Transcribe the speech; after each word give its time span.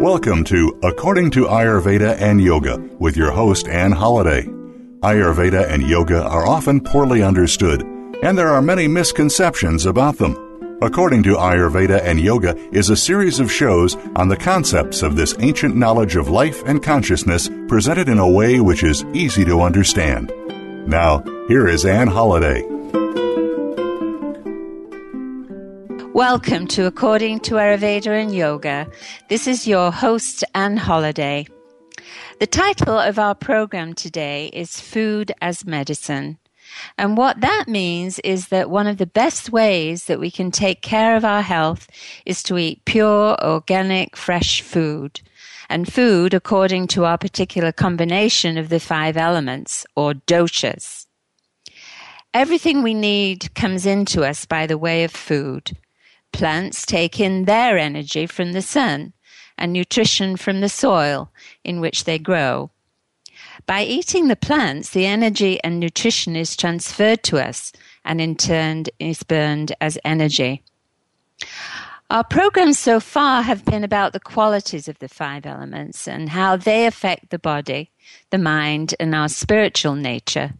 Welcome 0.00 0.44
to 0.44 0.78
According 0.82 1.30
to 1.32 1.46
Ayurveda 1.46 2.20
and 2.20 2.38
Yoga 2.38 2.76
with 2.98 3.16
your 3.16 3.32
host, 3.32 3.66
Anne 3.66 3.92
Holliday. 3.92 4.42
Ayurveda 4.42 5.70
and 5.70 5.82
yoga 5.82 6.22
are 6.22 6.46
often 6.46 6.82
poorly 6.82 7.22
understood, 7.22 7.82
and 8.22 8.36
there 8.36 8.50
are 8.50 8.60
many 8.60 8.86
misconceptions 8.88 9.86
about 9.86 10.18
them. 10.18 10.78
According 10.82 11.22
to 11.22 11.36
Ayurveda 11.36 12.02
and 12.02 12.20
Yoga 12.20 12.54
is 12.76 12.90
a 12.90 12.96
series 12.96 13.40
of 13.40 13.50
shows 13.50 13.96
on 14.16 14.28
the 14.28 14.36
concepts 14.36 15.02
of 15.02 15.16
this 15.16 15.34
ancient 15.38 15.74
knowledge 15.74 16.16
of 16.16 16.28
life 16.28 16.62
and 16.66 16.82
consciousness 16.82 17.48
presented 17.66 18.10
in 18.10 18.18
a 18.18 18.30
way 18.30 18.60
which 18.60 18.84
is 18.84 19.02
easy 19.14 19.46
to 19.46 19.62
understand. 19.62 20.30
Now, 20.86 21.24
here 21.48 21.66
is 21.66 21.86
Anne 21.86 22.08
Holliday. 22.08 22.62
Welcome 26.16 26.66
to 26.68 26.86
According 26.86 27.40
to 27.40 27.56
Ayurveda 27.56 28.06
and 28.06 28.34
Yoga. 28.34 28.90
This 29.28 29.46
is 29.46 29.66
your 29.66 29.92
host, 29.92 30.44
Anne 30.54 30.78
Holliday. 30.78 31.46
The 32.40 32.46
title 32.46 32.98
of 32.98 33.18
our 33.18 33.34
program 33.34 33.92
today 33.92 34.48
is 34.54 34.80
Food 34.80 35.32
as 35.42 35.66
Medicine. 35.66 36.38
And 36.96 37.18
what 37.18 37.42
that 37.42 37.66
means 37.68 38.18
is 38.20 38.48
that 38.48 38.70
one 38.70 38.86
of 38.86 38.96
the 38.96 39.06
best 39.06 39.52
ways 39.52 40.06
that 40.06 40.18
we 40.18 40.30
can 40.30 40.50
take 40.50 40.80
care 40.80 41.16
of 41.16 41.24
our 41.26 41.42
health 41.42 41.86
is 42.24 42.42
to 42.44 42.56
eat 42.56 42.86
pure, 42.86 43.36
organic, 43.44 44.16
fresh 44.16 44.62
food. 44.62 45.20
And 45.68 45.86
food 45.86 46.32
according 46.32 46.86
to 46.88 47.04
our 47.04 47.18
particular 47.18 47.72
combination 47.72 48.56
of 48.56 48.70
the 48.70 48.80
five 48.80 49.18
elements, 49.18 49.84
or 49.94 50.14
doshas. 50.14 51.04
Everything 52.32 52.82
we 52.82 52.94
need 52.94 53.54
comes 53.54 53.84
into 53.84 54.24
us 54.24 54.46
by 54.46 54.66
the 54.66 54.78
way 54.78 55.04
of 55.04 55.10
food. 55.10 55.76
Plants 56.36 56.84
take 56.84 57.18
in 57.18 57.46
their 57.46 57.78
energy 57.78 58.26
from 58.26 58.52
the 58.52 58.60
sun 58.60 59.14
and 59.56 59.72
nutrition 59.72 60.36
from 60.36 60.60
the 60.60 60.68
soil 60.68 61.30
in 61.64 61.80
which 61.80 62.04
they 62.04 62.18
grow. 62.18 62.70
By 63.64 63.84
eating 63.84 64.28
the 64.28 64.36
plants, 64.36 64.90
the 64.90 65.06
energy 65.06 65.58
and 65.64 65.80
nutrition 65.80 66.36
is 66.36 66.54
transferred 66.54 67.22
to 67.22 67.38
us 67.38 67.72
and 68.04 68.20
in 68.20 68.36
turn 68.36 68.84
is 68.98 69.22
burned 69.22 69.74
as 69.80 69.96
energy. 70.04 70.62
Our 72.10 72.22
programs 72.22 72.78
so 72.78 73.00
far 73.00 73.40
have 73.40 73.64
been 73.64 73.82
about 73.82 74.12
the 74.12 74.20
qualities 74.20 74.88
of 74.88 74.98
the 74.98 75.08
five 75.08 75.46
elements 75.46 76.06
and 76.06 76.28
how 76.28 76.58
they 76.58 76.86
affect 76.86 77.30
the 77.30 77.38
body, 77.38 77.90
the 78.28 78.36
mind, 78.36 78.94
and 79.00 79.14
our 79.14 79.30
spiritual 79.30 79.94
nature. 79.94 80.52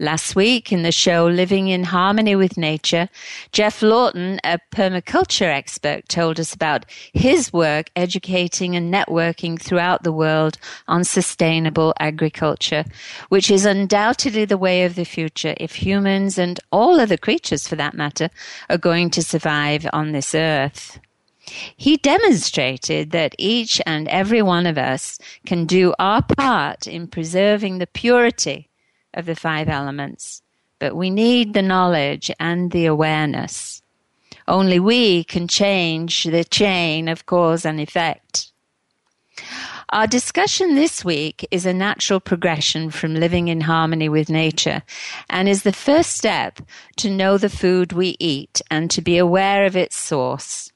Last 0.00 0.36
week 0.36 0.70
in 0.70 0.84
the 0.84 0.92
show 0.92 1.26
Living 1.26 1.66
in 1.66 1.82
Harmony 1.82 2.36
with 2.36 2.56
Nature, 2.56 3.08
Geoff 3.50 3.82
Lawton, 3.82 4.38
a 4.44 4.60
permaculture 4.70 5.52
expert, 5.52 6.08
told 6.08 6.38
us 6.38 6.54
about 6.54 6.86
his 7.12 7.52
work 7.52 7.90
educating 7.96 8.76
and 8.76 8.94
networking 8.94 9.60
throughout 9.60 10.04
the 10.04 10.12
world 10.12 10.56
on 10.86 11.02
sustainable 11.02 11.94
agriculture, 11.98 12.84
which 13.28 13.50
is 13.50 13.64
undoubtedly 13.64 14.44
the 14.44 14.56
way 14.56 14.84
of 14.84 14.94
the 14.94 15.04
future 15.04 15.54
if 15.56 15.74
humans 15.74 16.38
and 16.38 16.60
all 16.70 17.00
other 17.00 17.16
creatures 17.16 17.66
for 17.66 17.74
that 17.74 17.94
matter 17.94 18.30
are 18.70 18.78
going 18.78 19.10
to 19.10 19.20
survive 19.20 19.84
on 19.92 20.12
this 20.12 20.32
earth. 20.32 21.00
He 21.76 21.96
demonstrated 21.96 23.10
that 23.10 23.34
each 23.36 23.82
and 23.84 24.06
every 24.06 24.42
one 24.42 24.66
of 24.66 24.78
us 24.78 25.18
can 25.44 25.66
do 25.66 25.92
our 25.98 26.22
part 26.22 26.86
in 26.86 27.08
preserving 27.08 27.78
the 27.78 27.88
purity 27.88 28.67
of 29.14 29.26
the 29.26 29.34
five 29.34 29.68
elements, 29.68 30.42
but 30.78 30.96
we 30.96 31.10
need 31.10 31.54
the 31.54 31.62
knowledge 31.62 32.30
and 32.38 32.70
the 32.70 32.86
awareness. 32.86 33.82
Only 34.46 34.80
we 34.80 35.24
can 35.24 35.48
change 35.48 36.24
the 36.24 36.44
chain 36.44 37.08
of 37.08 37.26
cause 37.26 37.64
and 37.64 37.80
effect. 37.80 38.52
Our 39.90 40.06
discussion 40.06 40.74
this 40.74 41.02
week 41.02 41.46
is 41.50 41.64
a 41.64 41.72
natural 41.72 42.20
progression 42.20 42.90
from 42.90 43.14
living 43.14 43.48
in 43.48 43.62
harmony 43.62 44.08
with 44.10 44.28
nature 44.28 44.82
and 45.30 45.48
is 45.48 45.62
the 45.62 45.72
first 45.72 46.14
step 46.14 46.60
to 46.96 47.08
know 47.08 47.38
the 47.38 47.48
food 47.48 47.92
we 47.92 48.16
eat 48.18 48.60
and 48.70 48.90
to 48.90 49.00
be 49.00 49.16
aware 49.16 49.64
of 49.64 49.76
its 49.76 49.96
source. 49.96 50.72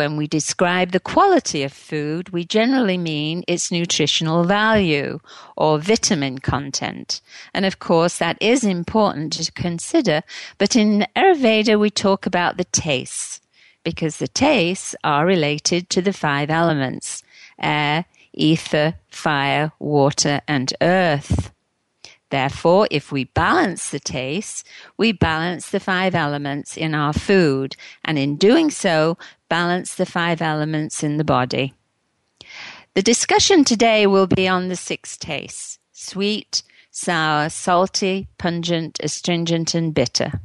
When 0.00 0.16
we 0.16 0.26
describe 0.26 0.92
the 0.92 0.98
quality 1.14 1.62
of 1.62 1.74
food, 1.74 2.30
we 2.30 2.42
generally 2.42 2.96
mean 2.96 3.44
its 3.46 3.70
nutritional 3.70 4.44
value 4.44 5.20
or 5.58 5.78
vitamin 5.78 6.38
content. 6.38 7.20
And 7.52 7.66
of 7.66 7.80
course, 7.80 8.16
that 8.16 8.38
is 8.40 8.64
important 8.64 9.34
to 9.34 9.52
consider. 9.52 10.22
But 10.56 10.74
in 10.74 11.06
Ayurveda, 11.14 11.78
we 11.78 11.90
talk 11.90 12.24
about 12.24 12.56
the 12.56 12.64
tastes 12.64 13.42
because 13.84 14.16
the 14.16 14.28
tastes 14.28 14.96
are 15.04 15.26
related 15.26 15.90
to 15.90 16.00
the 16.00 16.14
five 16.14 16.48
elements 16.48 17.22
air, 17.58 18.06
ether, 18.32 18.94
fire, 19.10 19.72
water, 19.78 20.40
and 20.48 20.72
earth. 20.80 21.52
Therefore, 22.30 22.86
if 22.90 23.12
we 23.12 23.24
balance 23.24 23.90
the 23.90 24.00
taste, 24.00 24.66
we 24.96 25.12
balance 25.12 25.68
the 25.68 25.80
five 25.80 26.14
elements 26.14 26.76
in 26.76 26.94
our 26.94 27.12
food, 27.12 27.76
and 28.04 28.18
in 28.18 28.36
doing 28.36 28.70
so, 28.70 29.18
balance 29.50 29.94
the 29.94 30.06
five 30.06 30.40
elements 30.40 31.02
in 31.02 31.18
the 31.18 31.24
body. 31.24 31.74
The 32.94 33.02
discussion 33.02 33.64
today 33.64 34.06
will 34.06 34.26
be 34.26 34.48
on 34.48 34.68
the 34.68 34.76
six 34.76 35.18
tastes 35.18 35.78
sweet, 35.92 36.62
sour, 36.90 37.50
salty, 37.50 38.28
pungent, 38.38 38.98
astringent, 39.02 39.74
and 39.74 39.92
bitter. 39.92 40.40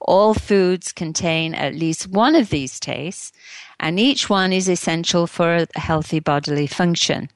All 0.00 0.34
foods 0.34 0.92
contain 0.92 1.54
at 1.54 1.76
least 1.76 2.08
one 2.08 2.34
of 2.34 2.50
these 2.50 2.80
tastes, 2.80 3.30
and 3.78 4.00
each 4.00 4.28
one 4.28 4.52
is 4.52 4.68
essential 4.68 5.28
for 5.28 5.54
a 5.54 5.78
healthy 5.78 6.18
bodily 6.18 6.66
function. 6.66 7.30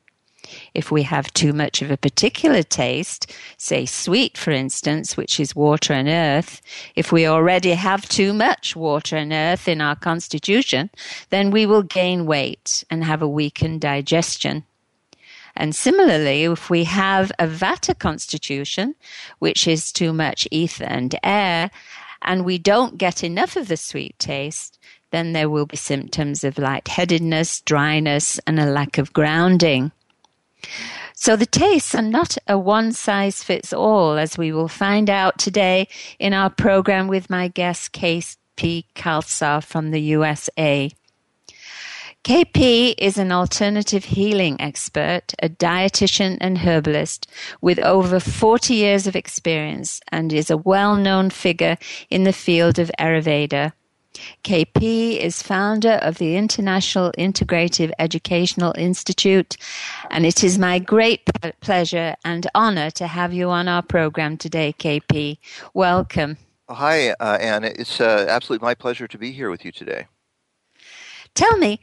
If 0.74 0.90
we 0.90 1.02
have 1.02 1.32
too 1.32 1.52
much 1.52 1.82
of 1.82 1.90
a 1.90 1.96
particular 1.96 2.62
taste, 2.62 3.32
say 3.56 3.86
sweet, 3.86 4.36
for 4.36 4.50
instance, 4.50 5.16
which 5.16 5.40
is 5.40 5.56
water 5.56 5.92
and 5.92 6.08
earth, 6.08 6.60
if 6.94 7.12
we 7.12 7.26
already 7.26 7.72
have 7.72 8.08
too 8.08 8.32
much 8.32 8.76
water 8.76 9.16
and 9.16 9.32
earth 9.32 9.68
in 9.68 9.80
our 9.80 9.96
constitution, 9.96 10.90
then 11.30 11.50
we 11.50 11.66
will 11.66 11.82
gain 11.82 12.26
weight 12.26 12.84
and 12.90 13.04
have 13.04 13.22
a 13.22 13.28
weakened 13.28 13.80
digestion. 13.80 14.64
And 15.56 15.74
similarly, 15.74 16.44
if 16.44 16.68
we 16.68 16.84
have 16.84 17.32
a 17.38 17.46
vata 17.46 17.98
constitution, 17.98 18.94
which 19.38 19.66
is 19.66 19.90
too 19.90 20.12
much 20.12 20.46
ether 20.50 20.84
and 20.84 21.18
air, 21.22 21.70
and 22.22 22.44
we 22.44 22.58
don't 22.58 22.98
get 22.98 23.24
enough 23.24 23.56
of 23.56 23.68
the 23.68 23.76
sweet 23.76 24.18
taste, 24.18 24.78
then 25.12 25.32
there 25.32 25.48
will 25.48 25.66
be 25.66 25.76
symptoms 25.76 26.44
of 26.44 26.58
lightheadedness, 26.58 27.62
dryness, 27.62 28.38
and 28.46 28.60
a 28.60 28.66
lack 28.66 28.98
of 28.98 29.12
grounding. 29.12 29.92
So 31.14 31.34
the 31.34 31.46
tastes 31.46 31.94
are 31.94 32.02
not 32.02 32.36
a 32.46 32.58
one 32.58 32.92
size 32.92 33.42
fits 33.42 33.72
all, 33.72 34.18
as 34.18 34.36
we 34.36 34.52
will 34.52 34.68
find 34.68 35.08
out 35.08 35.38
today 35.38 35.88
in 36.18 36.32
our 36.32 36.50
program 36.50 37.08
with 37.08 37.30
my 37.30 37.48
guest, 37.48 37.92
KP 37.92 38.84
Khalsa 38.94 39.64
from 39.64 39.90
the 39.90 40.00
USA. 40.00 40.90
KP 42.26 42.96
is 42.98 43.18
an 43.18 43.30
alternative 43.30 44.04
healing 44.04 44.60
expert, 44.60 45.32
a 45.40 45.48
dietitian 45.48 46.36
and 46.40 46.58
herbalist 46.58 47.28
with 47.60 47.78
over 47.78 48.18
40 48.18 48.74
years 48.74 49.06
of 49.06 49.14
experience 49.14 50.00
and 50.10 50.32
is 50.32 50.50
a 50.50 50.56
well 50.56 50.96
known 50.96 51.30
figure 51.30 51.78
in 52.10 52.24
the 52.24 52.32
field 52.32 52.80
of 52.80 52.90
Ayurveda. 52.98 53.72
KP 54.44 55.18
is 55.18 55.42
founder 55.42 55.94
of 56.02 56.18
the 56.18 56.36
International 56.36 57.12
Integrative 57.18 57.92
Educational 57.98 58.72
Institute, 58.76 59.56
and 60.10 60.26
it 60.26 60.44
is 60.44 60.58
my 60.58 60.78
great 60.78 61.22
pleasure 61.60 62.16
and 62.24 62.46
honor 62.54 62.90
to 62.92 63.06
have 63.06 63.32
you 63.32 63.50
on 63.50 63.68
our 63.68 63.82
program 63.82 64.36
today, 64.36 64.74
KP. 64.78 65.38
Welcome. 65.74 66.38
Hi, 66.68 67.10
uh, 67.10 67.38
Anne. 67.40 67.64
It's 67.64 68.00
uh, 68.00 68.26
absolutely 68.28 68.64
my 68.64 68.74
pleasure 68.74 69.06
to 69.06 69.18
be 69.18 69.32
here 69.32 69.50
with 69.50 69.64
you 69.64 69.72
today. 69.72 70.06
Tell 71.34 71.56
me, 71.58 71.80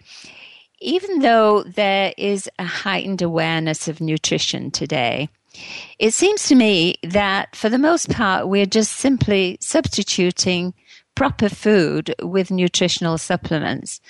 even 0.82 1.20
though 1.20 1.64
there 1.64 2.14
is 2.18 2.50
a 2.60 2.66
heightened 2.66 3.22
awareness 3.22 3.88
of 3.88 4.02
nutrition 4.02 4.72
today, 4.72 5.30
it 6.00 6.14
seems 6.14 6.48
to 6.48 6.56
me 6.56 6.96
that 7.04 7.56
for 7.56 7.70
the 7.70 7.78
most 7.78 8.10
part, 8.10 8.48
we're 8.48 8.66
just 8.66 8.94
simply 8.94 9.58
substituting 9.62 10.74
proper 11.16 11.50
food 11.50 12.14
with 12.22 12.52
nutritional 12.52 13.18
supplements. 13.18 14.02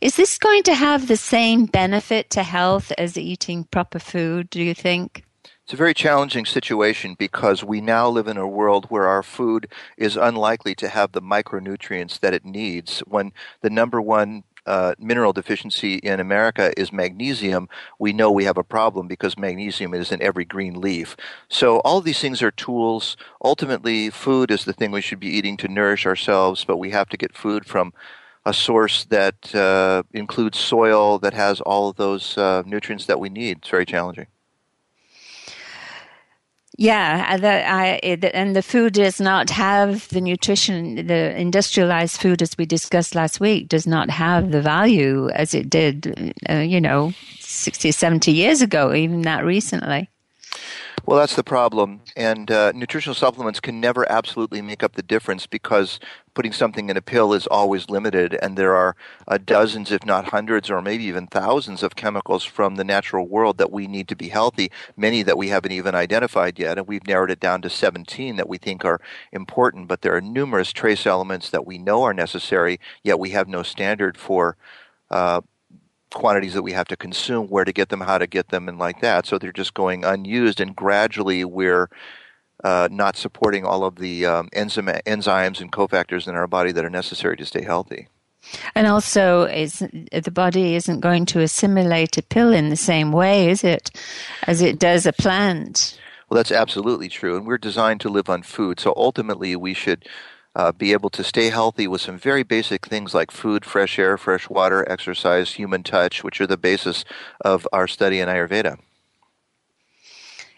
Is 0.00 0.16
this 0.16 0.38
going 0.38 0.62
to 0.64 0.74
have 0.74 1.08
the 1.08 1.16
same 1.16 1.66
benefit 1.66 2.30
to 2.30 2.42
health 2.42 2.92
as 2.98 3.18
eating 3.18 3.64
proper 3.64 3.98
food, 3.98 4.50
do 4.50 4.62
you 4.62 4.74
think? 4.74 5.24
It's 5.64 5.72
a 5.72 5.76
very 5.76 5.94
challenging 5.94 6.44
situation 6.44 7.14
because 7.16 7.62
we 7.62 7.80
now 7.80 8.08
live 8.08 8.26
in 8.26 8.36
a 8.36 8.48
world 8.48 8.86
where 8.86 9.06
our 9.06 9.22
food 9.22 9.68
is 9.96 10.16
unlikely 10.16 10.74
to 10.76 10.88
have 10.88 11.12
the 11.12 11.22
micronutrients 11.22 12.18
that 12.20 12.34
it 12.34 12.44
needs. 12.44 12.98
When 13.00 13.32
the 13.60 13.70
number 13.70 14.00
one 14.02 14.42
uh, 14.66 14.94
mineral 14.98 15.32
deficiency 15.32 15.96
in 15.96 16.20
America 16.20 16.72
is 16.76 16.92
magnesium, 16.92 17.68
we 17.98 18.12
know 18.12 18.30
we 18.30 18.44
have 18.44 18.58
a 18.58 18.64
problem 18.64 19.08
because 19.08 19.38
magnesium 19.38 19.94
is 19.94 20.12
in 20.12 20.22
every 20.22 20.44
green 20.44 20.80
leaf. 20.80 21.16
So 21.48 21.78
all 21.80 22.00
these 22.00 22.20
things 22.20 22.42
are 22.42 22.50
tools. 22.50 23.16
Ultimately, 23.44 24.10
food 24.10 24.50
is 24.50 24.64
the 24.64 24.72
thing 24.72 24.90
we 24.90 25.00
should 25.00 25.20
be 25.20 25.28
eating 25.28 25.56
to 25.58 25.68
nourish 25.68 26.06
ourselves, 26.06 26.64
but 26.64 26.76
we 26.76 26.90
have 26.90 27.08
to 27.10 27.16
get 27.16 27.36
food 27.36 27.66
from 27.66 27.92
a 28.44 28.52
source 28.52 29.04
that 29.04 29.54
uh, 29.54 30.02
includes 30.12 30.58
soil 30.58 31.18
that 31.18 31.34
has 31.34 31.60
all 31.60 31.90
of 31.90 31.96
those 31.96 32.36
uh, 32.36 32.62
nutrients 32.66 33.06
that 33.06 33.20
we 33.20 33.28
need. 33.28 33.58
It's 33.58 33.68
very 33.68 33.86
challenging. 33.86 34.26
Yeah, 36.78 37.36
the, 37.36 37.70
I, 37.70 38.00
and 38.32 38.56
the 38.56 38.62
food 38.62 38.94
does 38.94 39.20
not 39.20 39.50
have 39.50 40.08
the 40.08 40.22
nutrition. 40.22 41.06
The 41.06 41.38
industrialized 41.38 42.18
food, 42.18 42.40
as 42.40 42.56
we 42.56 42.64
discussed 42.64 43.14
last 43.14 43.40
week, 43.40 43.68
does 43.68 43.86
not 43.86 44.08
have 44.08 44.52
the 44.52 44.62
value 44.62 45.28
as 45.30 45.52
it 45.52 45.68
did, 45.68 46.34
uh, 46.48 46.56
you 46.56 46.80
know, 46.80 47.12
60, 47.40 47.92
70 47.92 48.32
years 48.32 48.62
ago, 48.62 48.94
even 48.94 49.22
that 49.22 49.44
recently. 49.44 50.08
Well, 51.04 51.18
that's 51.18 51.36
the 51.36 51.44
problem. 51.44 52.00
And 52.16 52.50
uh, 52.50 52.72
nutritional 52.72 53.14
supplements 53.14 53.60
can 53.60 53.80
never 53.80 54.10
absolutely 54.10 54.62
make 54.62 54.82
up 54.82 54.94
the 54.94 55.02
difference 55.02 55.46
because 55.46 55.98
putting 56.34 56.52
something 56.52 56.88
in 56.90 56.96
a 56.96 57.02
pill 57.02 57.32
is 57.32 57.46
always 57.48 57.90
limited. 57.90 58.38
And 58.40 58.56
there 58.56 58.74
are 58.76 58.94
uh, 59.26 59.38
dozens, 59.38 59.90
if 59.90 60.04
not 60.06 60.26
hundreds, 60.26 60.70
or 60.70 60.80
maybe 60.80 61.04
even 61.04 61.26
thousands 61.26 61.82
of 61.82 61.96
chemicals 61.96 62.44
from 62.44 62.76
the 62.76 62.84
natural 62.84 63.26
world 63.26 63.58
that 63.58 63.72
we 63.72 63.86
need 63.86 64.06
to 64.08 64.16
be 64.16 64.28
healthy, 64.28 64.70
many 64.96 65.22
that 65.22 65.38
we 65.38 65.48
haven't 65.48 65.72
even 65.72 65.94
identified 65.94 66.58
yet. 66.58 66.78
And 66.78 66.86
we've 66.86 67.06
narrowed 67.06 67.30
it 67.30 67.40
down 67.40 67.62
to 67.62 67.70
17 67.70 68.36
that 68.36 68.48
we 68.48 68.58
think 68.58 68.84
are 68.84 69.00
important. 69.32 69.88
But 69.88 70.02
there 70.02 70.14
are 70.14 70.20
numerous 70.20 70.72
trace 70.72 71.06
elements 71.06 71.50
that 71.50 71.66
we 71.66 71.78
know 71.78 72.02
are 72.04 72.14
necessary, 72.14 72.78
yet 73.02 73.18
we 73.18 73.30
have 73.30 73.48
no 73.48 73.62
standard 73.62 74.16
for. 74.16 74.56
Uh, 75.10 75.42
quantities 76.14 76.54
that 76.54 76.62
we 76.62 76.72
have 76.72 76.88
to 76.88 76.96
consume, 76.96 77.48
where 77.48 77.64
to 77.64 77.72
get 77.72 77.88
them, 77.88 78.00
how 78.00 78.18
to 78.18 78.26
get 78.26 78.48
them, 78.48 78.68
and 78.68 78.78
like 78.78 79.00
that. 79.00 79.26
So 79.26 79.38
they're 79.38 79.52
just 79.52 79.74
going 79.74 80.04
unused, 80.04 80.60
and 80.60 80.74
gradually 80.74 81.44
we're 81.44 81.88
uh, 82.64 82.88
not 82.90 83.16
supporting 83.16 83.64
all 83.64 83.84
of 83.84 83.96
the 83.96 84.26
um, 84.26 84.48
enzyme, 84.52 84.86
enzymes 85.06 85.60
and 85.60 85.72
cofactors 85.72 86.28
in 86.28 86.34
our 86.34 86.46
body 86.46 86.72
that 86.72 86.84
are 86.84 86.90
necessary 86.90 87.36
to 87.36 87.46
stay 87.46 87.62
healthy. 87.62 88.08
And 88.74 88.86
also, 88.86 89.46
the 89.46 90.32
body 90.32 90.74
isn't 90.74 91.00
going 91.00 91.26
to 91.26 91.40
assimilate 91.40 92.18
a 92.18 92.22
pill 92.22 92.52
in 92.52 92.70
the 92.70 92.76
same 92.76 93.12
way, 93.12 93.48
is 93.48 93.62
it, 93.62 93.90
as 94.48 94.60
it 94.60 94.78
does 94.78 95.06
a 95.06 95.12
plant? 95.12 95.98
Well, 96.28 96.36
that's 96.36 96.50
absolutely 96.50 97.08
true. 97.08 97.36
And 97.36 97.46
we're 97.46 97.58
designed 97.58 98.00
to 98.00 98.08
live 98.08 98.28
on 98.28 98.42
food. 98.42 98.80
So 98.80 98.94
ultimately, 98.96 99.54
we 99.54 99.74
should 99.74 100.08
uh, 100.54 100.72
be 100.72 100.92
able 100.92 101.10
to 101.10 101.24
stay 101.24 101.50
healthy 101.50 101.86
with 101.86 102.00
some 102.00 102.18
very 102.18 102.42
basic 102.42 102.86
things 102.86 103.14
like 103.14 103.30
food, 103.30 103.64
fresh 103.64 103.98
air, 103.98 104.18
fresh 104.18 104.48
water, 104.48 104.88
exercise, 104.90 105.52
human 105.52 105.82
touch, 105.82 106.22
which 106.22 106.40
are 106.40 106.46
the 106.46 106.56
basis 106.56 107.04
of 107.40 107.66
our 107.72 107.86
study 107.86 108.20
in 108.20 108.28
Ayurveda. 108.28 108.78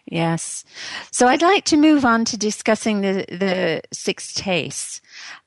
Yes. 0.07 0.65
So 1.11 1.29
I'd 1.29 1.43
like 1.43 1.65
to 1.67 1.77
move 1.77 2.05
on 2.05 2.25
to 2.27 2.37
discussing 2.37 3.01
the, 3.01 3.25
the 3.31 3.83
six 3.93 4.35
tastes. 4.35 5.01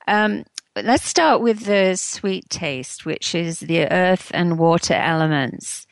Um, 0.08 0.44
let's 0.74 1.04
start 1.04 1.40
with 1.40 1.64
the 1.64 1.96
sweet 1.96 2.48
taste, 2.50 3.06
which 3.06 3.34
is 3.34 3.60
the 3.60 3.90
earth 3.90 4.30
and 4.34 4.58
water 4.58 4.94
elements. 4.94 5.86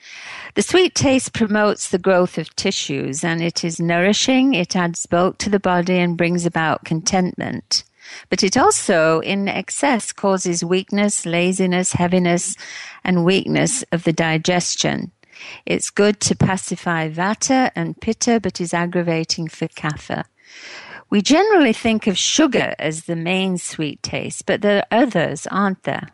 The 0.54 0.62
sweet 0.62 0.94
taste 0.94 1.32
promotes 1.32 1.90
the 1.90 1.98
growth 1.98 2.38
of 2.38 2.54
tissues 2.56 3.22
and 3.22 3.42
it 3.42 3.64
is 3.64 3.78
nourishing, 3.78 4.54
it 4.54 4.74
adds 4.74 5.06
bulk 5.06 5.38
to 5.38 5.50
the 5.50 5.60
body 5.60 5.98
and 5.98 6.16
brings 6.16 6.46
about 6.46 6.84
contentment. 6.84 7.84
But 8.28 8.42
it 8.42 8.56
also, 8.56 9.20
in 9.20 9.48
excess, 9.48 10.12
causes 10.12 10.64
weakness, 10.64 11.26
laziness, 11.26 11.92
heaviness, 11.92 12.56
and 13.04 13.24
weakness 13.24 13.84
of 13.92 14.04
the 14.04 14.12
digestion. 14.12 15.12
It's 15.64 15.90
good 15.90 16.20
to 16.20 16.34
pacify 16.34 17.10
vata 17.10 17.70
and 17.74 18.00
pitta, 18.00 18.40
but 18.40 18.60
is 18.60 18.72
aggravating 18.72 19.48
for 19.48 19.68
kapha. 19.68 20.24
We 21.08 21.22
generally 21.22 21.72
think 21.72 22.06
of 22.06 22.18
sugar 22.18 22.74
as 22.78 23.04
the 23.04 23.16
main 23.16 23.58
sweet 23.58 24.02
taste, 24.02 24.46
but 24.46 24.62
there 24.62 24.78
are 24.90 25.02
others, 25.02 25.46
aren't 25.48 25.84
there? 25.84 26.08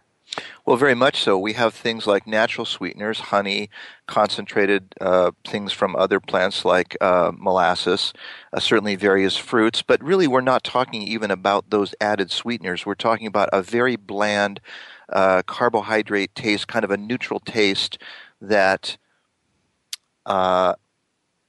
Well, 0.64 0.76
very 0.76 0.94
much 0.94 1.20
so. 1.20 1.36
We 1.38 1.54
have 1.54 1.74
things 1.74 2.06
like 2.06 2.24
natural 2.26 2.64
sweeteners, 2.64 3.18
honey, 3.18 3.68
concentrated 4.06 4.94
uh, 5.00 5.32
things 5.44 5.72
from 5.72 5.96
other 5.96 6.20
plants 6.20 6.64
like 6.64 6.96
uh, 7.00 7.32
molasses, 7.36 8.12
uh, 8.52 8.60
certainly 8.60 8.94
various 8.94 9.36
fruits, 9.36 9.82
but 9.82 10.00
really 10.02 10.28
we're 10.28 10.40
not 10.40 10.62
talking 10.62 11.02
even 11.02 11.32
about 11.32 11.70
those 11.70 11.96
added 12.00 12.30
sweeteners. 12.30 12.86
We're 12.86 12.94
talking 12.94 13.26
about 13.26 13.48
a 13.52 13.60
very 13.60 13.96
bland 13.96 14.60
uh, 15.08 15.42
carbohydrate 15.46 16.34
taste, 16.36 16.68
kind 16.68 16.84
of 16.84 16.92
a 16.92 16.96
neutral 16.96 17.40
taste 17.40 17.98
that 18.40 18.96
uh, 20.26 20.74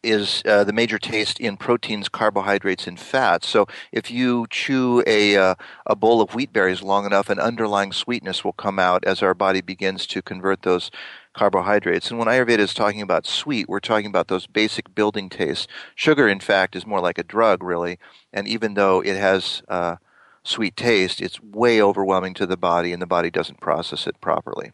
is 0.04 0.42
uh, 0.46 0.64
the 0.64 0.74
major 0.74 1.00
taste 1.00 1.40
in 1.40 1.58
proteins, 1.58 2.10
carbohydrates, 2.10 2.88
and 2.88 3.00
fats. 3.00 3.48
So 3.48 3.68
if 3.92 4.12
you 4.12 4.46
chew 4.50 5.04
a, 5.08 5.38
uh, 5.38 5.56
a 5.86 5.96
bowl 5.96 6.22
of 6.22 6.36
wheat 6.36 6.52
berries 6.52 6.84
long 6.84 7.06
enough, 7.06 7.30
an 7.30 7.40
underlying 7.40 7.92
sweetness 7.92 8.44
will 8.44 8.54
come 8.54 8.80
out 8.80 9.04
as 9.06 9.24
our 9.24 9.34
body 9.34 9.62
begins 9.62 10.06
to 10.08 10.22
convert 10.22 10.64
those 10.64 10.92
carbohydrates. 11.34 12.10
And 12.10 12.20
when 12.20 12.28
Ayurveda 12.28 12.60
is 12.60 12.74
talking 12.74 13.02
about 13.02 13.26
sweet, 13.26 13.68
we're 13.68 13.80
talking 13.80 14.08
about 14.08 14.28
those 14.28 14.46
basic 14.46 14.94
building 14.94 15.30
tastes. 15.30 15.68
Sugar, 15.96 16.28
in 16.28 16.40
fact, 16.40 16.76
is 16.76 16.86
more 16.86 17.00
like 17.00 17.18
a 17.18 17.24
drug, 17.24 17.64
really. 17.64 17.98
And 18.32 18.48
even 18.48 18.76
though 18.76 19.02
it 19.02 19.18
has 19.18 19.64
uh, 19.68 19.96
sweet 20.44 20.76
taste, 20.76 21.22
it's 21.22 21.42
way 21.42 21.82
overwhelming 21.82 22.34
to 22.36 22.46
the 22.46 22.58
body, 22.58 22.92
and 22.94 23.02
the 23.02 23.08
body 23.08 23.32
doesn't 23.32 23.62
process 23.62 24.06
it 24.06 24.20
properly. 24.22 24.74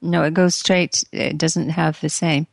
No, 0.00 0.24
it 0.24 0.34
goes 0.34 0.56
straight. 0.56 1.04
It 1.12 1.38
doesn't 1.38 1.68
have 1.68 2.00
the 2.00 2.08
same 2.08 2.48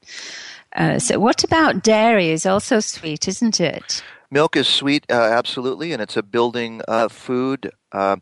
uh, 0.76 1.00
so, 1.00 1.20
what 1.20 1.44
about 1.44 1.84
dairy? 1.84 2.30
Is 2.30 2.46
also 2.46 2.80
sweet, 2.80 3.28
isn't 3.28 3.60
it? 3.60 4.04
Milk 4.32 4.56
is 4.56 4.68
sweet, 4.68 5.06
uh, 5.10 5.14
absolutely, 5.14 5.92
and 5.92 6.02
it's 6.02 6.16
a 6.16 6.22
building 6.22 6.82
uh, 6.88 7.08
food. 7.08 7.72
Uh, 7.92 8.18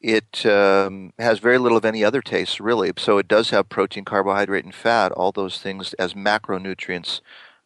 it 0.00 0.46
um, 0.46 1.12
has 1.18 1.40
very 1.40 1.58
little 1.58 1.76
of 1.76 1.84
any 1.84 2.02
other 2.02 2.22
taste, 2.22 2.60
really. 2.60 2.92
So 2.96 3.18
it 3.18 3.28
does 3.28 3.50
have 3.50 3.68
protein, 3.68 4.04
carbohydrate, 4.04 4.64
and 4.64 4.74
fat, 4.74 5.12
all 5.12 5.32
those 5.32 5.58
things 5.58 5.92
as 5.94 6.14
macronutrients 6.14 7.20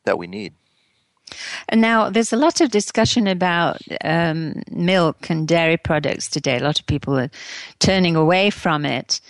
that 0.04 0.18
we 0.18 0.26
need. 0.26 0.54
Now 1.72 2.10
there's 2.10 2.32
a 2.32 2.36
lot 2.36 2.60
of 2.60 2.70
discussion 2.70 3.26
about 3.26 3.80
um, 4.04 4.62
milk 4.70 5.30
and 5.30 5.46
dairy 5.46 5.76
products 5.76 6.28
today. 6.28 6.58
A 6.58 6.62
lot 6.62 6.78
of 6.78 6.86
people 6.86 7.18
are 7.18 7.30
turning 7.78 8.16
away 8.16 8.50
from 8.50 8.84
it. 8.84 9.20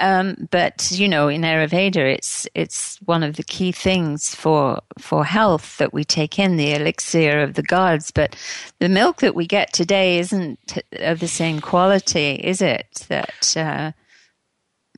Um, 0.00 0.48
but 0.50 0.90
you 0.90 1.08
know, 1.08 1.28
in 1.28 1.42
Ayurveda, 1.42 2.14
it's 2.14 2.48
it's 2.54 2.98
one 3.04 3.22
of 3.22 3.36
the 3.36 3.44
key 3.44 3.70
things 3.70 4.34
for 4.34 4.80
for 4.98 5.24
health 5.24 5.78
that 5.78 5.94
we 5.94 6.04
take 6.04 6.38
in 6.38 6.56
the 6.56 6.72
elixir 6.72 7.40
of 7.40 7.54
the 7.54 7.62
gods. 7.62 8.10
But 8.10 8.36
the 8.80 8.88
milk 8.88 9.20
that 9.20 9.36
we 9.36 9.46
get 9.46 9.72
today 9.72 10.18
isn't 10.18 10.82
of 10.94 11.20
the 11.20 11.28
same 11.28 11.60
quality, 11.60 12.40
is 12.42 12.60
it? 12.60 13.06
That 13.08 13.56
uh, 13.56 13.92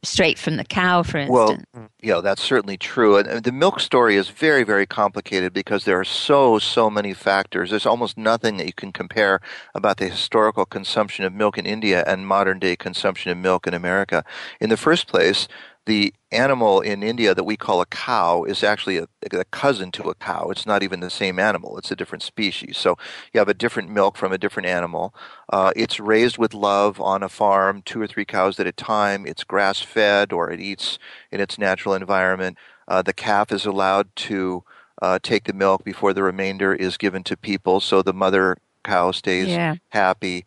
straight 0.07 0.39
from 0.39 0.57
the 0.57 0.65
cow, 0.65 1.03
for 1.03 1.19
instance. 1.19 1.65
Well, 1.75 1.89
yeah, 2.01 2.21
that's 2.21 2.43
certainly 2.43 2.77
true. 2.77 3.17
And 3.17 3.43
the 3.43 3.53
milk 3.53 3.81
story 3.81 4.17
is 4.17 4.29
very, 4.29 4.63
very 4.63 4.87
complicated 4.87 5.53
because 5.53 5.85
there 5.85 5.99
are 5.99 6.05
so, 6.05 6.59
so 6.59 6.89
many 6.89 7.13
factors. 7.13 7.71
There's 7.71 7.87
almost 7.87 8.17
nothing 8.17 8.57
that 8.57 8.67
you 8.67 8.73
can 8.73 8.93
compare 8.93 9.41
about 9.75 9.97
the 9.99 10.09
historical 10.09 10.65
consumption 10.65 11.25
of 11.25 11.33
milk 11.33 11.59
in 11.59 11.67
India 11.67 12.05
and 12.07 12.27
modern 12.27 12.59
day 12.59 12.77
consumption 12.77 13.31
of 13.31 13.39
milk 13.39 13.67
in 13.67 13.75
America. 13.75 14.25
In 14.61 14.71
the 14.71 14.77
first 14.77 15.09
place, 15.09 15.49
the 15.87 16.13
animal 16.33 16.81
in 16.81 17.03
India 17.03 17.35
that 17.35 17.45
we 17.45 17.57
call 17.57 17.81
a 17.81 17.87
cow 17.87 18.43
is 18.43 18.65
actually 18.65 18.99
a, 18.99 19.07
a, 19.33 19.45
cousin 19.47 19.93
to 19.93 20.11
a 20.11 20.15
cow. 20.17 20.51
It's 20.51 20.67
not 20.67 20.83
even 20.83 20.99
the 20.99 21.11
same 21.11 21.39
animal. 21.39 21.79
It's 21.79 21.93
a 21.93 21.97
different 21.97 22.25
species. 22.25 22.77
So 22.77 22.99
you 23.33 23.39
have 23.39 23.49
a 23.49 23.55
different 23.55 23.89
milk 23.89 24.17
from 24.17 24.33
a 24.33 24.39
different 24.39 24.67
animal. 24.67 25.15
Uh, 25.51 25.73
it's 25.77 26.01
raised 26.01 26.39
with 26.39 26.55
love 26.55 27.01
on 27.01 27.23
a 27.23 27.29
farm, 27.29 27.83
two 27.83 28.03
or 28.03 28.09
three 28.09 28.25
cows 28.25 28.59
at 28.59 28.67
a 28.67 28.73
time. 28.73 29.27
It's 29.27 29.45
grass 29.45 29.81
fed 29.81 30.33
or 30.33 30.51
it 30.51 30.61
eats 30.61 30.99
in 31.31 31.41
its 31.41 31.57
natural 31.57 31.95
environment. 31.95 32.59
Uh, 32.89 33.03
the 33.03 33.13
calf 33.13 33.53
is 33.53 33.65
allowed 33.65 34.15
to 34.17 34.65
uh, 35.01 35.21
take 35.23 35.45
the 35.45 35.53
milk 35.53 35.85
before 35.85 36.13
the 36.13 36.23
remainder 36.23 36.75
is 36.75 36.97
given 36.97 37.23
to 37.25 37.37
people. 37.37 37.79
So 37.79 38.03
the 38.03 38.13
mother 38.13 38.59
cow 38.83 39.13
stays 39.13 39.49
yeah. 39.49 39.77
happy. 39.91 40.47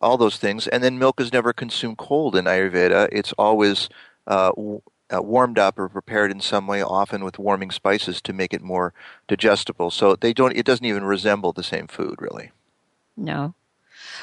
All 0.00 0.16
those 0.16 0.38
things. 0.38 0.66
And 0.68 0.82
then 0.82 0.98
milk 0.98 1.20
is 1.20 1.32
never 1.32 1.52
consumed 1.52 1.98
cold 1.98 2.36
in 2.36 2.44
Ayurveda. 2.44 3.08
It's 3.10 3.32
always 3.32 3.88
uh, 4.28 4.52
uh, 5.12 5.22
warmed 5.22 5.58
up 5.58 5.78
or 5.78 5.88
prepared 5.88 6.30
in 6.30 6.40
some 6.40 6.66
way, 6.66 6.82
often 6.82 7.24
with 7.24 7.38
warming 7.38 7.70
spices 7.70 8.20
to 8.22 8.32
make 8.32 8.54
it 8.54 8.62
more 8.62 8.92
digestible. 9.26 9.90
So 9.90 10.14
they 10.14 10.32
don't. 10.32 10.56
It 10.56 10.66
doesn't 10.66 10.84
even 10.84 11.04
resemble 11.04 11.52
the 11.52 11.62
same 11.62 11.88
food, 11.88 12.20
really. 12.20 12.52
No. 13.16 13.54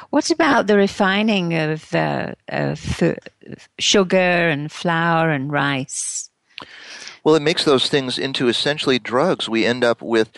What 0.10 0.30
about 0.30 0.68
the 0.68 0.78
refining 0.78 1.54
of, 1.54 1.94
uh, 1.94 2.34
of 2.48 3.02
sugar 3.80 4.18
and 4.18 4.72
flour 4.72 5.32
and 5.32 5.52
rice? 5.52 6.30
Well, 7.24 7.36
it 7.36 7.42
makes 7.42 7.66
those 7.66 7.90
things 7.90 8.18
into 8.18 8.48
essentially 8.48 9.00
drugs. 9.00 9.50
We 9.50 9.66
end 9.66 9.84
up 9.84 10.02
with 10.02 10.32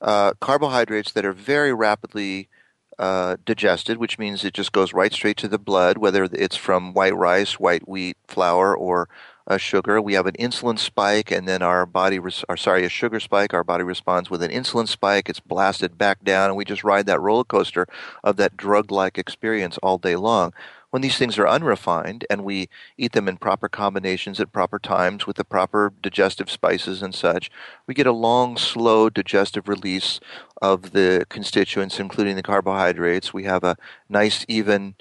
uh, 0.00 0.34
carbohydrates 0.40 1.12
that 1.12 1.24
are 1.24 1.32
very 1.32 1.72
rapidly 1.72 2.48
uh, 2.98 3.36
digested, 3.44 3.98
which 3.98 4.18
means 4.18 4.44
it 4.44 4.54
just 4.54 4.72
goes 4.72 4.92
right 4.92 5.12
straight 5.12 5.36
to 5.38 5.48
the 5.48 5.58
blood, 5.58 5.98
whether 5.98 6.24
it's 6.24 6.56
from 6.56 6.94
white 6.94 7.16
rice, 7.16 7.58
white 7.58 7.88
wheat, 7.88 8.16
flour, 8.26 8.76
or 8.76 9.08
uh, 9.46 9.56
sugar. 9.56 10.00
We 10.00 10.14
have 10.14 10.26
an 10.26 10.36
insulin 10.38 10.78
spike, 10.78 11.30
and 11.30 11.46
then 11.46 11.62
our 11.62 11.86
body, 11.86 12.18
res- 12.18 12.44
or 12.48 12.56
sorry, 12.56 12.84
a 12.84 12.88
sugar 12.88 13.20
spike. 13.20 13.52
Our 13.52 13.64
body 13.64 13.84
responds 13.84 14.30
with 14.30 14.42
an 14.42 14.50
insulin 14.50 14.88
spike. 14.88 15.28
It's 15.28 15.40
blasted 15.40 15.98
back 15.98 16.24
down, 16.24 16.50
and 16.50 16.56
we 16.56 16.64
just 16.64 16.84
ride 16.84 17.06
that 17.06 17.20
roller 17.20 17.44
coaster 17.44 17.86
of 18.22 18.36
that 18.36 18.56
drug-like 18.56 19.18
experience 19.18 19.78
all 19.78 19.98
day 19.98 20.16
long. 20.16 20.52
When 20.94 21.02
these 21.02 21.18
things 21.18 21.38
are 21.38 21.48
unrefined 21.48 22.24
and 22.30 22.44
we 22.44 22.68
eat 22.96 23.14
them 23.14 23.26
in 23.26 23.36
proper 23.38 23.68
combinations 23.68 24.38
at 24.38 24.52
proper 24.52 24.78
times 24.78 25.26
with 25.26 25.34
the 25.34 25.44
proper 25.44 25.92
digestive 26.00 26.48
spices 26.48 27.02
and 27.02 27.12
such, 27.12 27.50
we 27.88 27.94
get 27.94 28.06
a 28.06 28.12
long, 28.12 28.56
slow 28.56 29.10
digestive 29.10 29.66
release 29.66 30.20
of 30.62 30.92
the 30.92 31.26
constituents, 31.28 31.98
including 31.98 32.36
the 32.36 32.44
carbohydrates. 32.44 33.34
We 33.34 33.42
have 33.42 33.64
a 33.64 33.76
nice, 34.08 34.46
even 34.46 34.94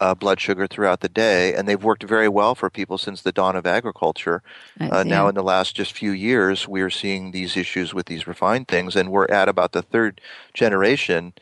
uh, 0.00 0.16
blood 0.16 0.40
sugar 0.40 0.66
throughout 0.66 0.98
the 0.98 1.08
day, 1.08 1.54
and 1.54 1.68
they've 1.68 1.84
worked 1.84 2.02
very 2.02 2.28
well 2.28 2.56
for 2.56 2.68
people 2.68 2.98
since 2.98 3.22
the 3.22 3.30
dawn 3.30 3.54
of 3.54 3.66
agriculture. 3.66 4.42
Uh, 4.80 5.04
now, 5.04 5.28
in 5.28 5.34
the 5.36 5.44
last 5.44 5.76
just 5.76 5.92
few 5.92 6.10
years, 6.10 6.66
we 6.66 6.80
are 6.80 6.90
seeing 6.90 7.30
these 7.30 7.56
issues 7.56 7.94
with 7.94 8.06
these 8.06 8.26
refined 8.26 8.66
things, 8.66 8.96
and 8.96 9.12
we're 9.12 9.30
at 9.30 9.48
about 9.48 9.72
the 9.72 9.82
third 9.82 10.20
generation 10.54 11.34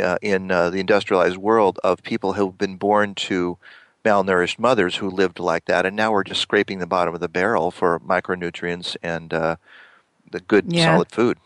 uh, 0.00 0.16
in 0.22 0.50
uh, 0.50 0.70
the 0.70 0.80
industrialized 0.80 1.36
world 1.36 1.78
of 1.84 2.02
people 2.02 2.34
who've 2.34 2.56
been 2.56 2.76
born 2.76 3.14
to 3.14 3.58
malnourished 4.04 4.58
mothers 4.58 4.96
who 4.96 5.08
lived 5.08 5.38
like 5.38 5.66
that, 5.66 5.86
and 5.86 5.96
now 5.96 6.12
we're 6.12 6.24
just 6.24 6.40
scraping 6.40 6.78
the 6.78 6.86
bottom 6.86 7.14
of 7.14 7.20
the 7.20 7.28
barrel 7.28 7.70
for 7.70 8.00
micronutrients 8.00 8.96
and 9.02 9.32
uh, 9.32 9.56
the 10.30 10.40
good 10.40 10.72
yeah. 10.72 10.86
solid 10.86 11.10
food. 11.10 11.38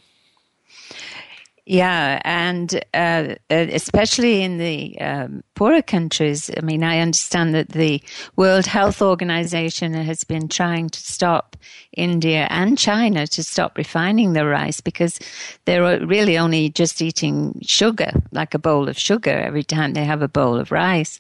Yeah, 1.69 2.21
and 2.25 2.81
uh, 2.95 3.35
especially 3.51 4.43
in 4.43 4.59
the 4.59 5.01
um, 5.01 5.43
poorer 5.57 5.83
countries. 5.83 6.49
I 6.57 6.61
mean, 6.61 6.85
I 6.85 7.01
understand 7.01 7.57
that 7.57 7.71
the 7.71 8.01
World 8.37 8.67
Health 8.67 9.03
Organization 9.03 9.93
has 9.95 10.23
been 10.23 10.47
trying 10.47 10.91
to 10.91 11.01
stop 11.01 11.57
India 11.97 12.47
and 12.51 12.79
China 12.79 13.27
to 13.27 13.43
stop 13.43 13.77
refining 13.77 14.33
the 14.33 14.47
rice 14.47 14.81
because 14.81 15.19
they're 15.65 16.07
really 16.07 16.39
only 16.39 16.69
just 16.69 17.03
eating 17.03 17.59
sugar, 17.63 18.13
like 18.31 18.55
a 18.55 18.61
bowl 18.61 18.89
of 18.89 18.97
sugar, 18.97 19.33
every 19.33 19.65
time 19.65 19.95
they 19.95 20.05
have 20.05 20.23
a 20.23 20.29
bowl 20.29 20.61
of 20.61 20.71
rice, 20.71 21.19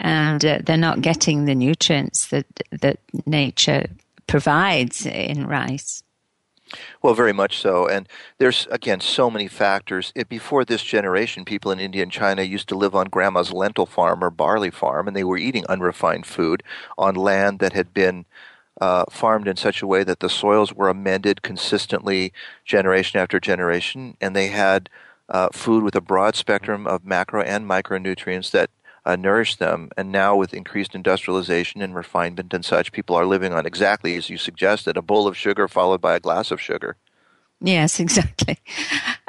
and 0.00 0.44
uh, 0.44 0.58
they're 0.66 0.76
not 0.76 1.02
getting 1.02 1.44
the 1.44 1.54
nutrients 1.54 2.26
that 2.30 2.46
that 2.72 2.98
nature 3.26 3.86
provides 4.26 5.06
in 5.06 5.46
rice. 5.46 6.02
Well, 7.02 7.14
very 7.14 7.32
much 7.32 7.58
so. 7.58 7.86
And 7.88 8.08
there's, 8.38 8.66
again, 8.70 9.00
so 9.00 9.30
many 9.30 9.48
factors. 9.48 10.12
It, 10.14 10.28
before 10.28 10.64
this 10.64 10.82
generation, 10.82 11.44
people 11.44 11.70
in 11.70 11.80
India 11.80 12.02
and 12.02 12.12
China 12.12 12.42
used 12.42 12.68
to 12.68 12.74
live 12.76 12.94
on 12.94 13.06
grandma's 13.08 13.52
lentil 13.52 13.86
farm 13.86 14.22
or 14.22 14.30
barley 14.30 14.70
farm, 14.70 15.06
and 15.08 15.16
they 15.16 15.24
were 15.24 15.38
eating 15.38 15.64
unrefined 15.68 16.26
food 16.26 16.62
on 16.96 17.14
land 17.14 17.58
that 17.58 17.72
had 17.72 17.92
been 17.92 18.24
uh, 18.80 19.04
farmed 19.10 19.46
in 19.48 19.56
such 19.56 19.82
a 19.82 19.86
way 19.86 20.02
that 20.04 20.20
the 20.20 20.28
soils 20.28 20.72
were 20.72 20.88
amended 20.88 21.42
consistently 21.42 22.32
generation 22.64 23.20
after 23.20 23.38
generation, 23.38 24.16
and 24.20 24.34
they 24.34 24.48
had 24.48 24.90
uh, 25.28 25.48
food 25.52 25.82
with 25.82 25.94
a 25.94 26.00
broad 26.00 26.36
spectrum 26.36 26.86
of 26.86 27.04
macro 27.04 27.42
and 27.42 27.68
micronutrients 27.68 28.50
that 28.50 28.70
uh, 29.06 29.16
nourish 29.16 29.56
them. 29.56 29.90
And 29.96 30.10
now, 30.10 30.36
with 30.36 30.54
increased 30.54 30.94
industrialization 30.94 31.82
and 31.82 31.94
refinement 31.94 32.54
and 32.54 32.64
such, 32.64 32.92
people 32.92 33.16
are 33.16 33.26
living 33.26 33.52
on 33.52 33.66
exactly 33.66 34.16
as 34.16 34.30
you 34.30 34.38
suggested 34.38 34.96
a 34.96 35.02
bowl 35.02 35.26
of 35.26 35.36
sugar 35.36 35.68
followed 35.68 36.00
by 36.00 36.14
a 36.14 36.20
glass 36.20 36.50
of 36.50 36.60
sugar. 36.60 36.96
Yes, 37.60 38.00
exactly. 38.06 38.58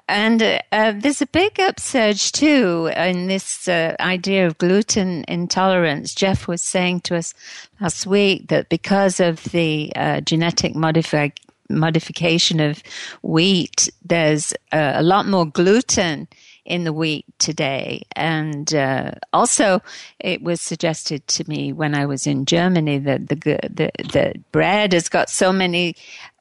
And 0.08 0.44
uh, 0.44 0.60
uh, 0.72 0.94
there's 0.96 1.22
a 1.22 1.27
big 1.27 1.60
upsurge 1.60 2.32
too 2.32 2.91
in 2.96 3.27
this 3.27 3.67
uh, 3.67 3.96
idea 4.00 4.46
of 4.46 4.58
gluten 4.60 5.25
intolerance. 5.27 6.13
Geoff 6.13 6.48
was 6.48 6.62
saying 6.62 7.01
to 7.01 7.15
us 7.15 7.34
last 7.82 8.05
week 8.05 8.48
that 8.50 8.70
because 8.70 9.20
of 9.20 9.44
the 9.46 9.91
uh, 9.96 10.22
genetic 10.22 10.75
modification 10.75 12.60
of 12.60 12.84
wheat, 13.24 13.89
there's 14.03 14.53
uh, 14.72 14.94
a 14.96 15.01
lot 15.01 15.25
more 15.25 15.48
gluten 15.48 16.27
in 16.65 16.84
the 16.84 16.93
wheat 16.93 17.25
today. 17.39 18.03
And 18.15 18.74
uh, 18.74 19.12
also, 19.31 19.81
it 20.19 20.41
was 20.41 20.62
suggested 20.62 21.25
to 21.27 21.48
me 21.48 21.72
when 21.72 21.95
I 21.95 22.05
was 22.05 22.27
in 22.27 22.45
Germany 22.45 22.98
that 23.00 23.27
the 23.27 23.36
the, 23.36 23.91
the 24.12 24.34
bread 24.51 24.93
has 24.93 25.07
got 25.07 25.29
so 25.29 25.53
many 25.53 25.95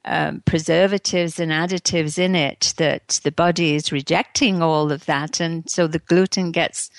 um, 0.07 0.43
preservatives 0.45 1.39
and 1.39 1.53
additives 1.53 2.19
in 2.19 2.35
it 2.35 2.75
that 2.79 3.21
the 3.23 3.33
body 3.33 3.75
is 3.75 3.93
rejecting 3.93 4.63
all 4.63 4.91
of 4.91 5.07
that, 5.07 5.41
and 5.41 5.69
so 5.69 5.87
the 5.87 6.01
gluten 6.01 6.51
gets 6.51 6.91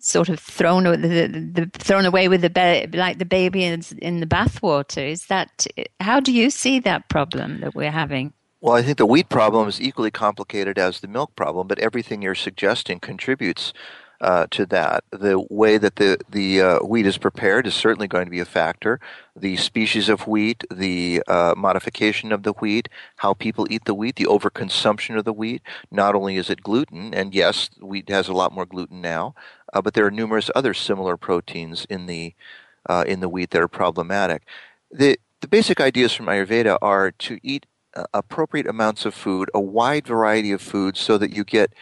sort 0.00 0.28
of 0.28 0.38
thrown 0.38 0.84
the, 0.84 0.96
the, 1.52 1.70
thrown 1.74 2.06
away 2.06 2.28
with 2.28 2.40
the 2.40 2.50
ba- 2.50 2.86
like 2.94 3.18
the 3.18 3.24
baby 3.24 3.64
in, 3.64 3.82
in 3.98 4.20
the 4.20 4.26
bathwater. 4.26 5.10
Is 5.10 5.26
that 5.26 5.66
how 6.00 6.20
do 6.20 6.32
you 6.32 6.50
see 6.50 6.78
that 6.80 7.08
problem 7.08 7.60
that 7.60 7.74
we're 7.74 7.90
having? 7.90 8.32
Well, 8.60 8.74
I 8.74 8.82
think 8.82 8.98
the 8.98 9.06
wheat 9.06 9.28
problem 9.28 9.68
is 9.68 9.80
equally 9.80 10.10
complicated 10.10 10.78
as 10.78 11.00
the 11.00 11.06
milk 11.08 11.36
problem, 11.36 11.68
but 11.68 11.78
everything 11.78 12.22
you're 12.22 12.34
suggesting 12.34 12.98
contributes 12.98 13.72
uh, 14.20 14.48
to 14.50 14.66
that. 14.66 15.04
The 15.12 15.38
way 15.48 15.78
that 15.78 15.94
the 15.94 16.18
the 16.28 16.60
uh, 16.60 16.78
wheat 16.80 17.06
is 17.06 17.18
prepared 17.18 17.68
is 17.68 17.74
certainly 17.74 18.08
going 18.08 18.24
to 18.24 18.32
be 18.32 18.40
a 18.40 18.44
factor. 18.44 18.98
The 19.36 19.56
species 19.56 20.08
of 20.08 20.26
wheat, 20.26 20.64
the 20.72 21.22
uh, 21.28 21.54
modification 21.56 22.32
of 22.32 22.42
the 22.42 22.52
wheat, 22.54 22.88
how 23.18 23.32
people 23.34 23.68
eat 23.70 23.84
the 23.84 23.94
wheat, 23.94 24.16
the 24.16 24.24
overconsumption 24.26 25.16
of 25.16 25.24
the 25.24 25.32
wheat. 25.32 25.62
Not 25.92 26.16
only 26.16 26.36
is 26.36 26.50
it 26.50 26.64
gluten, 26.64 27.14
and 27.14 27.32
yes, 27.32 27.70
wheat 27.80 28.08
has 28.08 28.26
a 28.26 28.32
lot 28.32 28.52
more 28.52 28.66
gluten 28.66 29.00
now, 29.00 29.36
uh, 29.72 29.80
but 29.80 29.94
there 29.94 30.06
are 30.06 30.10
numerous 30.10 30.50
other 30.56 30.74
similar 30.74 31.16
proteins 31.16 31.86
in 31.88 32.06
the 32.06 32.34
uh, 32.88 33.04
in 33.06 33.20
the 33.20 33.28
wheat 33.28 33.50
that 33.50 33.62
are 33.62 33.68
problematic. 33.68 34.42
The 34.90 35.16
the 35.40 35.48
basic 35.48 35.80
ideas 35.80 36.12
from 36.12 36.26
Ayurveda 36.26 36.78
are 36.82 37.12
to 37.12 37.38
eat 37.44 37.66
appropriate 38.12 38.66
amounts 38.66 39.04
of 39.04 39.14
food, 39.14 39.50
a 39.54 39.60
wide 39.60 40.06
variety 40.06 40.52
of 40.52 40.60
foods, 40.60 41.00
so 41.00 41.18
that 41.18 41.32
you 41.32 41.44
get 41.44 41.72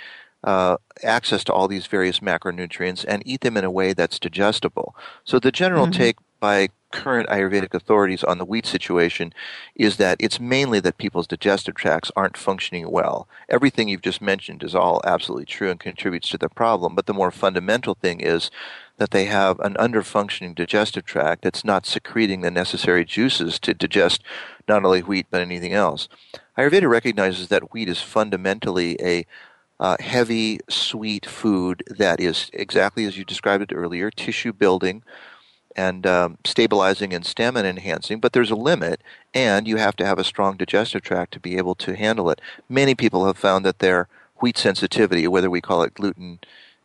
uh, 0.45 0.77
access 1.03 1.43
to 1.45 1.53
all 1.53 1.69
these 1.69 1.87
various 1.87 2.21
macronutrients 2.21 3.05
and 3.07 3.23
eat 3.27 3.41
them 3.41 3.57
in 3.57 3.65
a 3.65 3.71
way 3.71 3.93
that's 3.93 4.19
digestible. 4.19 4.95
So 5.25 5.39
the 5.39 5.53
general 5.53 5.87
mm-hmm. 5.87 5.99
take 5.99 6.17
by 6.39 6.69
current 6.93 7.29
Ayurvedic 7.29 7.75
authorities 7.75 8.23
on 8.23 8.39
the 8.39 8.45
wheat 8.45 8.65
situation 8.65 9.33
is 9.75 9.97
that 9.97 10.17
it's 10.21 10.39
mainly 10.39 10.81
that 10.81 10.99
people's 10.99 11.27
digestive 11.27 11.75
tracts 11.75 12.13
aren't 12.15 12.37
functioning 12.37 12.91
well. 12.91 13.29
Everything 13.49 13.89
you've 13.89 14.03
just 14.03 14.23
mentioned 14.23 14.63
is 14.63 14.75
all 14.75 15.03
absolutely 15.05 15.47
true 15.47 15.71
and 15.71 15.81
contributes 15.81 16.29
to 16.29 16.39
the 16.39 16.49
problem, 16.49 16.95
but 16.95 17.07
the 17.07 17.15
more 17.15 17.31
fundamental 17.31 17.95
thing 17.95 18.21
is 18.21 18.51
that 18.99 19.11
they 19.11 19.27
have 19.27 19.61
an 19.61 19.75
underfunctioning 19.75 20.55
digestive 20.55 21.05
tract 21.05 21.43
that's 21.43 21.65
not 21.65 21.87
secreting 21.87 22.41
the 22.41 22.51
necessary 22.51 23.05
juices 23.05 23.59
to 23.59 23.75
digest 23.75 24.23
not 24.69 24.85
only 24.85 25.01
wheat 25.01 25.27
but 25.31 25.41
anything 25.41 25.73
else. 25.73 26.09
Ayurveda 26.57 26.89
recognizes 26.89 27.49
that 27.49 27.73
wheat 27.73 27.89
is 27.89 28.01
fundamentally 28.01 28.97
a 29.03 29.27
uh, 29.79 29.97
heavy, 30.01 30.59
sweet 30.71 31.27
food 31.27 31.83
that 31.87 32.19
is 32.19 32.51
exactly 32.55 33.05
as 33.05 33.19
you 33.19 33.25
described 33.25 33.63
it 33.63 33.75
earlier, 33.75 34.11
tissue 34.11 34.53
building 34.53 35.03
and 35.77 36.07
um, 36.07 36.39
stabilizing 36.45 37.13
and 37.13 37.27
stamina 37.27 37.69
enhancing, 37.69 38.19
but 38.19 38.33
there's 38.33 38.51
a 38.51 38.57
limit, 38.57 39.03
and 39.35 39.69
you 39.69 39.77
have 39.77 39.95
to 39.97 40.07
have 40.07 40.19
a 40.19 40.25
strong 40.25 40.57
digestive 40.57 41.03
tract 41.03 41.35
to 41.35 41.41
be 41.41 41.59
able 41.59 41.75
to 41.75 41.95
handle 41.95 42.31
it. 42.31 42.41
Many 42.69 42.95
people 42.95 43.27
have 43.27 43.37
found 43.37 43.65
that 43.67 43.79
their 43.79 44.09
wheat 44.41 44.57
sensitivity, 44.57 45.29
whether 45.29 45.51
we 45.51 45.61
call 45.61 45.83
it 45.83 45.95
gluten 45.95 46.39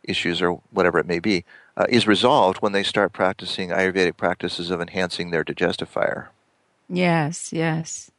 issues 0.04 0.42
or 0.42 0.60
whatever 0.70 0.98
it 0.98 1.06
may 1.06 1.18
be, 1.18 1.44
uh, 1.76 1.86
is 1.88 2.06
resolved 2.06 2.58
when 2.58 2.72
they 2.72 2.82
start 2.82 3.12
practicing 3.12 3.70
Ayurvedic 3.70 4.16
practices 4.16 4.70
of 4.70 4.80
enhancing 4.80 5.30
their 5.30 5.44
digestive 5.44 5.88
fire. 5.88 6.30
Yes, 6.88 7.52
yes. 7.52 8.10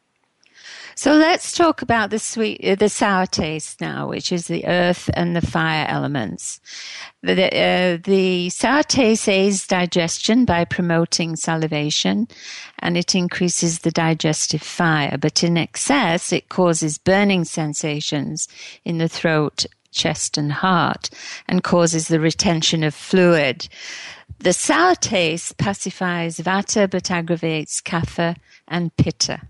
So 0.96 1.14
let's 1.14 1.58
talk 1.58 1.82
about 1.82 2.12
the 2.12 2.20
sweet, 2.20 2.64
uh, 2.64 2.76
the 2.76 2.90
sour 2.90 3.26
taste 3.26 3.82
now, 3.82 4.08
which 4.08 4.32
is 4.32 4.48
the 4.48 4.66
earth 4.66 5.10
and 5.16 5.36
the 5.36 5.42
fire 5.42 5.86
elements. 5.90 6.62
The, 7.24 7.48
uh, 7.48 7.98
the 8.04 8.50
sour 8.50 8.84
taste 8.84 9.28
aids 9.28 9.66
digestion 9.66 10.46
by 10.46 10.66
promoting 10.66 11.36
salivation, 11.36 12.28
and 12.80 12.96
it 12.96 13.16
increases 13.16 13.80
the 13.80 13.92
digestive 13.92 14.62
fire. 14.62 15.18
But 15.18 15.44
in 15.44 15.58
excess, 15.58 16.32
it 16.32 16.50
causes 16.50 17.00
burning 17.00 17.46
sensations 17.46 18.48
in 18.86 19.00
the 19.00 19.10
throat, 19.10 19.66
chest, 19.94 20.38
and 20.38 20.52
heart, 20.52 21.10
and 21.48 21.64
causes 21.64 22.08
the 22.08 22.20
retention 22.20 22.84
of 22.84 22.94
fluid 22.94 23.68
The 24.40 24.54
sour 24.54 24.96
taste 24.96 25.58
pacifies 25.58 26.40
vata 26.40 26.90
but 26.90 27.10
aggravates 27.10 27.82
kapha 27.82 28.36
and 28.68 28.96
pitta. 28.98 29.48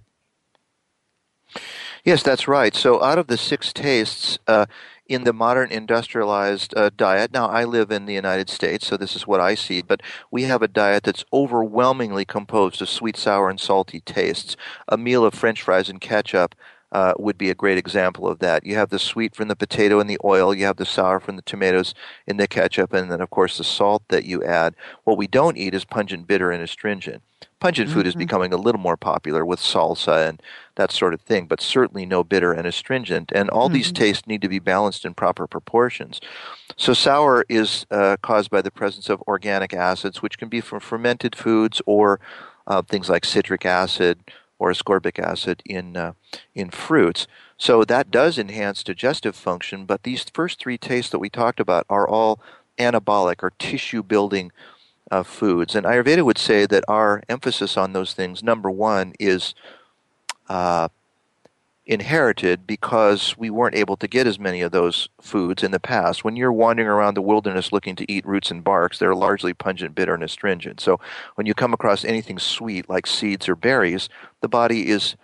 Yes, 2.04 2.22
that's 2.22 2.48
right. 2.48 2.76
So, 2.76 3.02
out 3.02 3.18
of 3.18 3.28
the 3.28 3.38
six 3.38 3.72
tastes 3.72 4.38
uh, 4.48 4.66
in 5.08 5.24
the 5.24 5.34
modern 5.34 5.72
industrialized 5.72 6.76
uh, 6.76 6.90
diet, 6.96 7.32
now 7.32 7.48
I 7.48 7.64
live 7.64 7.92
in 7.92 8.06
the 8.06 8.14
United 8.14 8.50
States, 8.50 8.88
so 8.88 8.98
this 8.98 9.16
is 9.16 9.26
what 9.26 9.40
I 9.40 9.56
see, 9.56 9.82
but 9.82 10.02
we 10.30 10.44
have 10.44 10.62
a 10.62 10.68
diet 10.68 11.04
that's 11.04 11.24
overwhelmingly 11.32 12.26
composed 12.26 12.82
of 12.82 12.90
sweet, 12.90 13.16
sour, 13.16 13.50
and 13.50 13.60
salty 13.60 14.02
tastes. 14.02 14.58
A 14.88 14.98
meal 14.98 15.24
of 15.24 15.34
french 15.34 15.62
fries 15.62 15.90
and 15.90 16.02
ketchup 16.02 16.56
uh, 16.94 17.14
would 17.18 17.38
be 17.38 17.50
a 17.50 17.56
great 17.56 17.78
example 17.78 18.28
of 18.28 18.40
that. 18.40 18.66
You 18.66 18.76
have 18.76 18.90
the 18.90 19.00
sweet 19.00 19.36
from 19.36 19.48
the 19.48 19.56
potato 19.56 20.00
and 20.00 20.10
the 20.10 20.20
oil, 20.24 20.54
you 20.54 20.66
have 20.66 20.78
the 20.78 20.86
sour 20.86 21.20
from 21.20 21.36
the 21.36 21.42
tomatoes 21.42 21.96
in 22.28 22.38
the 22.38 22.48
ketchup, 22.48 22.94
and 22.94 23.12
then, 23.12 23.20
of 23.20 23.32
course, 23.32 23.58
the 23.58 23.64
salt 23.64 24.04
that 24.10 24.26
you 24.26 24.44
add. 24.44 24.76
What 25.04 25.18
we 25.18 25.26
don't 25.26 25.58
eat 25.58 25.74
is 25.74 25.86
pungent, 25.86 26.28
bitter, 26.28 26.52
and 26.52 26.62
astringent. 26.62 27.24
Pungent 27.60 27.90
mm-hmm. 27.90 27.98
food 27.98 28.08
is 28.08 28.14
mm-hmm. 28.14 28.20
becoming 28.20 28.54
a 28.54 28.58
little 28.58 28.80
more 28.80 28.96
popular 28.96 29.44
with 29.44 29.60
salsa 29.60 30.30
and 30.30 30.42
that 30.76 30.92
sort 30.92 31.16
of 31.16 31.22
thing, 31.22 31.48
but 31.48 31.62
certainly 31.62 32.06
no 32.06 32.24
bitter 32.24 32.54
and 32.54 32.68
astringent. 32.68 33.32
And 33.34 33.50
all 33.50 33.68
mm-hmm. 33.68 33.74
these 33.74 33.92
tastes 33.92 34.28
need 34.28 34.42
to 34.44 34.50
be 34.50 34.60
balanced 34.60 35.04
in 35.04 35.16
proper 35.16 35.48
proportions. 35.48 36.22
So, 36.78 36.94
sour 36.94 37.44
is 37.50 37.88
uh, 37.90 38.18
caused 38.22 38.52
by 38.52 38.62
the 38.62 38.72
presence 38.72 39.10
of 39.10 39.22
organic 39.28 39.74
acids, 39.74 40.22
which 40.22 40.38
can 40.38 40.48
be 40.48 40.62
from 40.62 40.80
fermented 40.80 41.36
foods 41.36 41.82
or 41.88 42.20
uh, 42.68 42.82
things 42.84 43.10
like 43.10 43.26
citric 43.26 43.66
acid, 43.66 44.20
or 44.64 44.72
ascorbic 44.72 45.20
acid 45.20 45.62
in 45.66 45.98
uh, 45.98 46.14
in 46.56 46.70
fruits. 46.70 47.28
So 47.58 47.84
that 47.84 48.10
does 48.10 48.38
enhance 48.38 48.82
digestive 48.82 49.36
function, 49.36 49.86
but 49.86 50.04
these 50.04 50.24
first 50.34 50.60
three 50.60 50.78
tastes 50.78 51.12
that 51.12 51.20
we 51.20 51.30
talked 51.30 51.60
about 51.60 51.86
are 51.90 52.08
all 52.08 52.40
anabolic 52.80 53.44
or 53.44 53.52
tissue 53.60 54.02
building 54.02 54.52
uh, 55.12 55.24
foods. 55.24 55.76
And 55.76 55.86
Ayurveda 55.86 56.24
would 56.24 56.38
say 56.38 56.66
that 56.66 56.86
our 56.88 57.22
emphasis 57.28 57.76
on 57.76 57.92
those 57.92 58.14
things, 58.14 58.42
number 58.42 58.72
one, 58.72 59.14
is 59.20 59.54
uh, 60.48 60.88
inherited 61.86 62.66
because 62.66 63.38
we 63.38 63.50
weren't 63.50 63.76
able 63.76 63.98
to 63.98 64.08
get 64.08 64.26
as 64.26 64.40
many 64.40 64.62
of 64.62 64.72
those 64.72 65.10
foods 65.22 65.64
in 65.64 65.72
the 65.72 65.80
past. 65.80 66.24
When 66.24 66.36
you're 66.36 66.54
wandering 66.54 66.88
around 66.88 67.16
the 67.16 67.22
wilderness 67.22 67.74
looking 67.74 67.96
to 67.98 68.12
eat 68.12 68.26
roots 68.26 68.52
and 68.52 68.64
barks, 68.64 69.00
they're 69.00 69.16
largely 69.16 69.54
pungent, 69.54 69.94
bitter, 69.94 70.14
and 70.14 70.24
astringent. 70.24 70.80
So 70.80 71.00
when 71.36 71.46
you 71.46 71.54
come 71.54 71.74
across 71.74 72.06
anything 72.06 72.40
sweet 72.40 72.90
like 72.90 73.06
seeds 73.06 73.50
or 73.50 73.56
berries, 73.56 74.08
the 74.42 74.48
body 74.48 74.90
is 74.90 75.16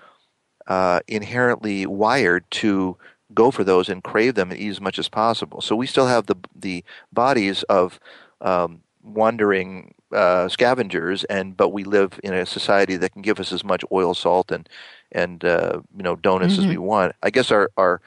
uh, 0.67 0.99
inherently 1.07 1.85
wired 1.85 2.43
to 2.51 2.97
go 3.33 3.51
for 3.51 3.63
those 3.63 3.89
and 3.89 4.03
crave 4.03 4.35
them 4.35 4.51
and 4.51 4.59
eat 4.59 4.69
as 4.69 4.81
much 4.81 4.99
as 4.99 5.07
possible. 5.07 5.61
So 5.61 5.75
we 5.75 5.87
still 5.87 6.07
have 6.07 6.25
the 6.25 6.35
the 6.55 6.83
bodies 7.13 7.63
of 7.63 7.99
um, 8.41 8.81
wandering 9.03 9.93
uh, 10.11 10.49
scavengers, 10.49 11.23
and 11.25 11.55
but 11.55 11.69
we 11.69 11.83
live 11.83 12.19
in 12.23 12.33
a 12.33 12.45
society 12.45 12.97
that 12.97 13.13
can 13.13 13.21
give 13.21 13.39
us 13.39 13.51
as 13.51 13.63
much 13.63 13.83
oil, 13.91 14.13
salt, 14.13 14.51
and 14.51 14.67
and 15.11 15.43
uh, 15.43 15.81
you 15.95 16.03
know 16.03 16.15
donuts 16.15 16.53
mm-hmm. 16.53 16.61
as 16.63 16.67
we 16.67 16.75
mm-hmm. 16.75 16.83
want. 16.83 17.15
I 17.23 17.29
guess 17.29 17.51
our 17.51 17.69
our 17.77 18.01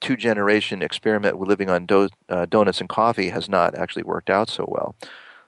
two 0.00 0.16
generation 0.16 0.82
experiment 0.82 1.38
with 1.38 1.48
living 1.48 1.70
on 1.70 1.86
do- 1.86 2.08
uh, 2.28 2.46
donuts 2.46 2.80
and 2.80 2.88
coffee 2.88 3.28
has 3.30 3.48
not 3.48 3.74
actually 3.76 4.02
worked 4.02 4.28
out 4.28 4.50
so 4.50 4.64
well. 4.68 4.94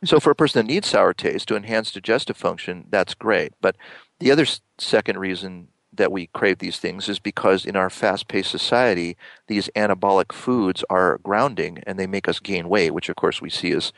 So 0.05 0.21
for 0.21 0.31
a 0.31 0.35
person 0.35 0.65
that 0.65 0.73
needs 0.73 0.89
sour 0.89 1.13
taste 1.13 1.49
to 1.49 1.57
enhance 1.57 1.91
digestive 1.91 2.37
function, 2.37 2.87
that's 2.91 3.15
great. 3.15 3.53
But 3.61 3.77
the 4.21 4.31
other 4.31 4.43
s- 4.43 4.61
second 4.79 5.19
reason 5.19 5.69
that 5.93 6.13
we 6.13 6.27
crave 6.29 6.59
these 6.59 6.79
things 6.79 7.09
is 7.09 7.19
because 7.19 7.65
in 7.65 7.77
our 7.77 7.91
fast-paced 7.91 8.51
society, 8.51 9.17
these 9.47 9.69
anabolic 9.77 10.33
foods 10.33 10.85
are 10.91 11.19
grounding 11.23 11.79
and 11.87 11.99
they 11.99 12.07
make 12.07 12.29
us 12.29 12.41
gain 12.41 12.69
weight, 12.69 12.93
which 12.93 13.09
of 13.09 13.17
course 13.17 13.41
we 13.41 13.51
see 13.51 13.73
as 13.73 13.93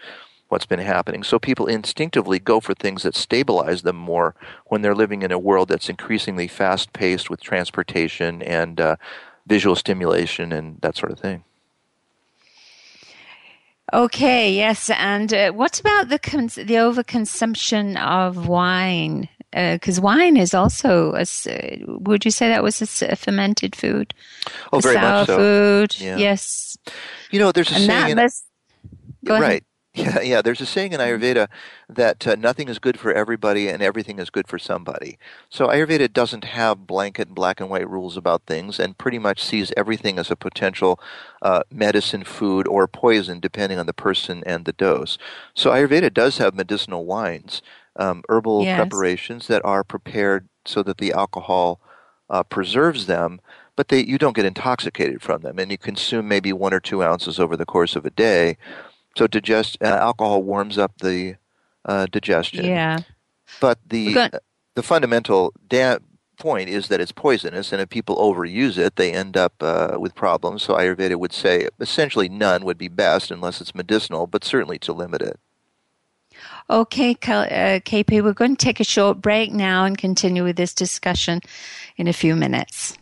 what's 0.49 0.67
been 0.67 0.79
happening. 0.79 1.23
So 1.23 1.39
people 1.39 1.67
instinctively 1.67 2.39
go 2.39 2.61
for 2.61 2.75
things 2.75 3.03
that 3.03 3.17
stabilize 3.17 3.83
them 3.83 3.97
more 3.97 4.35
when 4.67 4.83
they're 4.83 4.95
living 4.95 5.23
in 5.23 5.33
a 5.33 5.39
world 5.39 5.69
that's 5.69 5.89
increasingly 5.89 6.49
fast 6.49 6.93
paced 6.93 7.29
with 7.31 7.43
transportation 7.43 8.43
and 8.43 8.81
uh, 8.81 8.97
visual 9.47 9.77
stimulation 9.77 10.53
and 10.53 10.81
that 10.83 10.97
sort 10.97 11.13
of 11.13 11.19
thing. 11.19 11.45
Okay, 13.93 14.53
yes, 14.53 14.91
and 14.91 15.33
uh, 15.33 15.53
what 15.53 15.79
about 15.79 16.09
the 16.09 16.19
cons- 16.19 16.57
the 16.57 16.75
overconsumption 16.75 17.97
of 18.05 18.49
wine? 18.49 19.29
Because 19.53 20.01
uh, 20.01 20.03
wine 20.03 20.37
is 20.37 20.55
also 20.55 21.15
a, 21.15 21.25
would 21.87 22.25
you 22.25 22.33
say 22.33 22.49
that 22.49 22.65
was 22.65 22.83
a, 22.83 23.13
a 23.13 23.17
fermented 23.17 23.77
food? 23.77 24.13
Oh, 24.73 24.79
a 24.79 24.81
very 24.81 24.97
sour 24.97 25.19
much 25.21 25.27
so. 25.29 25.37
food, 25.37 26.01
yeah. 26.01 26.17
yes. 26.17 26.77
You 27.31 27.39
know, 27.39 27.53
there's 27.53 27.71
a 27.71 27.77
and 27.77 27.85
saying. 27.85 28.17
Must, 28.17 28.45
right. 29.25 29.65
Yeah, 29.97 30.21
yeah. 30.21 30.43
There's 30.43 30.61
a 30.61 30.67
saying 30.67 30.93
in 30.93 31.01
Ayurveda 31.01 31.49
that 31.89 32.27
uh, 32.27 32.35
nothing 32.35 32.69
is 32.69 32.79
good 32.79 33.01
for 33.01 33.13
everybody 33.13 33.69
and 33.69 33.83
everything 33.83 34.19
is 34.19 34.29
good 34.29 34.47
for 34.47 34.59
somebody. 34.59 35.19
So 35.49 35.69
Ayurveda 35.69 36.13
doesn't 36.13 36.45
have 36.45 36.87
blanket 36.87 37.31
black 37.31 37.61
and 37.61 37.71
white 37.71 37.89
rules 37.89 38.17
about 38.17 38.43
things 38.47 38.79
and 38.79 38.99
pretty 38.99 39.19
much 39.19 39.43
sees 39.43 39.73
everything 39.75 40.19
as 40.19 40.31
a 40.31 40.37
potential 40.37 41.01
uh, 41.41 41.63
medicine, 41.71 42.25
food, 42.25 42.69
or 42.69 42.87
poison 42.87 43.41
depending 43.41 43.79
on 43.79 43.87
the 43.87 43.95
person 43.95 44.43
and 44.45 44.67
the 44.67 44.75
dose. 44.75 45.17
So 45.55 45.71
Ayurveda 45.71 46.13
does 46.13 46.37
have 46.39 46.55
medicinal 46.55 47.07
wines, 47.07 47.63
um, 47.97 48.23
herbal 48.29 48.65
yes. 48.65 48.79
preparations 48.79 49.47
that 49.47 49.65
are 49.65 49.83
prepared 49.83 50.47
so 50.67 50.83
that 50.83 50.99
the 50.99 51.13
alcohol 51.13 51.81
uh, 52.29 52.43
preserves 52.43 53.07
them 53.07 53.41
but 53.77 53.89
they, 53.89 54.03
you 54.03 54.17
don't 54.17 54.35
get 54.35 54.47
intoxicated 54.47 55.23
from 55.23 55.43
them, 55.43 55.59
and 55.59 55.71
you 55.71 55.79
consume 55.79 56.27
maybe 56.27 56.53
one 56.53 56.73
or 56.73 56.81
two 56.81 57.05
ounces 57.05 57.39
over 57.39 57.57
the 57.57 57.67
course 57.67 57.95
of 57.95 58.07
a 58.07 58.11
day. 58.11 58.57
So 59.17 59.27
digest 59.27 59.79
uh, 59.81 59.87
alcohol 59.87 60.43
warms 60.43 60.79
up 60.79 60.93
the 61.01 61.37
uh, 61.85 62.07
digestion. 62.07 62.67
Yeah. 62.67 63.01
But 63.61 63.79
the 63.89 64.19
uh, 64.19 64.29
the 64.75 64.83
fundamental 64.83 65.53
da- 65.69 65.99
point 66.39 66.69
is 66.69 66.89
that 66.89 67.01
it's 67.01 67.13
poisonous, 67.13 67.73
and 67.73 67.81
if 67.81 67.89
people 67.89 68.17
overuse 68.17 68.77
it, 68.77 68.97
they 68.97 69.13
end 69.13 69.37
up 69.37 69.55
uh, 69.61 69.97
with 69.99 70.15
problems. 70.15 70.63
So 70.63 70.75
Ayurveda 70.75 71.17
would 71.17 71.33
say 71.33 71.69
essentially 71.81 72.29
none 72.29 72.65
would 72.65 72.79
be 72.79 72.89
best 72.89 73.31
unless 73.31 73.61
it's 73.61 73.75
medicinal, 73.75 74.27
but 74.27 74.45
certainly 74.45 74.79
to 74.81 74.93
limit 74.93 75.23
it. 75.23 75.39
Okay, 76.69 77.13
uh, 77.13 77.81
KP, 77.81 78.23
we're 78.23 78.35
going 78.35 78.57
to 78.57 78.65
take 78.65 78.81
a 78.81 78.85
short 78.85 79.23
break 79.23 79.53
now 79.53 79.85
and 79.85 79.97
continue 79.97 80.45
with 80.45 80.57
this 80.57 80.75
discussion 80.75 81.41
in 81.97 82.09
a 82.09 82.13
few 82.13 82.37
minutes. 82.37 82.99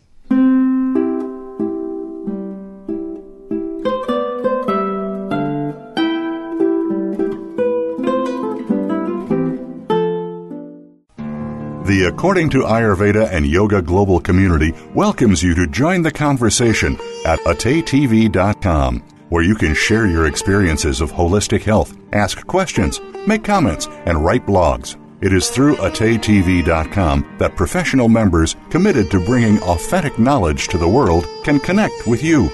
The 11.85 12.05
According 12.05 12.49
to 12.49 12.63
Ayurveda 12.63 13.29
and 13.31 13.45
Yoga 13.45 13.79
Global 13.79 14.19
Community 14.19 14.73
welcomes 14.95 15.43
you 15.43 15.53
to 15.53 15.67
join 15.67 16.01
the 16.01 16.09
conversation 16.09 16.95
at 17.27 17.37
atetv.com, 17.41 19.03
where 19.29 19.43
you 19.43 19.53
can 19.53 19.75
share 19.75 20.07
your 20.07 20.25
experiences 20.25 20.99
of 20.99 21.11
holistic 21.11 21.61
health, 21.61 21.95
ask 22.11 22.43
questions, 22.47 22.99
make 23.27 23.43
comments, 23.43 23.85
and 24.07 24.25
write 24.25 24.47
blogs. 24.47 24.97
It 25.21 25.31
is 25.31 25.51
through 25.51 25.75
atetv.com 25.75 27.35
that 27.37 27.55
professional 27.55 28.09
members 28.09 28.55
committed 28.71 29.11
to 29.11 29.23
bringing 29.23 29.61
authentic 29.61 30.17
knowledge 30.17 30.67
to 30.69 30.79
the 30.79 30.89
world 30.89 31.27
can 31.43 31.59
connect 31.59 32.07
with 32.07 32.23
you. 32.23 32.49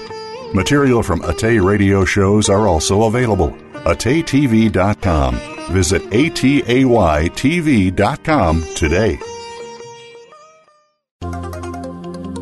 Material 0.52 1.02
from 1.02 1.24
Ate 1.24 1.62
radio 1.62 2.04
shows 2.04 2.50
are 2.50 2.68
also 2.68 3.04
available. 3.04 3.56
atetv.com 3.84 5.40
Visit 5.70 6.02
ataytv.com 6.12 6.64
today. 8.74 9.31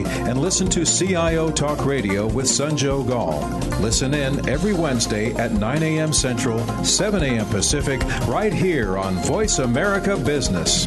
and 0.00 0.40
listen 0.40 0.68
to 0.70 0.84
CIO 0.84 1.50
Talk 1.50 1.84
Radio 1.84 2.26
with 2.26 2.46
Sanjog 2.46 3.10
Aul. 3.10 3.48
Listen 3.80 4.14
in 4.14 4.48
every 4.48 4.72
Wednesday 4.72 5.34
at 5.34 5.52
9 5.52 5.82
a.m. 5.82 6.12
Central, 6.12 6.66
7 6.84 7.22
a.m. 7.22 7.46
Pacific, 7.46 8.02
right 8.26 8.52
here 8.52 8.98
on 8.98 9.14
Voice 9.16 9.58
America 9.58 10.16
Business. 10.16 10.86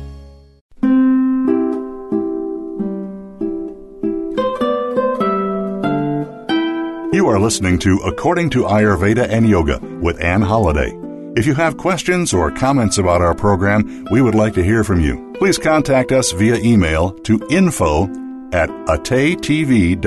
Are 7.31 7.39
listening 7.39 7.79
to 7.79 7.97
According 7.99 8.49
to 8.51 8.63
Ayurveda 8.63 9.27
and 9.29 9.47
Yoga 9.47 9.79
with 10.01 10.21
Anne 10.21 10.41
Holiday. 10.41 10.91
If 11.37 11.47
you 11.47 11.53
have 11.53 11.77
questions 11.77 12.33
or 12.33 12.51
comments 12.51 12.97
about 12.97 13.21
our 13.21 13.33
program, 13.33 14.05
we 14.11 14.21
would 14.21 14.35
like 14.35 14.53
to 14.55 14.63
hear 14.63 14.83
from 14.83 14.99
you. 14.99 15.33
Please 15.37 15.57
contact 15.57 16.11
us 16.11 16.33
via 16.33 16.57
email 16.57 17.11
to 17.19 17.39
info 17.49 18.03
at 18.51 18.69
ataytv.com. 18.69 20.05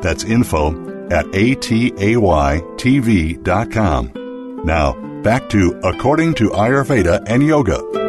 That's 0.00 0.22
info 0.22 0.68
at 1.10 1.26
ataytv.com. 1.26 1.82
Now, 4.64 5.22
back 5.22 5.48
to 5.50 5.80
According 5.82 6.34
to 6.34 6.50
Ayurveda 6.50 7.24
and 7.26 7.42
Yoga. 7.42 8.03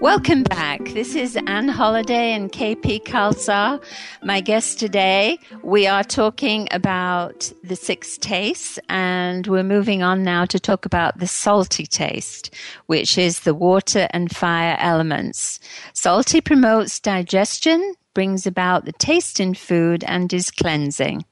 Welcome 0.00 0.44
back. 0.44 0.82
This 0.94 1.14
is 1.14 1.36
Anne 1.46 1.68
Holiday 1.68 2.32
and 2.32 2.50
KP 2.50 3.04
Khalsa, 3.04 3.84
My 4.22 4.40
guest 4.40 4.78
today, 4.78 5.38
we 5.62 5.86
are 5.86 6.02
talking 6.02 6.68
about 6.70 7.52
the 7.62 7.76
six 7.76 8.16
tastes 8.16 8.78
and 8.88 9.46
we're 9.46 9.62
moving 9.62 10.02
on 10.02 10.24
now 10.24 10.46
to 10.46 10.58
talk 10.58 10.86
about 10.86 11.18
the 11.18 11.26
salty 11.26 11.84
taste, 11.84 12.54
which 12.86 13.18
is 13.18 13.40
the 13.40 13.52
water 13.52 14.08
and 14.12 14.34
fire 14.34 14.78
elements. 14.80 15.60
Salty 15.92 16.40
promotes 16.40 16.98
digestion, 16.98 17.94
brings 18.14 18.46
about 18.46 18.86
the 18.86 18.92
taste 18.92 19.38
in 19.38 19.52
food 19.52 20.02
and 20.04 20.32
is 20.32 20.50
cleansing. 20.50 21.26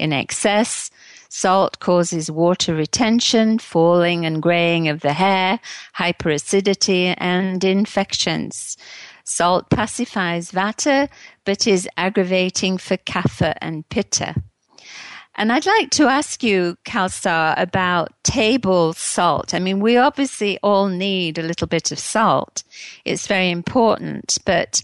In 0.00 0.12
excess, 0.12 0.90
salt 1.34 1.80
causes 1.80 2.30
water 2.30 2.74
retention, 2.74 3.58
falling 3.58 4.26
and 4.26 4.42
graying 4.42 4.86
of 4.88 5.00
the 5.00 5.14
hair, 5.14 5.58
hyperacidity, 5.96 7.14
and 7.16 7.64
infections. 7.64 8.76
Salt 9.24 9.70
pacifies 9.70 10.52
vata, 10.52 11.08
but 11.46 11.66
is 11.66 11.88
aggravating 11.96 12.76
for 12.76 12.98
kapha 12.98 13.54
and 13.62 13.88
pitta. 13.88 14.34
And 15.34 15.50
I'd 15.50 15.64
like 15.64 15.88
to 15.92 16.08
ask 16.08 16.42
you, 16.42 16.76
Khalsa, 16.84 17.54
about 17.56 18.12
table 18.24 18.92
salt. 18.92 19.54
I 19.54 19.58
mean, 19.58 19.80
we 19.80 19.96
obviously 19.96 20.58
all 20.62 20.88
need 20.88 21.38
a 21.38 21.42
little 21.42 21.66
bit 21.66 21.90
of 21.90 21.98
salt. 21.98 22.62
It's 23.06 23.26
very 23.26 23.50
important, 23.50 24.36
but 24.44 24.82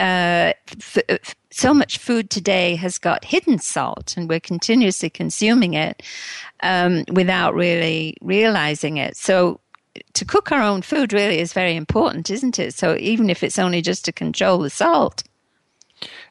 uh, 0.00 0.52
f- 0.68 1.34
so 1.50 1.74
much 1.74 1.98
food 1.98 2.30
today 2.30 2.76
has 2.76 2.98
got 2.98 3.24
hidden 3.24 3.58
salt, 3.58 4.14
and 4.16 4.28
we're 4.28 4.40
continuously 4.40 5.10
consuming 5.10 5.74
it 5.74 6.02
um, 6.62 7.04
without 7.10 7.54
really 7.54 8.16
realizing 8.20 8.96
it. 8.96 9.16
So, 9.16 9.60
to 10.12 10.24
cook 10.24 10.52
our 10.52 10.62
own 10.62 10.82
food 10.82 11.12
really 11.12 11.38
is 11.38 11.52
very 11.52 11.74
important, 11.74 12.30
isn't 12.30 12.58
it? 12.58 12.74
So, 12.74 12.96
even 12.98 13.30
if 13.30 13.42
it's 13.42 13.58
only 13.58 13.82
just 13.82 14.04
to 14.04 14.12
control 14.12 14.58
the 14.58 14.70
salt. 14.70 15.24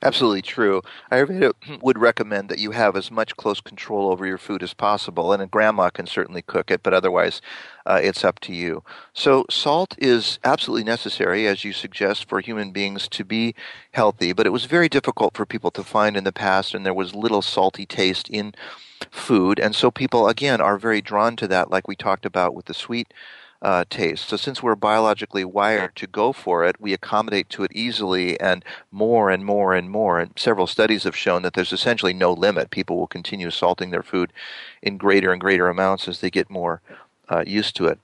Absolutely 0.03 0.41
true. 0.41 0.81
Ayurveda 1.12 1.53
would 1.81 1.97
recommend 1.97 2.49
that 2.49 2.60
you 2.60 2.71
have 2.71 2.95
as 2.95 3.10
much 3.12 3.36
close 3.36 3.60
control 3.62 4.10
over 4.12 4.25
your 4.25 4.38
food 4.38 4.62
as 4.62 4.73
possible, 4.73 5.33
and 5.33 5.41
a 5.41 5.47
grandma 5.47 5.89
can 5.89 6.05
certainly 6.05 6.41
cook 6.41 6.69
it, 6.69 6.83
but 6.83 6.93
otherwise, 6.93 7.41
uh, 7.86 7.99
it's 8.01 8.23
up 8.23 8.39
to 8.41 8.53
you. 8.53 8.83
So, 9.13 9.45
salt 9.49 9.95
is 9.97 10.39
absolutely 10.43 10.83
necessary, 10.83 11.47
as 11.47 11.63
you 11.63 11.73
suggest, 11.73 12.29
for 12.29 12.39
human 12.39 12.71
beings 12.71 13.07
to 13.10 13.23
be 13.25 13.55
healthy, 13.91 14.33
but 14.33 14.45
it 14.45 14.51
was 14.51 14.65
very 14.65 14.89
difficult 14.89 15.36
for 15.36 15.45
people 15.45 15.71
to 15.71 15.83
find 15.83 16.15
in 16.15 16.23
the 16.23 16.31
past, 16.31 16.75
and 16.75 16.86
there 16.86 16.93
was 16.93 17.15
little 17.15 17.41
salty 17.41 17.86
taste 17.86 18.29
in 18.29 18.53
food, 19.12 19.60
and 19.60 19.75
so 19.75 19.89
people, 19.91 20.27
again, 20.27 20.62
are 20.62 20.77
very 20.77 21.01
drawn 21.01 21.36
to 21.38 21.47
that, 21.47 21.71
like 21.71 21.88
we 21.88 21.95
talked 21.95 22.25
about 22.25 22.53
with 22.55 22.65
the 22.65 22.73
sweet 22.73 23.13
uh, 23.61 23.85
taste. 23.89 24.29
So 24.29 24.37
since 24.37 24.61
we're 24.61 24.75
biologically 24.75 25.43
wired 25.43 25.95
to 25.95 26.07
go 26.07 26.31
for 26.31 26.65
it, 26.65 26.79
we 26.79 26.93
accommodate 26.93 27.49
to 27.49 27.63
it 27.63 27.71
easily 27.73 28.39
and 28.39 28.63
more 28.91 29.29
and 29.29 29.43
more 29.43 29.73
and 29.73 29.89
more. 29.89 30.19
And 30.19 30.31
several 30.35 30.67
studies 30.67 31.03
have 31.03 31.15
shown 31.15 31.41
that 31.41 31.53
there's 31.53 31.73
essentially 31.73 32.13
no 32.13 32.33
limit. 32.33 32.69
People 32.69 32.97
will 32.97 33.07
continue 33.07 33.49
salting 33.49 33.89
their 33.89 34.03
food 34.03 34.31
in 34.81 34.97
greater 34.97 35.31
and 35.31 35.41
greater 35.41 35.69
amounts 35.69 36.07
as 36.07 36.21
they 36.21 36.29
get 36.29 36.49
more 36.49 36.81
uh, 37.29 37.43
used 37.47 37.75
to 37.77 37.87
it. 37.87 37.99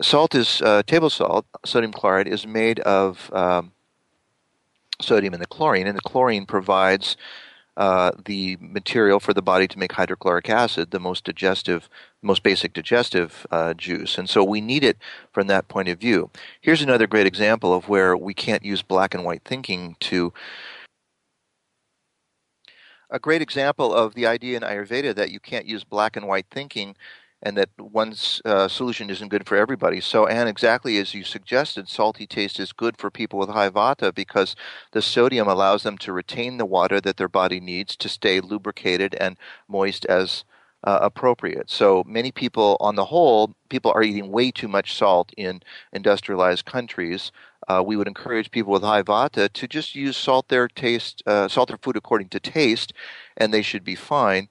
Salt 0.00 0.34
is 0.34 0.62
uh, 0.62 0.82
table 0.84 1.10
salt. 1.10 1.44
Sodium 1.64 1.92
chloride 1.92 2.28
is 2.28 2.46
made 2.46 2.80
of 2.80 3.30
um, 3.34 3.72
sodium 5.00 5.34
and 5.34 5.42
the 5.42 5.46
chlorine, 5.46 5.86
and 5.86 5.96
the 5.96 6.02
chlorine 6.02 6.46
provides 6.46 7.16
uh, 7.80 8.12
the 8.26 8.58
material 8.60 9.18
for 9.18 9.32
the 9.32 9.40
body 9.40 9.66
to 9.66 9.78
make 9.78 9.92
hydrochloric 9.92 10.50
acid, 10.50 10.90
the 10.90 11.00
most 11.00 11.24
digestive, 11.24 11.88
most 12.20 12.42
basic 12.42 12.74
digestive 12.74 13.46
uh, 13.50 13.72
juice. 13.72 14.18
And 14.18 14.28
so 14.28 14.44
we 14.44 14.60
need 14.60 14.84
it 14.84 14.98
from 15.32 15.46
that 15.46 15.68
point 15.68 15.88
of 15.88 15.98
view. 15.98 16.30
Here's 16.60 16.82
another 16.82 17.06
great 17.06 17.26
example 17.26 17.72
of 17.72 17.88
where 17.88 18.14
we 18.14 18.34
can't 18.34 18.62
use 18.66 18.82
black 18.82 19.14
and 19.14 19.24
white 19.24 19.44
thinking 19.46 19.96
to. 20.00 20.30
A 23.08 23.18
great 23.18 23.40
example 23.40 23.94
of 23.94 24.14
the 24.14 24.26
idea 24.26 24.58
in 24.58 24.62
Ayurveda 24.62 25.14
that 25.14 25.30
you 25.30 25.40
can't 25.40 25.64
use 25.64 25.82
black 25.82 26.16
and 26.16 26.28
white 26.28 26.46
thinking 26.50 26.96
and 27.42 27.56
that 27.56 27.70
one 27.78 28.14
uh, 28.44 28.68
solution 28.68 29.08
isn't 29.08 29.28
good 29.28 29.46
for 29.46 29.56
everybody. 29.56 30.00
So, 30.00 30.26
Anne, 30.26 30.48
exactly 30.48 30.98
as 30.98 31.14
you 31.14 31.24
suggested, 31.24 31.88
salty 31.88 32.26
taste 32.26 32.60
is 32.60 32.72
good 32.72 32.98
for 32.98 33.10
people 33.10 33.38
with 33.38 33.48
high 33.48 33.70
vata 33.70 34.14
because 34.14 34.54
the 34.92 35.02
sodium 35.02 35.48
allows 35.48 35.82
them 35.82 35.96
to 35.98 36.12
retain 36.12 36.58
the 36.58 36.66
water 36.66 37.00
that 37.00 37.16
their 37.16 37.28
body 37.28 37.60
needs 37.60 37.96
to 37.96 38.08
stay 38.08 38.40
lubricated 38.40 39.14
and 39.14 39.36
moist 39.68 40.04
as 40.06 40.44
uh, 40.84 40.98
appropriate. 41.02 41.70
So, 41.70 42.04
many 42.06 42.30
people, 42.30 42.76
on 42.80 42.96
the 42.96 43.06
whole, 43.06 43.54
people 43.68 43.92
are 43.94 44.02
eating 44.02 44.30
way 44.30 44.50
too 44.50 44.68
much 44.68 44.94
salt 44.94 45.32
in 45.36 45.62
industrialized 45.92 46.66
countries. 46.66 47.32
Uh, 47.68 47.82
we 47.86 47.96
would 47.96 48.08
encourage 48.08 48.50
people 48.50 48.72
with 48.72 48.82
high 48.82 49.02
vata 49.02 49.50
to 49.52 49.68
just 49.68 49.94
use 49.94 50.16
salt 50.16 50.48
their 50.48 50.68
taste, 50.68 51.22
uh, 51.26 51.48
salt 51.48 51.68
their 51.68 51.78
food 51.78 51.96
according 51.96 52.28
to 52.30 52.40
taste, 52.40 52.92
and 53.36 53.52
they 53.52 53.62
should 53.62 53.84
be 53.84 53.94
fine 53.94 54.48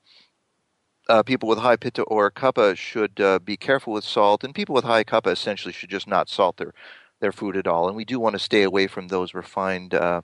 uh, 1.09 1.23
people 1.23 1.49
with 1.49 1.57
high 1.57 1.75
pitta 1.75 2.03
or 2.03 2.31
kapha 2.31 2.77
should 2.77 3.19
uh, 3.19 3.39
be 3.39 3.57
careful 3.57 3.91
with 3.93 4.03
salt, 4.03 4.43
and 4.43 4.55
people 4.55 4.75
with 4.75 4.85
high 4.85 5.03
kapha 5.03 5.31
essentially 5.31 5.73
should 5.73 5.89
just 5.89 6.07
not 6.07 6.29
salt 6.29 6.57
their 6.57 6.73
their 7.19 7.31
food 7.31 7.57
at 7.57 7.67
all. 7.67 7.87
And 7.87 7.97
we 7.97 8.05
do 8.05 8.19
want 8.19 8.33
to 8.33 8.39
stay 8.39 8.63
away 8.63 8.87
from 8.87 9.07
those 9.07 9.33
refined 9.33 9.93
uh, 9.93 10.21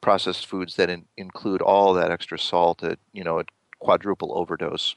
processed 0.00 0.46
foods 0.46 0.76
that 0.76 0.88
in, 0.88 1.06
include 1.16 1.60
all 1.60 1.94
that 1.94 2.10
extra 2.10 2.38
salt 2.38 2.84
at 2.84 2.98
you 3.12 3.24
know 3.24 3.40
a 3.40 3.44
quadruple 3.78 4.36
overdose. 4.38 4.94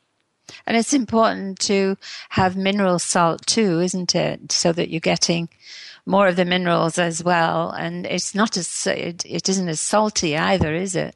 And 0.66 0.76
it's 0.76 0.94
important 0.94 1.60
to 1.60 1.96
have 2.30 2.58
mineral 2.58 3.00
salt 3.00 3.46
too, 3.46 3.80
isn't 3.80 4.16
it? 4.16 4.52
So 4.52 4.74
that 4.74 4.90
you're 4.90 5.00
getting 5.00 5.50
more 6.06 6.28
of 6.28 6.36
the 6.36 6.46
minerals 6.46 6.98
as 6.98 7.24
well, 7.24 7.72
and 7.72 8.06
it's 8.06 8.36
not 8.36 8.58
as 8.58 8.88
it, 8.88 9.24
it 9.26 9.48
isn't 9.48 9.70
as 9.70 9.80
salty 9.80 10.36
either, 10.36 10.74
is 10.74 10.96
it? 10.96 11.16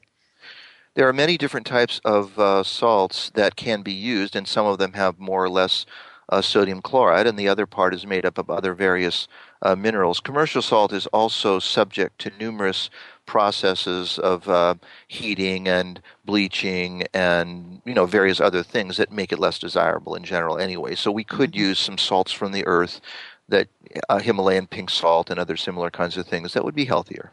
There 0.94 1.08
are 1.08 1.12
many 1.12 1.36
different 1.36 1.66
types 1.66 2.00
of 2.04 2.38
uh, 2.38 2.62
salts 2.62 3.30
that 3.34 3.56
can 3.56 3.82
be 3.82 3.92
used, 3.92 4.36
and 4.36 4.46
some 4.46 4.66
of 4.66 4.78
them 4.78 4.92
have 4.92 5.18
more 5.18 5.42
or 5.42 5.50
less 5.50 5.86
uh, 6.28 6.40
sodium 6.40 6.80
chloride, 6.80 7.26
and 7.26 7.38
the 7.38 7.48
other 7.48 7.66
part 7.66 7.94
is 7.94 8.06
made 8.06 8.24
up 8.24 8.38
of 8.38 8.48
other 8.48 8.74
various 8.74 9.28
uh, 9.62 9.74
minerals. 9.74 10.20
Commercial 10.20 10.62
salt 10.62 10.92
is 10.92 11.06
also 11.08 11.58
subject 11.58 12.18
to 12.20 12.32
numerous 12.38 12.90
processes 13.26 14.18
of 14.18 14.48
uh, 14.48 14.74
heating 15.08 15.66
and 15.66 16.00
bleaching 16.24 17.04
and 17.14 17.80
you 17.86 17.94
know 17.94 18.04
various 18.06 18.40
other 18.40 18.62
things 18.62 18.98
that 18.98 19.10
make 19.10 19.32
it 19.32 19.38
less 19.38 19.58
desirable 19.58 20.14
in 20.14 20.24
general 20.24 20.58
anyway. 20.58 20.94
So 20.94 21.10
we 21.10 21.24
could 21.24 21.52
mm-hmm. 21.52 21.68
use 21.68 21.78
some 21.78 21.98
salts 21.98 22.32
from 22.32 22.52
the 22.52 22.66
earth 22.66 23.00
that 23.48 23.68
uh, 24.08 24.18
Himalayan 24.18 24.66
pink 24.66 24.90
salt 24.90 25.30
and 25.30 25.38
other 25.40 25.56
similar 25.56 25.90
kinds 25.90 26.16
of 26.16 26.26
things 26.26 26.52
that 26.52 26.64
would 26.64 26.74
be 26.74 26.84
healthier. 26.84 27.32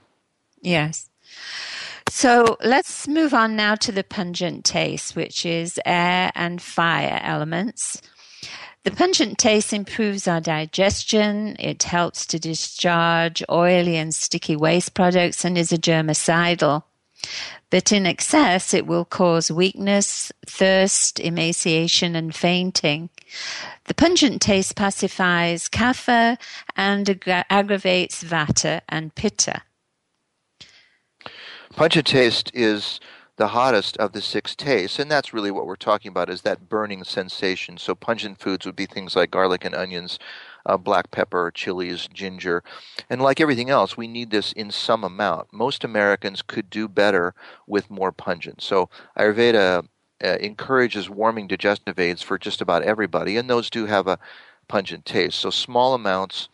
Yes. 0.61 1.09
So 2.13 2.57
let's 2.61 3.07
move 3.07 3.33
on 3.33 3.55
now 3.55 3.75
to 3.75 3.91
the 3.91 4.03
pungent 4.03 4.65
taste, 4.65 5.15
which 5.15 5.45
is 5.45 5.79
air 5.85 6.29
and 6.35 6.61
fire 6.61 7.21
elements. 7.23 8.01
The 8.83 8.91
pungent 8.91 9.37
taste 9.37 9.71
improves 9.71 10.27
our 10.27 10.41
digestion. 10.41 11.55
It 11.57 11.83
helps 11.83 12.25
to 12.27 12.37
discharge 12.37 13.41
oily 13.49 13.95
and 13.95 14.13
sticky 14.13 14.57
waste 14.57 14.93
products 14.93 15.45
and 15.45 15.57
is 15.57 15.71
a 15.71 15.77
germicidal. 15.77 16.83
But 17.69 17.93
in 17.93 18.05
excess, 18.05 18.73
it 18.73 18.85
will 18.85 19.05
cause 19.05 19.49
weakness, 19.49 20.33
thirst, 20.45 21.17
emaciation, 21.21 22.17
and 22.17 22.35
fainting. 22.35 23.09
The 23.85 23.93
pungent 23.93 24.41
taste 24.41 24.75
pacifies 24.75 25.69
kapha 25.69 26.37
and 26.75 27.09
ag- 27.09 27.45
aggravates 27.49 28.21
vata 28.21 28.81
and 28.89 29.15
pitta. 29.15 29.61
Pungent 31.75 32.05
taste 32.05 32.51
is 32.53 32.99
the 33.37 33.47
hottest 33.49 33.97
of 33.97 34.11
the 34.11 34.21
six 34.21 34.55
tastes, 34.55 34.99
and 34.99 35.09
that's 35.09 35.33
really 35.33 35.51
what 35.51 35.65
we're 35.65 35.75
talking 35.75 36.09
about 36.09 36.29
is 36.29 36.41
that 36.41 36.69
burning 36.69 37.03
sensation. 37.03 37.77
So 37.77 37.95
pungent 37.95 38.39
foods 38.39 38.65
would 38.65 38.75
be 38.75 38.85
things 38.85 39.15
like 39.15 39.31
garlic 39.31 39.63
and 39.65 39.73
onions, 39.73 40.19
uh, 40.65 40.77
black 40.77 41.11
pepper, 41.11 41.49
chilies, 41.53 42.07
ginger, 42.13 42.63
and 43.09 43.21
like 43.21 43.39
everything 43.39 43.69
else, 43.69 43.97
we 43.97 44.07
need 44.07 44.31
this 44.31 44.51
in 44.51 44.69
some 44.69 45.03
amount. 45.03 45.51
Most 45.53 45.83
Americans 45.83 46.41
could 46.41 46.69
do 46.69 46.87
better 46.87 47.33
with 47.65 47.89
more 47.89 48.11
pungent. 48.11 48.61
So 48.61 48.89
Ayurveda 49.17 49.87
uh, 50.23 50.27
encourages 50.39 51.09
warming 51.09 51.47
digestive 51.47 51.99
aids 51.99 52.21
for 52.21 52.37
just 52.37 52.61
about 52.61 52.83
everybody, 52.83 53.37
and 53.37 53.49
those 53.49 53.69
do 53.69 53.85
have 53.85 54.07
a 54.07 54.19
pungent 54.67 55.05
taste. 55.05 55.39
So 55.39 55.49
small 55.49 55.93
amounts 55.95 56.49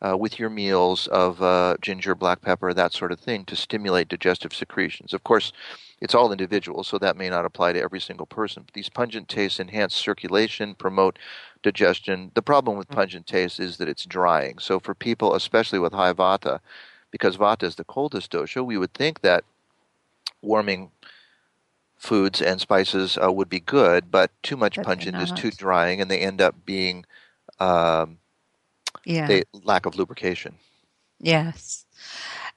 uh, 0.00 0.16
with 0.16 0.38
your 0.38 0.50
meals 0.50 1.06
of 1.08 1.42
uh, 1.42 1.76
ginger, 1.80 2.14
black 2.14 2.40
pepper, 2.40 2.72
that 2.72 2.92
sort 2.92 3.12
of 3.12 3.20
thing 3.20 3.44
to 3.46 3.56
stimulate 3.56 4.08
digestive 4.08 4.54
secretions. 4.54 5.12
Of 5.12 5.24
course, 5.24 5.52
it's 6.00 6.14
all 6.14 6.30
individual, 6.30 6.84
so 6.84 6.98
that 6.98 7.16
may 7.16 7.28
not 7.28 7.44
apply 7.44 7.72
to 7.72 7.82
every 7.82 8.00
single 8.00 8.26
person. 8.26 8.62
But 8.64 8.74
these 8.74 8.88
pungent 8.88 9.28
tastes 9.28 9.58
enhance 9.58 9.94
circulation, 9.94 10.74
promote 10.74 11.18
digestion. 11.62 12.30
The 12.34 12.42
problem 12.42 12.76
with 12.76 12.86
mm-hmm. 12.88 12.96
pungent 12.96 13.26
taste 13.26 13.58
is 13.58 13.78
that 13.78 13.88
it's 13.88 14.04
drying. 14.04 14.58
So 14.58 14.78
for 14.78 14.94
people, 14.94 15.34
especially 15.34 15.78
with 15.78 15.92
high 15.92 16.12
vata, 16.12 16.60
because 17.10 17.36
vata 17.36 17.64
is 17.64 17.76
the 17.76 17.84
coldest 17.84 18.30
dosha, 18.32 18.64
we 18.64 18.78
would 18.78 18.94
think 18.94 19.20
that 19.20 19.44
warming 20.40 20.90
foods 21.96 22.40
and 22.40 22.60
spices 22.60 23.18
uh, 23.20 23.32
would 23.32 23.48
be 23.48 23.60
good, 23.60 24.10
but 24.10 24.30
too 24.42 24.56
much 24.56 24.76
but 24.76 24.84
pungent 24.84 25.16
is 25.16 25.32
too 25.32 25.50
drying, 25.50 26.00
and 26.00 26.10
they 26.10 26.20
end 26.20 26.40
up 26.40 26.54
being 26.64 27.04
um, 27.58 28.18
yeah. 29.04 29.26
they 29.26 29.44
lack 29.64 29.86
of 29.86 29.96
lubrication. 29.96 30.54
Yes 31.20 31.84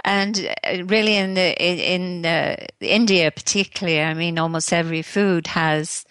and 0.04 0.50
uh, 0.64 0.84
really 0.86 1.16
in 1.16 1.34
the 1.36 1.56
in 1.62 2.26
uh, 2.26 2.56
India 2.80 3.32
particularly, 3.32 4.02
I 4.02 4.14
mean, 4.14 4.40
almost 4.40 4.74
every 4.74 5.02
food 5.02 5.48
has 5.48 6.06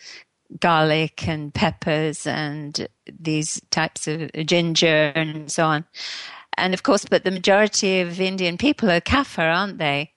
garlic 0.58 1.28
and 1.28 1.54
peppers 1.54 2.26
and 2.26 2.88
these 3.06 3.60
types 3.70 4.08
of 4.08 4.30
ginger 4.46 5.12
and 5.14 5.50
so 5.50 5.64
on. 5.66 5.84
And 6.56 6.74
of 6.74 6.82
course, 6.82 7.04
but 7.04 7.24
the 7.24 7.30
majority 7.30 8.00
of 8.00 8.20
Indian 8.20 8.58
people 8.58 8.90
are 8.90 9.00
kapha, 9.00 9.42
aren't 9.42 9.78
they? 9.78 10.12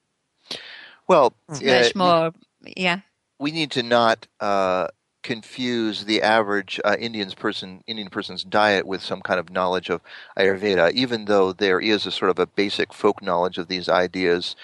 Well, 1.08 1.34
much 1.48 1.64
uh, 1.64 1.92
more, 1.96 2.34
yeah. 2.62 3.02
We 3.40 3.52
need 3.52 3.72
to 3.72 3.84
not 3.84 4.28
uh, 4.40 4.88
confuse 5.24 6.06
the 6.06 6.22
average 6.22 6.80
uh, 6.86 6.96
Indian's 7.00 7.34
person 7.34 7.84
Indian 7.88 8.10
person's 8.10 8.44
diet 8.44 8.86
with 8.86 9.02
some 9.02 9.22
kind 9.22 9.40
of 9.40 9.50
knowledge 9.50 9.90
of 9.90 10.02
Ayurveda, 10.38 10.92
even 10.92 11.26
though 11.26 11.54
there 11.54 11.80
is 11.80 12.06
a 12.06 12.12
sort 12.12 12.30
of 12.30 12.40
a 12.40 12.46
basic 12.46 12.94
folk 12.94 13.22
knowledge 13.22 13.58
of 13.58 13.68
these 13.68 13.90
ideas. 13.90 14.56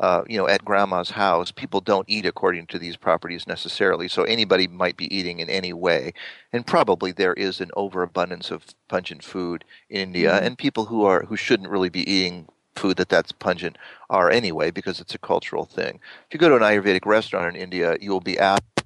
Uh, 0.00 0.22
you 0.28 0.38
know, 0.38 0.46
at 0.46 0.64
grandma's 0.64 1.10
house, 1.10 1.50
people 1.50 1.80
don't 1.80 2.08
eat 2.08 2.24
according 2.24 2.64
to 2.68 2.78
these 2.78 2.96
properties 2.96 3.48
necessarily. 3.48 4.06
So 4.06 4.22
anybody 4.22 4.68
might 4.68 4.96
be 4.96 5.12
eating 5.12 5.40
in 5.40 5.50
any 5.50 5.72
way, 5.72 6.12
and 6.52 6.64
probably 6.64 7.10
there 7.10 7.34
is 7.34 7.60
an 7.60 7.72
overabundance 7.74 8.52
of 8.52 8.64
pungent 8.86 9.24
food 9.24 9.64
in 9.90 10.00
India, 10.00 10.30
mm-hmm. 10.30 10.46
and 10.46 10.58
people 10.58 10.84
who 10.84 11.04
are 11.04 11.24
who 11.24 11.36
shouldn't 11.36 11.68
really 11.68 11.88
be 11.88 12.08
eating 12.08 12.46
food 12.76 12.96
that 12.96 13.08
that's 13.08 13.32
pungent 13.32 13.76
are 14.08 14.30
anyway 14.30 14.70
because 14.70 15.00
it's 15.00 15.16
a 15.16 15.18
cultural 15.18 15.64
thing. 15.64 15.98
If 16.28 16.34
you 16.34 16.38
go 16.38 16.48
to 16.48 16.54
an 16.54 16.62
Ayurvedic 16.62 17.04
restaurant 17.04 17.56
in 17.56 17.60
India, 17.60 17.96
you 18.00 18.12
will 18.12 18.20
be 18.20 18.38
asked 18.38 18.84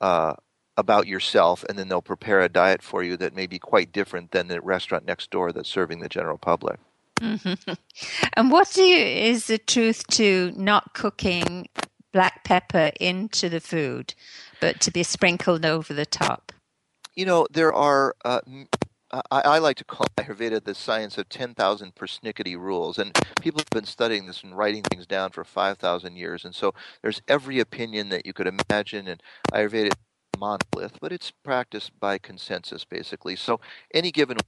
uh, 0.00 0.34
about 0.76 1.06
yourself, 1.06 1.64
and 1.68 1.78
then 1.78 1.88
they'll 1.88 2.02
prepare 2.02 2.40
a 2.40 2.48
diet 2.48 2.82
for 2.82 3.02
you 3.02 3.16
that 3.16 3.34
may 3.34 3.46
be 3.46 3.58
quite 3.58 3.92
different 3.92 4.30
than 4.30 4.48
the 4.48 4.60
restaurant 4.60 5.06
next 5.06 5.30
door 5.30 5.52
that's 5.52 5.68
serving 5.68 6.00
the 6.00 6.08
general 6.08 6.38
public. 6.38 6.78
Mm-hmm. 7.20 7.72
And 8.34 8.50
what 8.50 8.70
do 8.74 8.82
you, 8.82 9.04
is 9.04 9.46
the 9.46 9.56
truth 9.56 10.06
to 10.08 10.52
not 10.54 10.92
cooking 10.92 11.68
black 12.12 12.44
pepper 12.44 12.92
into 13.00 13.48
the 13.48 13.60
food, 13.60 14.14
but 14.60 14.80
to 14.80 14.90
be 14.90 15.02
sprinkled 15.02 15.64
over 15.64 15.94
the 15.94 16.04
top? 16.04 16.52
You 17.14 17.24
know, 17.24 17.46
there 17.50 17.72
are. 17.72 18.14
Uh, 18.24 18.40
I, 19.10 19.20
I, 19.30 19.58
like 19.58 19.76
to 19.76 19.84
call 19.84 20.06
Ayurveda 20.18 20.64
the 20.64 20.74
science 20.74 21.16
of 21.16 21.28
10,000 21.28 21.94
persnickety 21.94 22.58
rules. 22.58 22.98
And 22.98 23.16
people 23.40 23.60
have 23.60 23.70
been 23.70 23.84
studying 23.84 24.26
this 24.26 24.42
and 24.42 24.56
writing 24.56 24.82
things 24.82 25.06
down 25.06 25.30
for 25.30 25.44
5,000 25.44 26.16
years. 26.16 26.44
And 26.44 26.54
so 26.54 26.74
there's 27.02 27.22
every 27.28 27.60
opinion 27.60 28.08
that 28.10 28.26
you 28.26 28.32
could 28.32 28.48
imagine. 28.48 29.08
And 29.08 29.22
Ayurveda 29.52 29.92
monolith, 30.36 30.98
but 31.00 31.12
it's 31.12 31.30
practiced 31.30 31.98
by 31.98 32.18
consensus 32.18 32.84
basically. 32.84 33.36
So 33.36 33.60
any 33.92 34.10
given 34.10 34.38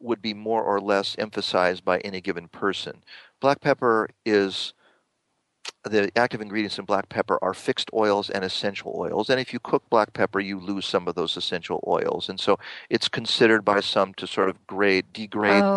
would 0.00 0.22
be 0.22 0.34
more 0.34 0.62
or 0.62 0.80
less 0.80 1.14
emphasized 1.18 1.84
by 1.84 1.98
any 1.98 2.20
given 2.20 2.48
person. 2.48 3.02
Black 3.40 3.60
pepper 3.60 4.08
is 4.24 4.72
the 5.84 6.10
active 6.16 6.40
ingredients 6.40 6.78
in 6.78 6.84
black 6.84 7.08
pepper 7.08 7.38
are 7.42 7.54
fixed 7.54 7.90
oils 7.94 8.28
and 8.28 8.44
essential 8.44 8.94
oils. 8.96 9.30
And 9.30 9.40
if 9.40 9.52
you 9.52 9.58
cook 9.60 9.88
black 9.88 10.12
pepper, 10.12 10.40
you 10.40 10.58
lose 10.58 10.86
some 10.86 11.08
of 11.08 11.14
those 11.14 11.36
essential 11.36 11.82
oils. 11.86 12.28
And 12.28 12.38
so 12.38 12.58
it's 12.90 13.08
considered 13.08 13.64
by 13.64 13.80
some 13.80 14.12
to 14.14 14.26
sort 14.26 14.50
of 14.50 14.66
grade 14.66 15.06
degrade 15.12 15.62
oh. 15.62 15.74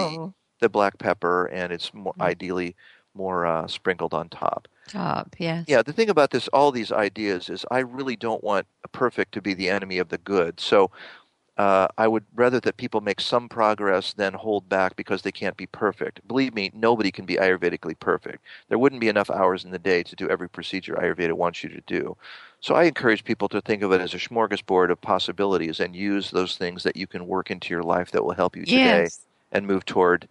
the, 0.60 0.66
the 0.66 0.70
black 0.70 0.98
pepper, 0.98 1.46
and 1.46 1.72
it's 1.72 1.94
more 1.94 2.14
mm-hmm. 2.14 2.22
ideally 2.22 2.76
more 3.14 3.46
uh, 3.46 3.68
sprinkled 3.68 4.14
on 4.14 4.30
top. 4.30 4.68
Top, 4.88 5.36
yes. 5.40 5.66
Yeah, 5.68 5.82
the 5.82 5.94
thing 5.94 6.10
about 6.10 6.32
this, 6.32 6.48
all 6.50 6.72
these 6.72 6.92
ideas, 6.92 7.50
is 7.50 7.66
I 7.72 7.80
really 7.80 8.16
don't 8.16 8.44
want 8.44 8.68
a 8.84 8.88
perfect 8.88 9.34
to 9.34 9.42
be 9.42 9.54
the 9.54 9.70
enemy 9.70 9.98
of 9.98 10.10
the 10.10 10.18
good. 10.18 10.60
So 10.60 10.92
uh, 11.58 11.88
I 11.98 12.08
would 12.08 12.26
rather 12.34 12.60
that 12.62 12.78
people 12.78 13.02
make 13.02 13.22
some 13.22 13.48
progress 13.48 14.14
than 14.14 14.34
hold 14.34 14.68
back 14.68 14.96
because 14.96 15.22
they 15.22 15.32
can't 15.32 15.56
be 15.56 15.68
perfect. 15.68 16.28
Believe 16.28 16.56
me, 16.56 16.72
nobody 16.74 17.12
can 17.12 17.26
be 17.26 17.36
Ayurvedically 17.36 17.98
perfect. 18.00 18.44
There 18.70 18.80
wouldn't 18.80 19.02
be 19.02 19.08
enough 19.08 19.30
hours 19.30 19.64
in 19.64 19.72
the 19.72 19.80
day 19.80 20.02
to 20.04 20.16
do 20.16 20.30
every 20.30 20.50
procedure 20.50 20.96
Ayurveda 20.96 21.34
wants 21.34 21.64
you 21.64 21.70
to 21.70 21.82
do. 21.82 22.18
So 22.60 22.74
I 22.76 22.86
encourage 22.86 23.24
people 23.24 23.50
to 23.50 23.62
think 23.62 23.84
of 23.84 23.92
it 23.92 24.02
as 24.02 24.14
a 24.14 24.18
smorgasbord 24.18 24.90
of 24.90 25.00
possibilities 25.02 25.80
and 25.80 25.96
use 25.96 26.32
those 26.32 26.58
things 26.58 26.82
that 26.84 26.96
you 26.96 27.06
can 27.06 27.28
work 27.28 27.52
into 27.52 27.74
your 27.74 27.84
life 27.84 28.12
that 28.12 28.24
will 28.24 28.34
help 28.34 28.56
you 28.56 28.66
today 28.66 29.04
yes. 29.04 29.20
and 29.52 29.68
move 29.68 29.86
toward 29.86 30.28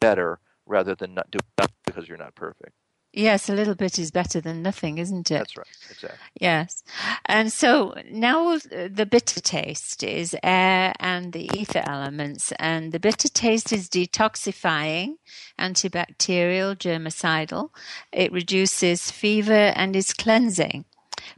better 0.00 0.38
rather 0.66 0.94
than 0.94 1.14
not 1.14 1.30
doing 1.30 1.68
because 1.86 2.06
you're 2.06 2.18
not 2.18 2.34
perfect. 2.34 2.72
Yes, 3.16 3.48
a 3.48 3.54
little 3.54 3.74
bit 3.74 3.98
is 3.98 4.10
better 4.10 4.42
than 4.42 4.62
nothing, 4.62 4.98
isn't 4.98 5.30
it? 5.30 5.38
That's 5.38 5.56
right, 5.56 5.66
exactly. 5.90 6.18
Yes. 6.38 6.84
And 7.24 7.50
so 7.50 7.94
now 8.10 8.58
the 8.58 9.08
bitter 9.10 9.40
taste 9.40 10.02
is 10.02 10.36
air 10.42 10.92
and 11.00 11.32
the 11.32 11.48
ether 11.54 11.82
elements, 11.86 12.52
and 12.58 12.92
the 12.92 13.00
bitter 13.00 13.28
taste 13.30 13.72
is 13.72 13.88
detoxifying, 13.88 15.14
antibacterial, 15.58 16.76
germicidal. 16.76 17.70
It 18.12 18.32
reduces 18.32 19.10
fever 19.10 19.72
and 19.74 19.96
is 19.96 20.12
cleansing 20.12 20.84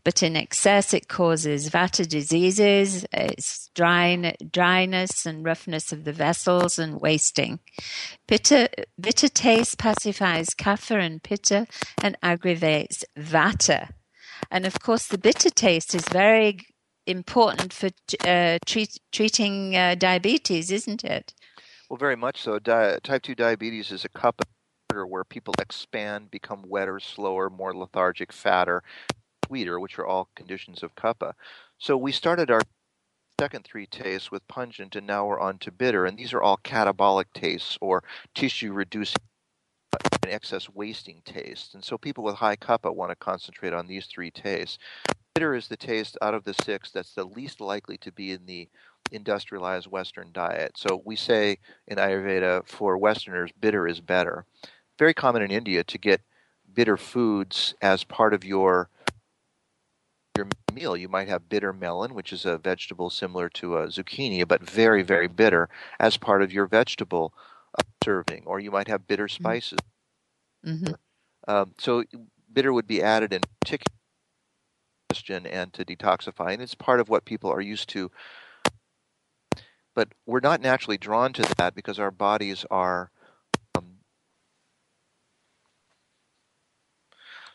but 0.05 0.23
in 0.23 0.37
excess 0.37 0.95
it 0.95 1.09
causes 1.09 1.71
vata 1.71 2.07
diseases, 2.09 3.05
it's 3.13 3.71
dry, 3.75 4.35
dryness 4.51 5.27
and 5.27 5.45
roughness 5.45 5.93
of 5.93 6.05
the 6.05 6.13
vessels 6.13 6.79
and 6.79 7.01
wasting. 7.01 7.61
Pitta, 8.27 8.69
bitter 9.01 9.29
taste 9.29 9.79
pacifies 9.79 10.51
kapha 10.51 11.01
and 11.01 11.23
pitta 11.23 11.67
and 12.03 12.17
aggravates 12.23 13.05
vata. 13.17 13.91
And 14.51 14.67
of 14.67 14.81
course, 14.81 15.07
the 15.07 15.19
bitter 15.19 15.51
taste 15.51 15.95
is 15.95 16.09
very 16.09 16.61
important 17.07 17.73
for 17.73 17.91
uh, 18.27 18.59
treat, 18.67 18.99
treating 19.13 19.77
uh, 19.77 19.95
diabetes, 19.95 20.71
isn't 20.71 21.05
it? 21.05 21.35
Well, 21.89 21.97
very 21.97 22.17
much 22.17 22.43
so. 22.43 22.59
Di- 22.59 22.99
type 23.03 23.23
2 23.23 23.35
diabetes 23.35 23.91
is 23.91 24.05
a 24.05 24.09
kapha 24.09 24.45
where 25.07 25.25
people 25.25 25.55
expand, 25.61 26.31
become 26.31 26.63
wetter, 26.67 26.99
slower, 26.99 27.51
more 27.51 27.75
lethargic, 27.75 28.33
fatter, 28.33 28.83
sweeter, 29.49 29.81
which 29.81 29.99
are 29.99 30.07
all 30.07 30.29
conditions 30.37 30.83
of 30.83 30.95
kapha. 30.95 31.33
So 31.79 31.97
we 31.97 32.13
started 32.13 32.51
our 32.51 32.61
second 33.41 33.65
three 33.65 33.87
tastes 33.87 34.31
with 34.31 34.47
pungent, 34.49 34.97
and 34.97 35.07
now 35.07 35.27
we're 35.27 35.41
on 35.41 35.59
to 35.59 35.73
bitter, 35.73 36.07
and 36.07 36.19
these 36.19 36.33
are 36.33 36.43
all 36.43 36.59
catabolic 36.59 37.27
tastes 37.35 37.79
or 37.81 38.03
tissue 38.35 38.73
reducing 38.73 39.17
and 40.23 40.33
excess 40.33 40.69
wasting 40.69 41.23
tastes. 41.25 41.75
And 41.75 41.85
so 41.85 41.97
people 41.97 42.25
with 42.25 42.37
high 42.37 42.57
kapha 42.57 42.95
want 42.95 43.11
to 43.11 43.17
concentrate 43.17 43.73
on 43.73 43.87
these 43.87 44.07
three 44.07 44.31
tastes. 44.31 44.79
Bitter 45.35 45.55
is 45.55 45.69
the 45.69 45.77
taste 45.77 46.19
out 46.21 46.35
of 46.35 46.45
the 46.45 46.55
six 46.65 46.91
that's 46.91 47.15
the 47.15 47.25
least 47.25 47.61
likely 47.61 47.97
to 47.99 48.13
be 48.13 48.33
in 48.33 48.45
the 48.47 48.69
industrialized 49.13 49.87
Western 49.87 50.31
diet. 50.33 50.73
So 50.77 51.01
we 51.05 51.17
say 51.17 51.59
in 51.87 51.97
Ayurveda 51.97 52.67
for 52.67 52.99
Westerners, 52.99 53.53
bitter 53.59 53.87
is 53.87 54.01
better. 54.01 54.45
Very 54.99 55.15
common 55.15 55.43
in 55.43 55.51
India 55.51 55.85
to 55.85 55.99
get 55.99 56.21
bitter 56.75 56.97
foods 56.97 57.75
as 57.81 58.05
part 58.05 58.35
of 58.35 58.45
your 58.45 58.91
your 60.39 60.49
meal. 60.73 60.97
You 60.97 61.09
might 61.09 61.29
have 61.29 61.49
bitter 61.51 61.73
melon, 61.73 62.15
which 62.15 62.33
is 62.33 62.47
a 62.47 62.57
vegetable 62.57 63.11
similar 63.11 63.51
to 63.51 63.77
a 63.77 63.89
zucchini, 63.89 64.47
but 64.49 64.63
very, 64.63 65.03
very 65.03 65.29
bitter, 65.29 65.69
as 66.01 66.17
part 66.17 66.43
of 66.43 66.53
your 66.53 66.67
vegetable 66.67 67.35
serving. 68.03 68.45
Or 68.47 68.59
you 68.59 68.71
might 68.71 68.89
have 68.89 69.07
bitter 69.07 69.27
mm-hmm. 69.27 69.43
spices. 69.43 69.79
Mm-hmm. 70.65 70.95
Um, 71.47 71.75
so 71.79 72.05
bitter 72.53 72.73
would 72.73 72.87
be 72.87 73.03
added 73.03 73.33
in 73.33 73.43
particular 73.61 73.95
and 75.31 75.73
to 75.73 75.85
detoxify, 75.85 76.53
and 76.53 76.63
it's 76.63 76.75
part 76.75 77.01
of 77.01 77.09
what 77.09 77.25
people 77.25 77.51
are 77.51 77.61
used 77.61 77.89
to. 77.89 78.11
But 79.95 80.09
we're 80.27 80.41
not 80.41 80.61
naturally 80.61 80.99
drawn 80.99 81.33
to 81.33 81.55
that 81.57 81.75
because 81.75 81.99
our 81.99 82.11
bodies 82.11 82.65
are. 82.71 83.11
Um, 83.75 83.99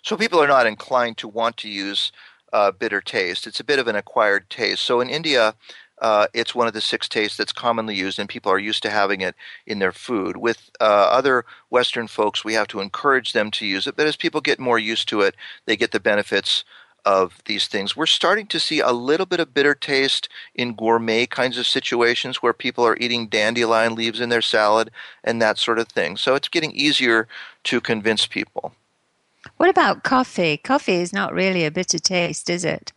so 0.02 0.18
people 0.18 0.42
are 0.42 0.48
not 0.48 0.68
inclined 0.68 1.18
to 1.20 1.28
want 1.28 1.58
to 1.58 1.70
use 1.70 2.12
uh, 2.54 2.72
bitter 2.72 3.02
taste. 3.02 3.48
It's 3.48 3.60
a 3.60 3.66
bit 3.66 3.80
of 3.80 3.88
an 3.88 3.96
acquired 3.96 4.50
taste. 4.50 4.84
So 4.84 5.02
in 5.02 5.10
India, 5.10 5.56
uh, 6.02 6.28
it's 6.34 6.56
one 6.56 6.68
of 6.68 6.74
the 6.74 6.82
six 6.82 7.10
tastes 7.10 7.38
that's 7.38 7.52
commonly 7.52 7.96
used, 7.96 8.20
and 8.20 8.30
people 8.30 8.52
are 8.52 8.60
used 8.60 8.84
to 8.84 8.90
having 8.90 9.22
it 9.22 9.36
in 9.66 9.80
their 9.80 9.92
food. 9.92 10.38
With 10.38 10.70
uh, 10.80 10.84
other 10.84 11.46
Western 11.70 12.08
folks, 12.08 12.46
we 12.46 12.54
have 12.54 12.68
to 12.68 12.80
encourage 12.80 13.34
them 13.34 13.52
to 13.52 13.66
use 13.66 13.88
it, 13.88 13.96
but 13.96 14.08
as 14.08 14.16
people 14.16 14.42
get 14.42 14.60
more 14.60 14.80
used 14.80 15.08
to 15.10 15.22
it, 15.22 15.36
they 15.66 15.76
get 15.76 15.92
the 15.92 16.00
benefits 16.00 16.64
of 17.06 17.42
these 17.46 17.68
things. 17.68 17.98
We're 17.98 18.06
starting 18.06 18.48
to 18.48 18.60
see 18.60 18.80
a 18.80 18.92
little 18.92 19.26
bit 19.26 19.40
of 19.40 19.54
bitter 19.54 19.76
taste 19.76 20.30
in 20.56 20.76
gourmet 20.76 21.26
kinds 21.26 21.58
of 21.58 21.68
situations 21.68 22.38
where 22.38 22.54
people 22.54 22.86
are 22.86 22.98
eating 22.98 23.28
dandelion 23.28 23.96
leaves 23.96 24.22
in 24.22 24.30
their 24.30 24.42
salad 24.42 24.90
and 25.24 25.42
that 25.42 25.58
sort 25.58 25.80
of 25.80 25.90
thing. 25.90 26.16
So 26.16 26.36
it's 26.36 26.48
getting 26.48 26.72
easier 26.72 27.28
to 27.66 27.82
convince 27.82 28.26
people. 28.26 28.74
What 29.58 29.70
about 29.70 30.04
coffee? 30.04 30.58
Coffee 30.58 30.96
is 30.96 31.14
not 31.14 31.34
really 31.34 31.66
a 31.66 31.72
bitter 31.72 32.00
taste, 32.00 32.50
is 32.50 32.66
it? 32.66 32.92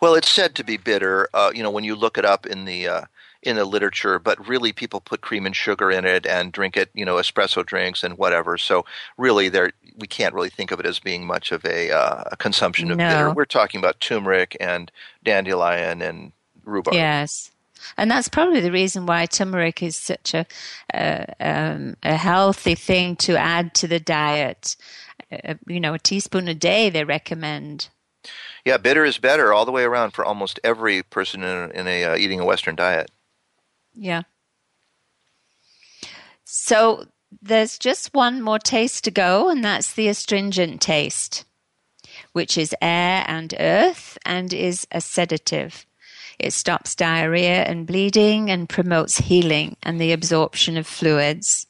Well, 0.00 0.14
it's 0.14 0.30
said 0.30 0.54
to 0.54 0.64
be 0.64 0.76
bitter. 0.76 1.28
Uh, 1.34 1.50
you 1.54 1.62
know, 1.62 1.70
when 1.70 1.84
you 1.84 1.94
look 1.94 2.16
it 2.16 2.24
up 2.24 2.46
in 2.46 2.64
the 2.64 2.88
uh, 2.88 3.02
in 3.42 3.56
the 3.56 3.64
literature, 3.64 4.18
but 4.18 4.46
really 4.46 4.72
people 4.72 5.00
put 5.00 5.22
cream 5.22 5.46
and 5.46 5.56
sugar 5.56 5.90
in 5.90 6.04
it 6.04 6.26
and 6.26 6.52
drink 6.52 6.76
it, 6.76 6.90
you 6.94 7.04
know, 7.04 7.16
espresso 7.16 7.64
drinks 7.64 8.02
and 8.02 8.18
whatever. 8.18 8.58
So 8.58 8.84
really, 9.16 9.48
there 9.48 9.72
we 9.96 10.06
can't 10.06 10.34
really 10.34 10.50
think 10.50 10.70
of 10.70 10.80
it 10.80 10.86
as 10.86 10.98
being 10.98 11.26
much 11.26 11.52
of 11.52 11.64
a, 11.64 11.90
uh, 11.90 12.24
a 12.32 12.36
consumption 12.36 12.90
of 12.90 12.98
no. 12.98 13.08
bitter. 13.08 13.32
We're 13.32 13.44
talking 13.44 13.78
about 13.78 14.00
turmeric 14.00 14.56
and 14.60 14.90
dandelion 15.24 16.02
and 16.02 16.32
rhubarb. 16.64 16.94
Yes. 16.94 17.50
And 17.96 18.10
that's 18.10 18.28
probably 18.28 18.60
the 18.60 18.72
reason 18.72 19.06
why 19.06 19.24
turmeric 19.24 19.82
is 19.82 19.96
such 19.96 20.34
a 20.34 20.46
um, 21.40 21.96
a 22.02 22.16
healthy 22.16 22.74
thing 22.74 23.16
to 23.16 23.38
add 23.38 23.74
to 23.74 23.88
the 23.88 24.00
diet. 24.00 24.76
Uh, 25.32 25.54
you 25.66 25.80
know, 25.80 25.94
a 25.94 25.98
teaspoon 25.98 26.48
a 26.48 26.54
day 26.54 26.90
they 26.90 27.04
recommend. 27.04 27.88
Yeah, 28.64 28.76
bitter 28.76 29.04
is 29.04 29.18
better 29.18 29.52
all 29.52 29.64
the 29.64 29.72
way 29.72 29.84
around 29.84 30.10
for 30.10 30.24
almost 30.24 30.60
every 30.62 31.02
person 31.02 31.42
in, 31.42 31.70
in 31.70 31.86
a 31.86 32.04
uh, 32.04 32.16
eating 32.16 32.40
a 32.40 32.44
Western 32.44 32.76
diet. 32.76 33.10
Yeah. 33.94 34.22
So 36.44 37.06
there's 37.40 37.78
just 37.78 38.12
one 38.12 38.42
more 38.42 38.58
taste 38.58 39.04
to 39.04 39.10
go, 39.10 39.48
and 39.48 39.64
that's 39.64 39.92
the 39.92 40.08
astringent 40.08 40.80
taste, 40.80 41.44
which 42.32 42.58
is 42.58 42.74
air 42.82 43.24
and 43.26 43.54
earth 43.58 44.18
and 44.26 44.52
is 44.52 44.86
a 44.90 45.00
sedative. 45.00 45.86
It 46.38 46.52
stops 46.52 46.94
diarrhea 46.94 47.64
and 47.64 47.86
bleeding 47.86 48.50
and 48.50 48.68
promotes 48.68 49.18
healing 49.18 49.76
and 49.82 50.00
the 50.00 50.12
absorption 50.12 50.76
of 50.76 50.86
fluids. 50.86 51.66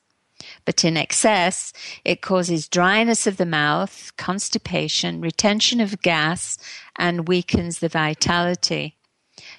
But 0.71 0.85
in 0.85 0.97
excess, 0.97 1.73
it 2.05 2.23
causes 2.23 2.69
dryness 2.69 3.27
of 3.27 3.39
the 3.39 3.45
mouth, 3.45 4.13
constipation, 4.17 5.21
retention 5.21 5.81
of 5.81 6.01
gas, 6.01 6.59
and 6.95 7.27
weakens 7.27 7.81
the 7.81 7.89
vitality. 7.89 8.97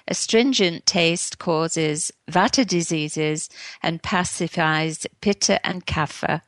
Astringent 0.08 0.86
taste 0.86 1.38
causes 1.38 2.12
vata 2.30 2.66
diseases 2.66 3.50
and 3.82 4.02
pacifies 4.02 5.06
pitta 5.20 5.60
and 5.66 5.84
kapha. 5.84 6.40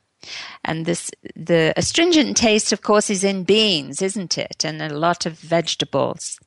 And 0.63 0.87
this, 0.87 1.11
the 1.35 1.71
astringent 1.77 2.35
taste, 2.35 2.73
of 2.73 2.81
course, 2.81 3.11
is 3.11 3.23
in 3.23 3.43
beans, 3.43 4.01
isn't 4.01 4.35
it? 4.35 4.65
And 4.65 4.81
a 4.81 4.89
lot 4.89 5.27
of 5.27 5.37
vegetables. 5.37 6.39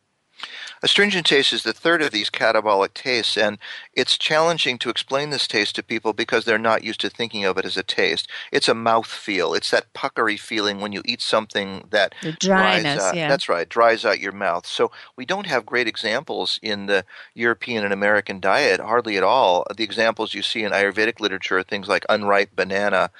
Astringent 0.82 1.26
taste 1.26 1.52
is 1.52 1.62
the 1.62 1.72
third 1.72 2.02
of 2.02 2.10
these 2.10 2.30
catabolic 2.30 2.94
tastes, 2.94 3.36
and 3.36 3.58
it's 3.94 4.16
challenging 4.16 4.78
to 4.78 4.90
explain 4.90 5.30
this 5.30 5.46
taste 5.46 5.74
to 5.76 5.82
people 5.82 6.12
because 6.12 6.44
they're 6.44 6.58
not 6.58 6.84
used 6.84 7.00
to 7.00 7.10
thinking 7.10 7.44
of 7.44 7.58
it 7.58 7.64
as 7.64 7.76
a 7.76 7.82
taste. 7.82 8.28
It's 8.52 8.68
a 8.68 8.74
mouth 8.74 9.06
feel. 9.06 9.54
It's 9.54 9.70
that 9.70 9.92
puckery 9.92 10.36
feeling 10.36 10.80
when 10.80 10.92
you 10.92 11.02
eat 11.04 11.20
something 11.20 11.84
that 11.90 12.14
the 12.22 12.32
dryness. 12.32 12.98
Dries, 12.98 13.14
yeah. 13.14 13.28
That's 13.28 13.48
right, 13.48 13.68
dries 13.68 14.04
out 14.04 14.20
your 14.20 14.32
mouth. 14.32 14.66
So 14.66 14.90
we 15.16 15.24
don't 15.24 15.46
have 15.46 15.66
great 15.66 15.88
examples 15.88 16.58
in 16.62 16.86
the 16.86 17.04
European 17.34 17.84
and 17.84 17.92
American 17.92 18.40
diet, 18.40 18.80
hardly 18.80 19.16
at 19.16 19.22
all. 19.22 19.64
The 19.76 19.84
examples 19.84 20.34
you 20.34 20.42
see 20.42 20.62
in 20.62 20.72
Ayurvedic 20.72 21.20
literature 21.20 21.58
are 21.58 21.62
things 21.62 21.88
like 21.88 22.04
unripe 22.08 22.54
banana, 22.54 23.10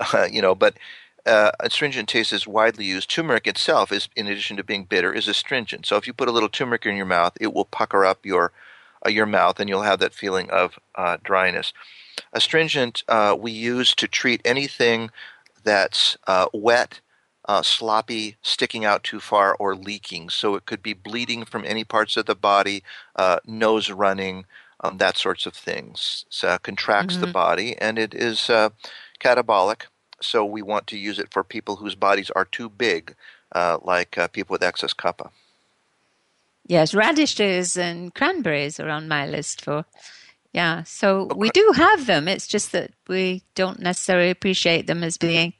uh, 0.00 0.28
you 0.32 0.42
know, 0.42 0.54
but 0.54 0.76
uh, 1.26 1.52
astringent 1.60 2.08
taste 2.08 2.32
is 2.32 2.46
widely 2.46 2.84
used. 2.84 3.10
Turmeric 3.10 3.46
itself 3.46 3.92
is, 3.92 4.08
in 4.16 4.26
addition 4.26 4.56
to 4.56 4.64
being 4.64 4.84
bitter, 4.84 5.12
is 5.12 5.28
astringent. 5.28 5.86
So 5.86 5.96
if 5.96 6.06
you 6.06 6.12
put 6.12 6.28
a 6.28 6.32
little 6.32 6.48
turmeric 6.48 6.86
in 6.86 6.96
your 6.96 7.06
mouth, 7.06 7.36
it 7.40 7.52
will 7.52 7.64
pucker 7.64 8.04
up 8.04 8.26
your 8.26 8.52
uh, 9.04 9.10
your 9.10 9.26
mouth, 9.26 9.58
and 9.58 9.68
you'll 9.68 9.82
have 9.82 9.98
that 9.98 10.14
feeling 10.14 10.50
of 10.50 10.78
uh, 10.94 11.16
dryness. 11.22 11.72
Astringent 12.32 13.02
uh, 13.08 13.36
we 13.38 13.50
use 13.50 13.94
to 13.96 14.06
treat 14.06 14.40
anything 14.44 15.10
that's 15.64 16.16
uh, 16.26 16.46
wet, 16.52 17.00
uh, 17.46 17.62
sloppy, 17.62 18.36
sticking 18.42 18.84
out 18.84 19.02
too 19.02 19.20
far, 19.20 19.54
or 19.56 19.74
leaking. 19.74 20.28
So 20.28 20.54
it 20.54 20.66
could 20.66 20.82
be 20.82 20.92
bleeding 20.92 21.44
from 21.44 21.64
any 21.64 21.84
parts 21.84 22.16
of 22.16 22.26
the 22.26 22.34
body, 22.34 22.82
nose 23.46 23.90
running, 23.90 24.44
um, 24.80 24.98
that 24.98 25.16
sorts 25.16 25.46
of 25.46 25.54
things. 25.54 26.24
So 26.28 26.58
contracts 26.58 27.14
mm-hmm. 27.14 27.26
the 27.26 27.32
body, 27.32 27.76
and 27.78 27.98
it 27.98 28.14
is 28.14 28.50
catabolic 29.20 29.82
so 30.22 30.44
we 30.44 30.62
want 30.62 30.86
to 30.88 30.98
use 30.98 31.18
it 31.18 31.32
for 31.32 31.44
people 31.44 31.76
whose 31.76 31.94
bodies 31.94 32.30
are 32.30 32.44
too 32.44 32.68
big, 32.68 33.14
uh, 33.54 33.78
like 33.82 34.16
uh, 34.16 34.28
people 34.28 34.54
with 34.54 34.62
excess 34.62 34.94
kapha. 34.94 35.30
Yes, 36.66 36.94
radishes 36.94 37.76
and 37.76 38.14
cranberries 38.14 38.78
are 38.78 38.88
on 38.88 39.08
my 39.08 39.26
list 39.26 39.64
for. 39.64 39.84
Yeah, 40.52 40.82
so 40.84 41.22
okay. 41.22 41.36
we 41.36 41.50
do 41.50 41.72
have 41.74 42.06
them. 42.06 42.28
It's 42.28 42.46
just 42.46 42.72
that 42.72 42.92
we 43.08 43.42
don't 43.54 43.80
necessarily 43.80 44.30
appreciate 44.30 44.86
them 44.86 45.02
as 45.02 45.16
being 45.16 45.54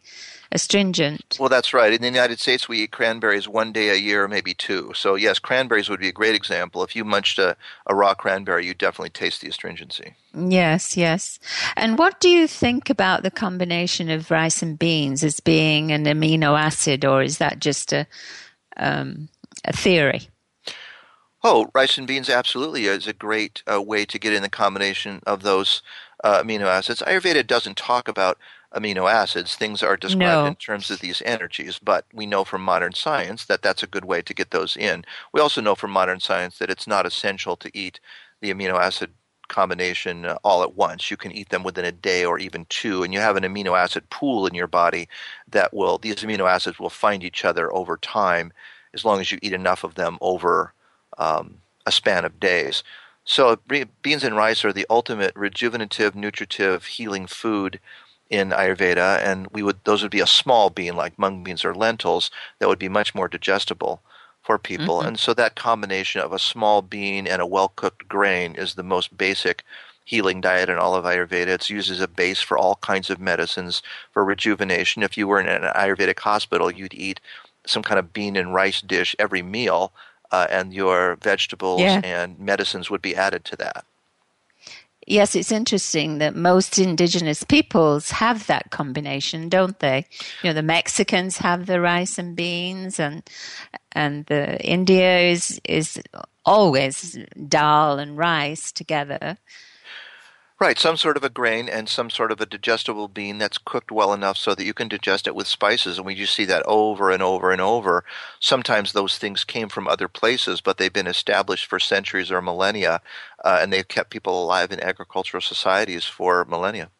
astringent. 0.52 1.36
Well, 1.40 1.48
that's 1.48 1.74
right. 1.74 1.92
In 1.92 2.00
the 2.00 2.06
United 2.06 2.38
States, 2.38 2.68
we 2.68 2.82
eat 2.82 2.92
cranberries 2.92 3.48
one 3.48 3.72
day 3.72 3.88
a 3.88 3.96
year, 3.96 4.28
maybe 4.28 4.54
two. 4.54 4.92
So, 4.94 5.14
yes, 5.14 5.38
cranberries 5.38 5.88
would 5.88 6.00
be 6.00 6.08
a 6.08 6.12
great 6.12 6.34
example. 6.34 6.84
If 6.84 6.94
you 6.94 7.04
munched 7.04 7.38
a, 7.38 7.56
a 7.86 7.94
raw 7.94 8.14
cranberry, 8.14 8.66
you 8.66 8.74
definitely 8.74 9.10
taste 9.10 9.40
the 9.40 9.48
astringency. 9.48 10.14
Yes, 10.34 10.96
yes. 10.96 11.38
And 11.76 11.98
what 11.98 12.20
do 12.20 12.28
you 12.28 12.46
think 12.46 12.90
about 12.90 13.22
the 13.22 13.30
combination 13.30 14.10
of 14.10 14.30
rice 14.30 14.62
and 14.62 14.78
beans 14.78 15.24
as 15.24 15.40
being 15.40 15.90
an 15.90 16.04
amino 16.04 16.58
acid, 16.58 17.04
or 17.04 17.22
is 17.22 17.38
that 17.38 17.58
just 17.58 17.92
a, 17.92 18.06
um, 18.76 19.28
a 19.64 19.72
theory? 19.72 20.28
Oh, 21.44 21.70
rice 21.74 21.98
and 21.98 22.06
beans 22.06 22.30
absolutely 22.30 22.86
is 22.86 23.08
a 23.08 23.12
great 23.12 23.62
uh, 23.70 23.82
way 23.82 24.04
to 24.04 24.18
get 24.18 24.32
in 24.32 24.42
the 24.42 24.48
combination 24.48 25.20
of 25.26 25.42
those 25.42 25.82
uh, 26.22 26.42
amino 26.42 26.66
acids. 26.66 27.02
Ayurveda 27.02 27.44
doesn't 27.44 27.76
talk 27.76 28.06
about 28.06 28.38
amino 28.74 29.10
acids. 29.10 29.54
Things 29.54 29.82
are 29.82 29.96
described 29.96 30.20
no. 30.20 30.46
in 30.46 30.54
terms 30.54 30.90
of 30.90 31.00
these 31.00 31.22
energies, 31.24 31.78
but 31.82 32.06
we 32.12 32.26
know 32.26 32.44
from 32.44 32.62
modern 32.62 32.92
science 32.92 33.44
that 33.46 33.62
that's 33.62 33.82
a 33.82 33.86
good 33.86 34.04
way 34.04 34.22
to 34.22 34.34
get 34.34 34.50
those 34.50 34.76
in. 34.76 35.04
We 35.32 35.40
also 35.40 35.60
know 35.60 35.74
from 35.74 35.90
modern 35.90 36.20
science 36.20 36.58
that 36.58 36.70
it's 36.70 36.86
not 36.86 37.06
essential 37.06 37.56
to 37.56 37.70
eat 37.76 38.00
the 38.40 38.52
amino 38.52 38.78
acid 38.78 39.10
combination 39.48 40.24
uh, 40.24 40.38
all 40.42 40.62
at 40.62 40.74
once. 40.74 41.10
You 41.10 41.16
can 41.16 41.32
eat 41.32 41.50
them 41.50 41.62
within 41.62 41.84
a 41.84 41.92
day 41.92 42.24
or 42.24 42.38
even 42.38 42.66
two, 42.68 43.02
and 43.02 43.12
you 43.12 43.20
have 43.20 43.36
an 43.36 43.44
amino 43.44 43.78
acid 43.78 44.08
pool 44.10 44.46
in 44.46 44.54
your 44.54 44.66
body 44.66 45.08
that 45.48 45.72
will, 45.74 45.98
these 45.98 46.16
amino 46.16 46.50
acids 46.50 46.78
will 46.78 46.90
find 46.90 47.22
each 47.22 47.44
other 47.44 47.72
over 47.74 47.96
time 47.98 48.52
as 48.94 49.04
long 49.04 49.20
as 49.20 49.30
you 49.30 49.38
eat 49.42 49.52
enough 49.52 49.84
of 49.84 49.94
them 49.94 50.18
over 50.20 50.72
um, 51.18 51.58
a 51.86 51.92
span 51.92 52.24
of 52.24 52.40
days. 52.40 52.82
So, 53.24 53.56
beans 54.02 54.24
and 54.24 54.36
rice 54.36 54.64
are 54.64 54.72
the 54.72 54.86
ultimate 54.90 55.32
rejuvenative, 55.34 56.16
nutritive, 56.16 56.86
healing 56.86 57.28
food 57.28 57.78
in 58.32 58.48
Ayurveda, 58.48 59.18
and 59.18 59.46
we 59.52 59.62
would 59.62 59.78
those 59.84 60.02
would 60.02 60.10
be 60.10 60.20
a 60.20 60.26
small 60.26 60.70
bean 60.70 60.96
like 60.96 61.18
mung 61.18 61.44
beans 61.44 61.64
or 61.64 61.74
lentils 61.74 62.30
that 62.58 62.68
would 62.68 62.78
be 62.78 62.88
much 62.88 63.14
more 63.14 63.28
digestible 63.28 64.02
for 64.42 64.58
people. 64.58 64.98
Mm-hmm. 64.98 65.08
And 65.08 65.20
so 65.20 65.34
that 65.34 65.54
combination 65.54 66.22
of 66.22 66.32
a 66.32 66.38
small 66.38 66.80
bean 66.80 67.26
and 67.26 67.42
a 67.42 67.46
well 67.46 67.68
cooked 67.76 68.08
grain 68.08 68.54
is 68.54 68.74
the 68.74 68.82
most 68.82 69.16
basic 69.16 69.62
healing 70.04 70.40
diet 70.40 70.70
in 70.70 70.78
all 70.78 70.94
of 70.94 71.04
Ayurveda. 71.04 71.48
It's 71.48 71.70
used 71.70 71.90
as 71.90 72.00
a 72.00 72.08
base 72.08 72.40
for 72.40 72.56
all 72.56 72.76
kinds 72.76 73.10
of 73.10 73.20
medicines 73.20 73.82
for 74.10 74.24
rejuvenation. 74.24 75.02
If 75.02 75.16
you 75.16 75.28
were 75.28 75.40
in 75.40 75.46
an 75.46 75.62
Ayurvedic 75.74 76.18
hospital, 76.18 76.72
you'd 76.72 76.94
eat 76.94 77.20
some 77.66 77.82
kind 77.82 77.98
of 77.98 78.12
bean 78.12 78.34
and 78.34 78.54
rice 78.54 78.80
dish 78.80 79.14
every 79.18 79.42
meal, 79.42 79.92
uh, 80.32 80.46
and 80.50 80.72
your 80.72 81.16
vegetables 81.16 81.82
yeah. 81.82 82.00
and 82.02 82.38
medicines 82.40 82.90
would 82.90 83.02
be 83.02 83.14
added 83.14 83.44
to 83.44 83.56
that. 83.56 83.84
Yes, 85.06 85.34
it's 85.34 85.50
interesting 85.50 86.18
that 86.18 86.36
most 86.36 86.78
indigenous 86.78 87.42
peoples 87.42 88.10
have 88.12 88.46
that 88.46 88.70
combination, 88.70 89.48
don't 89.48 89.78
they? 89.80 90.06
You 90.42 90.50
know, 90.50 90.54
the 90.54 90.62
Mexicans 90.62 91.38
have 91.38 91.66
the 91.66 91.80
rice 91.80 92.18
and 92.18 92.36
beans, 92.36 93.00
and 93.00 93.28
and 93.92 94.26
the 94.26 94.64
India 94.64 95.18
is 95.18 95.60
is 95.64 96.00
always 96.44 97.18
dal 97.48 97.98
and 97.98 98.16
rice 98.16 98.70
together. 98.70 99.38
Right, 100.62 100.78
some 100.78 100.96
sort 100.96 101.16
of 101.16 101.24
a 101.24 101.28
grain 101.28 101.68
and 101.68 101.88
some 101.88 102.08
sort 102.08 102.30
of 102.30 102.40
a 102.40 102.46
digestible 102.46 103.08
bean 103.08 103.38
that's 103.38 103.58
cooked 103.58 103.90
well 103.90 104.12
enough 104.12 104.36
so 104.36 104.54
that 104.54 104.64
you 104.64 104.72
can 104.72 104.86
digest 104.86 105.26
it 105.26 105.34
with 105.34 105.48
spices. 105.48 105.96
And 105.96 106.06
we 106.06 106.14
just 106.14 106.36
see 106.36 106.44
that 106.44 106.62
over 106.66 107.10
and 107.10 107.20
over 107.20 107.50
and 107.50 107.60
over. 107.60 108.04
Sometimes 108.38 108.92
those 108.92 109.18
things 109.18 109.42
came 109.42 109.68
from 109.68 109.88
other 109.88 110.06
places, 110.06 110.60
but 110.60 110.78
they've 110.78 110.92
been 110.92 111.08
established 111.08 111.66
for 111.66 111.80
centuries 111.80 112.30
or 112.30 112.40
millennia, 112.40 113.00
uh, 113.44 113.58
and 113.60 113.72
they've 113.72 113.88
kept 113.88 114.10
people 114.10 114.40
alive 114.40 114.70
in 114.70 114.78
agricultural 114.78 115.40
societies 115.40 116.04
for 116.04 116.44
millennia. 116.44 116.90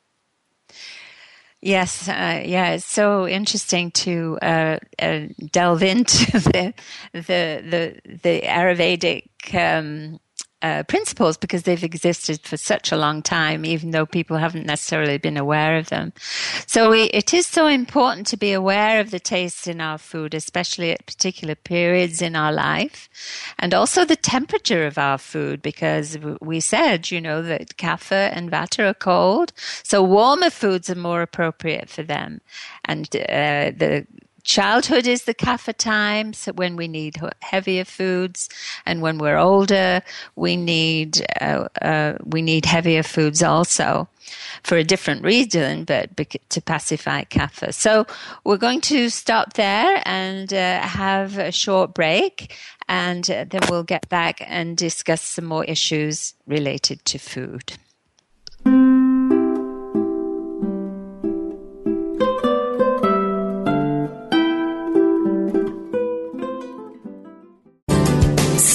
Yes, 1.60 2.08
uh, 2.08 2.42
yeah, 2.44 2.70
it's 2.70 2.84
so 2.84 3.28
interesting 3.28 3.92
to 3.92 4.38
uh, 4.42 4.78
uh, 4.98 5.26
delve 5.52 5.84
into 5.84 6.32
the 6.32 6.74
the 7.12 7.62
the, 7.70 8.00
the 8.24 8.40
Ayurvedic 8.40 9.54
um, 9.54 10.18
uh, 10.62 10.82
principles 10.84 11.36
because 11.36 11.64
they've 11.64 11.84
existed 11.84 12.40
for 12.42 12.56
such 12.56 12.92
a 12.92 12.96
long 12.96 13.20
time, 13.22 13.64
even 13.64 13.90
though 13.90 14.06
people 14.06 14.36
haven't 14.36 14.66
necessarily 14.66 15.18
been 15.18 15.36
aware 15.36 15.76
of 15.76 15.88
them. 15.88 16.12
So 16.66 16.90
we, 16.90 17.04
it 17.04 17.34
is 17.34 17.46
so 17.46 17.66
important 17.66 18.26
to 18.28 18.36
be 18.36 18.52
aware 18.52 19.00
of 19.00 19.10
the 19.10 19.20
taste 19.20 19.66
in 19.66 19.80
our 19.80 19.98
food, 19.98 20.34
especially 20.34 20.92
at 20.92 21.06
particular 21.06 21.54
periods 21.54 22.22
in 22.22 22.36
our 22.36 22.52
life, 22.52 23.08
and 23.58 23.74
also 23.74 24.04
the 24.04 24.16
temperature 24.16 24.86
of 24.86 24.98
our 24.98 25.18
food, 25.18 25.62
because 25.62 26.16
we 26.40 26.60
said, 26.60 27.10
you 27.10 27.20
know, 27.20 27.42
that 27.42 27.76
kapha 27.76 28.30
and 28.32 28.50
vata 28.50 28.90
are 28.90 28.94
cold, 28.94 29.52
so 29.82 30.02
warmer 30.02 30.50
foods 30.50 30.88
are 30.88 30.94
more 30.94 31.22
appropriate 31.22 31.88
for 31.88 32.02
them, 32.02 32.40
and 32.84 33.08
uh, 33.16 33.72
the 33.76 34.06
childhood 34.44 35.06
is 35.06 35.24
the 35.24 35.34
kapha 35.34 35.74
time, 35.74 36.32
so 36.32 36.52
when 36.52 36.76
we 36.76 36.88
need 36.88 37.20
heavier 37.40 37.84
foods, 37.84 38.48
and 38.86 39.00
when 39.02 39.18
we're 39.18 39.38
older, 39.38 40.02
we 40.36 40.56
need 40.56 41.24
uh, 41.40 41.68
uh, 41.80 42.18
we 42.24 42.42
need 42.42 42.66
heavier 42.66 43.02
foods 43.02 43.42
also 43.42 44.08
for 44.62 44.76
a 44.76 44.84
different 44.84 45.22
reason, 45.22 45.84
but 45.84 46.10
to 46.48 46.60
pacify 46.60 47.24
kapha. 47.24 47.72
So 47.72 48.06
we're 48.44 48.56
going 48.56 48.80
to 48.82 49.10
stop 49.10 49.54
there 49.54 50.02
and 50.04 50.52
uh, 50.52 50.80
have 50.80 51.38
a 51.38 51.52
short 51.52 51.94
break, 51.94 52.54
and 52.88 53.28
uh, 53.30 53.44
then 53.48 53.62
we'll 53.68 53.84
get 53.84 54.08
back 54.08 54.42
and 54.46 54.76
discuss 54.76 55.22
some 55.22 55.44
more 55.44 55.64
issues 55.64 56.34
related 56.46 57.04
to 57.06 57.18
food. 57.18 57.74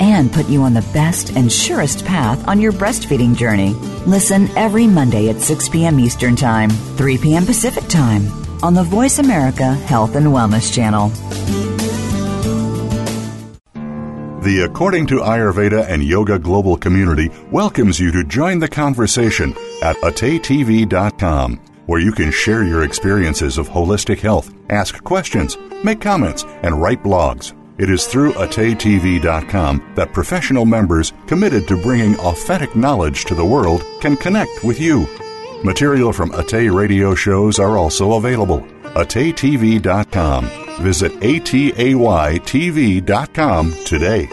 and 0.00 0.32
put 0.32 0.48
you 0.48 0.62
on 0.62 0.74
the 0.74 0.88
best 0.92 1.36
and 1.36 1.52
surest 1.52 2.04
path 2.04 2.48
on 2.48 2.60
your 2.60 2.72
breastfeeding 2.72 3.36
journey. 3.36 3.74
Listen 4.06 4.48
every 4.56 4.86
Monday 4.86 5.28
at 5.28 5.40
6 5.40 5.68
p.m. 5.68 6.00
Eastern 6.00 6.34
Time, 6.34 6.70
3 6.70 7.18
p.m. 7.18 7.46
Pacific 7.46 7.86
Time 7.88 8.26
on 8.62 8.74
the 8.74 8.82
Voice 8.82 9.18
America 9.18 9.74
Health 9.74 10.16
and 10.16 10.26
Wellness 10.26 10.72
Channel. 10.72 11.10
The 14.40 14.62
According 14.62 15.06
to 15.08 15.16
Ayurveda 15.16 15.86
and 15.86 16.02
Yoga 16.02 16.38
Global 16.38 16.76
community 16.78 17.28
welcomes 17.52 18.00
you 18.00 18.10
to 18.10 18.24
join 18.24 18.58
the 18.58 18.68
conversation 18.68 19.54
at 19.82 19.96
atetv.com, 19.96 21.56
where 21.84 22.00
you 22.00 22.10
can 22.10 22.30
share 22.30 22.64
your 22.64 22.84
experiences 22.84 23.58
of 23.58 23.68
holistic 23.68 24.20
health, 24.20 24.50
ask 24.70 25.04
questions, 25.04 25.58
make 25.84 26.00
comments, 26.00 26.44
and 26.62 26.80
write 26.80 27.02
blogs. 27.02 27.54
It 27.80 27.88
is 27.88 28.06
through 28.06 28.34
AteTV.com 28.34 29.92
that 29.94 30.12
professional 30.12 30.66
members 30.66 31.14
committed 31.26 31.66
to 31.68 31.80
bringing 31.80 32.14
authentic 32.18 32.76
knowledge 32.76 33.24
to 33.24 33.34
the 33.34 33.46
world 33.46 33.82
can 34.02 34.18
connect 34.18 34.62
with 34.62 34.78
you. 34.78 35.08
Material 35.64 36.12
from 36.12 36.30
Ate 36.34 36.70
radio 36.70 37.14
shows 37.14 37.58
are 37.58 37.78
also 37.78 38.12
available. 38.12 38.60
AteTV.com. 38.84 40.50
Visit 40.82 41.12
ATAYTV.com 41.20 41.84
today. 43.86 44.28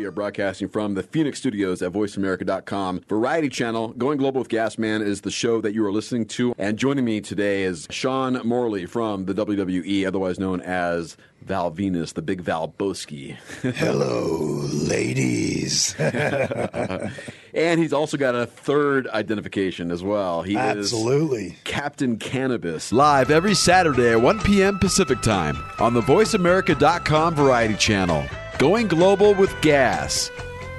We 0.00 0.06
are 0.06 0.10
broadcasting 0.10 0.68
from 0.68 0.94
the 0.94 1.02
Phoenix 1.02 1.38
studios 1.38 1.82
at 1.82 1.92
VoiceAmerica.com. 1.92 3.02
Variety 3.06 3.50
Channel, 3.50 3.88
Going 3.88 4.16
Global 4.16 4.38
with 4.38 4.48
Gasman 4.48 5.02
is 5.02 5.20
the 5.20 5.30
show 5.30 5.60
that 5.60 5.74
you 5.74 5.84
are 5.84 5.92
listening 5.92 6.24
to. 6.28 6.54
And 6.56 6.78
joining 6.78 7.04
me 7.04 7.20
today 7.20 7.64
is 7.64 7.86
Sean 7.90 8.40
Morley 8.42 8.86
from 8.86 9.26
the 9.26 9.34
WWE, 9.34 10.06
otherwise 10.06 10.40
known 10.40 10.62
as 10.62 11.18
Val 11.42 11.70
Venis, 11.70 12.14
the 12.14 12.22
big 12.22 12.40
Val 12.40 12.66
Boski. 12.78 13.36
Hello, 13.74 14.66
ladies. 14.72 15.94
and 17.54 17.78
he's 17.78 17.92
also 17.92 18.16
got 18.16 18.34
a 18.34 18.46
third 18.46 19.06
identification 19.08 19.90
as 19.90 20.02
well. 20.02 20.40
He 20.40 20.56
Absolutely. 20.56 21.48
is 21.48 21.54
Captain 21.64 22.16
Cannabis, 22.16 22.90
live 22.90 23.30
every 23.30 23.54
Saturday 23.54 24.12
at 24.12 24.22
1 24.22 24.40
p.m. 24.40 24.78
Pacific 24.78 25.20
Time 25.20 25.62
on 25.78 25.92
the 25.92 26.00
VoiceAmerica.com 26.00 27.34
Variety 27.34 27.74
Channel. 27.74 28.24
Going 28.60 28.88
global 28.88 29.32
with 29.32 29.58
gas. 29.62 30.30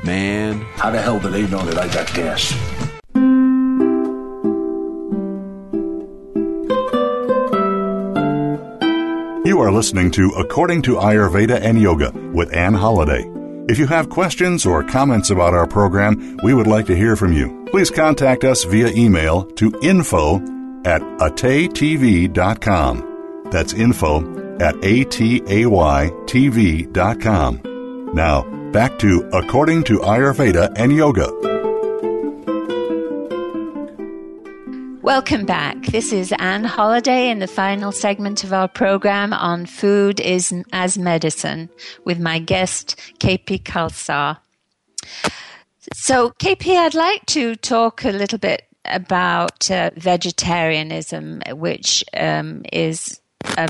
Man. 0.03 0.61
How 0.75 0.91
the 0.91 1.01
hell 1.01 1.19
do 1.19 1.31
they 1.31 1.47
know 1.47 1.65
that 1.65 1.79
I 1.79 1.91
got 1.91 2.13
gas? 2.13 2.51
You 9.43 9.59
are 9.61 9.71
listening 9.71 10.11
to 10.11 10.29
According 10.37 10.83
to 10.83 10.97
Ayurveda 10.97 11.59
and 11.59 11.81
Yoga 11.81 12.11
with 12.35 12.53
Anne 12.53 12.75
Holiday. 12.75 13.27
If 13.67 13.79
you 13.79 13.87
have 13.87 14.09
questions 14.09 14.63
or 14.67 14.83
comments 14.83 15.31
about 15.31 15.55
our 15.55 15.65
program, 15.65 16.37
we 16.43 16.53
would 16.53 16.67
like 16.67 16.85
to 16.85 16.95
hear 16.95 17.15
from 17.15 17.33
you. 17.33 17.65
Please 17.71 17.89
contact 17.89 18.43
us 18.43 18.63
via 18.63 18.89
email 18.89 19.45
to 19.53 19.73
info 19.81 20.35
at 20.85 21.01
atetv.com. 21.01 22.27
That's 23.49 23.73
info 23.73 24.19
at 24.59 24.75
ataytv.com. 24.75 25.41
Now, 28.13 28.43
back 28.73 28.99
to 28.99 29.29
According 29.31 29.85
to 29.85 29.99
Ayurveda 29.99 30.73
and 30.75 30.91
Yoga. 30.91 31.31
Welcome 35.01 35.45
back. 35.45 35.81
This 35.85 36.11
is 36.11 36.33
Anne 36.37 36.65
Holiday 36.65 37.29
in 37.29 37.39
the 37.39 37.47
final 37.47 37.93
segment 37.93 38.43
of 38.43 38.51
our 38.51 38.67
program 38.67 39.31
on 39.31 39.65
food 39.65 40.19
is 40.19 40.53
as 40.73 40.97
medicine 40.97 41.69
with 42.03 42.19
my 42.19 42.39
guest 42.39 42.99
KP 43.19 43.63
Khalsa. 43.63 44.37
So, 45.93 46.31
KP, 46.31 46.75
I'd 46.75 46.93
like 46.93 47.25
to 47.27 47.55
talk 47.55 48.03
a 48.03 48.11
little 48.11 48.39
bit 48.39 48.63
about 48.83 49.71
uh, 49.71 49.91
vegetarianism, 49.95 51.43
which 51.51 52.03
um, 52.13 52.63
is 52.73 53.21
a, 53.57 53.69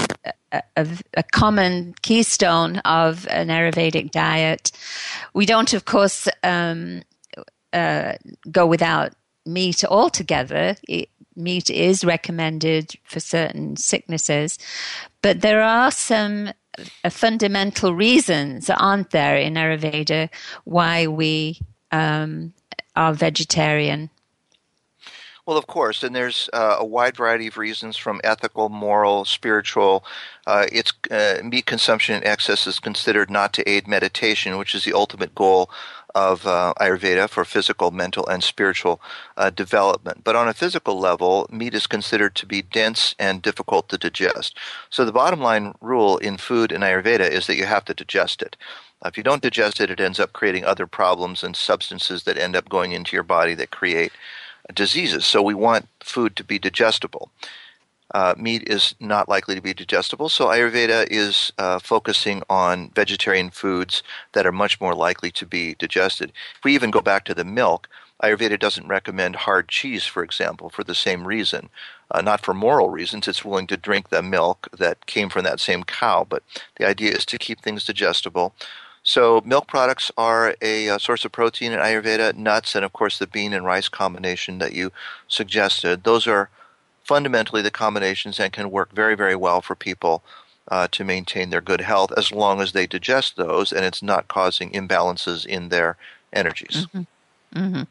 a, 0.51 0.87
a, 1.15 1.23
common 1.23 1.95
keystone 2.01 2.77
of 2.79 3.27
an 3.27 3.47
Ayurvedic 3.47 4.11
diet. 4.11 4.71
We 5.33 5.45
don't, 5.45 5.73
of 5.73 5.85
course, 5.85 6.27
um, 6.43 7.03
uh, 7.73 8.13
go 8.51 8.65
without 8.65 9.13
meat 9.45 9.83
altogether. 9.85 10.75
It, 10.87 11.09
meat 11.35 11.69
is 11.69 12.03
recommended 12.03 12.93
for 13.03 13.19
certain 13.19 13.77
sicknesses, 13.77 14.59
but 15.21 15.41
there 15.41 15.61
are 15.61 15.91
some 15.91 16.51
uh, 17.03 17.09
fundamental 17.09 17.95
reasons, 17.95 18.69
aren't 18.69 19.11
there, 19.11 19.37
in 19.37 19.53
Ayurveda 19.55 20.29
why 20.65 21.07
we 21.07 21.59
um, 21.91 22.53
are 22.95 23.13
vegetarian? 23.13 24.09
Well, 25.45 25.57
of 25.57 25.65
course, 25.65 26.03
and 26.03 26.15
there's 26.15 26.49
uh, 26.53 26.77
a 26.79 26.85
wide 26.85 27.17
variety 27.17 27.47
of 27.47 27.57
reasons 27.57 27.97
from 27.97 28.21
ethical, 28.23 28.69
moral, 28.69 29.25
spiritual. 29.25 30.05
Uh, 30.45 30.67
it's 30.71 30.93
uh, 31.09 31.41
meat 31.43 31.65
consumption 31.65 32.15
in 32.15 32.23
excess 32.23 32.67
is 32.67 32.79
considered 32.79 33.31
not 33.31 33.51
to 33.53 33.67
aid 33.67 33.87
meditation, 33.87 34.57
which 34.57 34.75
is 34.75 34.83
the 34.83 34.93
ultimate 34.93 35.33
goal 35.33 35.69
of 36.13 36.45
uh, 36.45 36.73
Ayurveda 36.79 37.27
for 37.27 37.43
physical, 37.43 37.89
mental, 37.89 38.27
and 38.27 38.43
spiritual 38.43 39.01
uh, 39.35 39.49
development. 39.49 40.23
But 40.23 40.35
on 40.35 40.47
a 40.47 40.53
physical 40.53 40.99
level, 40.99 41.47
meat 41.51 41.73
is 41.73 41.87
considered 41.87 42.35
to 42.35 42.45
be 42.45 42.61
dense 42.61 43.15
and 43.17 43.41
difficult 43.41 43.89
to 43.89 43.97
digest. 43.97 44.57
So 44.89 45.05
the 45.05 45.11
bottom 45.11 45.41
line 45.41 45.73
rule 45.81 46.17
in 46.17 46.37
food 46.37 46.71
in 46.71 46.81
Ayurveda 46.81 47.27
is 47.29 47.47
that 47.47 47.55
you 47.57 47.65
have 47.65 47.85
to 47.85 47.93
digest 47.93 48.41
it. 48.41 48.57
If 49.03 49.17
you 49.17 49.23
don't 49.23 49.41
digest 49.41 49.81
it, 49.81 49.89
it 49.89 49.99
ends 49.99 50.19
up 50.19 50.33
creating 50.33 50.65
other 50.65 50.85
problems 50.85 51.43
and 51.43 51.55
substances 51.55 52.23
that 52.23 52.37
end 52.37 52.55
up 52.55 52.69
going 52.69 52.91
into 52.91 53.15
your 53.15 53.23
body 53.23 53.55
that 53.55 53.71
create 53.71 54.11
diseases. 54.71 55.25
So 55.25 55.41
we 55.41 55.53
want 55.53 55.87
food 55.99 56.35
to 56.35 56.43
be 56.43 56.59
digestible. 56.59 57.31
Uh, 58.13 58.33
meat 58.37 58.63
is 58.67 58.93
not 58.99 59.29
likely 59.29 59.55
to 59.55 59.61
be 59.61 59.73
digestible, 59.73 60.27
so 60.27 60.47
Ayurveda 60.47 61.07
is 61.09 61.53
uh, 61.57 61.79
focusing 61.79 62.43
on 62.49 62.89
vegetarian 62.93 63.49
foods 63.49 64.03
that 64.33 64.45
are 64.45 64.51
much 64.51 64.81
more 64.81 64.93
likely 64.93 65.31
to 65.31 65.45
be 65.45 65.75
digested. 65.75 66.33
If 66.57 66.63
we 66.65 66.75
even 66.75 66.91
go 66.91 66.99
back 66.99 67.23
to 67.25 67.33
the 67.33 67.45
milk, 67.45 67.87
Ayurveda 68.21 68.59
doesn't 68.59 68.87
recommend 68.87 69.35
hard 69.37 69.69
cheese, 69.69 70.05
for 70.05 70.23
example, 70.23 70.69
for 70.69 70.83
the 70.83 70.93
same 70.93 71.25
reason. 71.25 71.69
Uh, 72.11 72.21
not 72.21 72.43
for 72.43 72.53
moral 72.53 72.89
reasons, 72.89 73.27
it's 73.27 73.45
willing 73.45 73.67
to 73.67 73.77
drink 73.77 74.09
the 74.09 74.21
milk 74.21 74.67
that 74.77 75.05
came 75.05 75.29
from 75.29 75.45
that 75.45 75.61
same 75.61 75.83
cow, 75.85 76.25
but 76.27 76.43
the 76.75 76.85
idea 76.85 77.11
is 77.11 77.25
to 77.25 77.37
keep 77.37 77.61
things 77.61 77.85
digestible. 77.85 78.53
So, 79.11 79.41
milk 79.43 79.67
products 79.67 80.09
are 80.17 80.55
a, 80.61 80.87
a, 80.87 80.97
source 80.97 81.25
of 81.25 81.33
protein 81.33 81.73
in 81.73 81.79
Ayurveda, 81.79 82.33
nuts, 82.37 82.75
and 82.75 82.85
of 82.85 82.93
course 82.93 83.19
the 83.19 83.27
bean 83.27 83.51
and 83.51 83.65
rice 83.65 83.89
combination 83.89 84.59
that 84.59 84.71
you 84.71 84.93
suggested. 85.27 86.05
Those 86.05 86.27
are 86.27 86.49
fundamentally 87.03 87.61
the 87.61 87.71
combinations 87.71 88.39
and 88.39 88.53
can 88.53 88.71
work 88.71 88.93
very, 88.93 89.15
very 89.15 89.35
well 89.35 89.59
for 89.59 89.75
people 89.75 90.23
uh, 90.69 90.87
to 90.91 91.03
maintain 91.03 91.49
their 91.49 91.59
good 91.59 91.81
health 91.81 92.13
as 92.15 92.31
long 92.31 92.61
as 92.61 92.71
they 92.71 92.87
digest 92.87 93.35
those 93.35 93.73
and 93.73 93.83
it's 93.83 94.01
not 94.01 94.29
causing 94.29 94.71
imbalances 94.71 95.45
in 95.45 95.67
their 95.67 95.97
energies. 96.31 96.87
Mm-hmm. 96.93 97.59
Mm-hmm. 97.59 97.83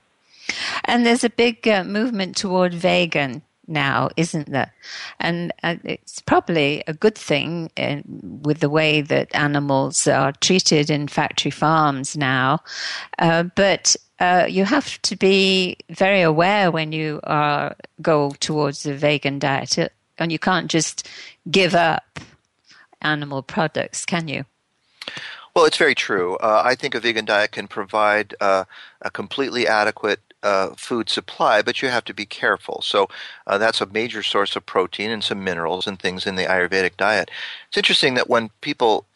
And 0.86 1.04
there's 1.04 1.22
a 1.22 1.28
big 1.28 1.68
uh, 1.68 1.84
movement 1.84 2.34
toward 2.34 2.72
vegan 2.72 3.42
now, 3.70 4.10
isn't 4.16 4.50
there? 4.50 4.72
And 5.18 5.52
uh, 5.62 5.76
it's 5.84 6.20
probably 6.20 6.82
a 6.86 6.92
good 6.92 7.16
thing 7.16 7.70
in, 7.76 8.04
with 8.42 8.60
the 8.60 8.68
way 8.68 9.00
that 9.00 9.34
animals 9.34 10.06
are 10.06 10.32
treated 10.32 10.90
in 10.90 11.08
factory 11.08 11.50
farms 11.50 12.16
now. 12.16 12.60
Uh, 13.18 13.44
but 13.44 13.96
uh, 14.18 14.46
you 14.48 14.64
have 14.64 15.00
to 15.02 15.16
be 15.16 15.76
very 15.88 16.20
aware 16.20 16.70
when 16.70 16.92
you 16.92 17.20
are, 17.24 17.74
go 18.02 18.32
towards 18.40 18.84
a 18.84 18.94
vegan 18.94 19.38
diet, 19.38 19.78
uh, 19.78 19.88
and 20.18 20.30
you 20.30 20.38
can't 20.38 20.70
just 20.70 21.08
give 21.50 21.74
up 21.74 22.20
animal 23.00 23.42
products, 23.42 24.04
can 24.04 24.28
you? 24.28 24.44
Well, 25.54 25.64
it's 25.64 25.78
very 25.78 25.94
true. 25.94 26.36
Uh, 26.36 26.62
I 26.64 26.74
think 26.74 26.94
a 26.94 27.00
vegan 27.00 27.24
diet 27.24 27.52
can 27.52 27.66
provide 27.66 28.34
uh, 28.40 28.64
a 29.02 29.10
completely 29.10 29.66
adequate 29.66 30.20
uh, 30.42 30.70
food 30.76 31.08
supply, 31.08 31.62
but 31.62 31.82
you 31.82 31.88
have 31.88 32.04
to 32.04 32.14
be 32.14 32.26
careful. 32.26 32.80
So 32.82 33.08
uh, 33.46 33.58
that's 33.58 33.80
a 33.80 33.86
major 33.86 34.22
source 34.22 34.56
of 34.56 34.66
protein 34.66 35.10
and 35.10 35.22
some 35.22 35.44
minerals 35.44 35.86
and 35.86 35.98
things 35.98 36.26
in 36.26 36.36
the 36.36 36.44
Ayurvedic 36.44 36.96
diet. 36.96 37.30
It's 37.68 37.76
interesting 37.76 38.14
that 38.14 38.28
when 38.28 38.50
people 38.60 39.06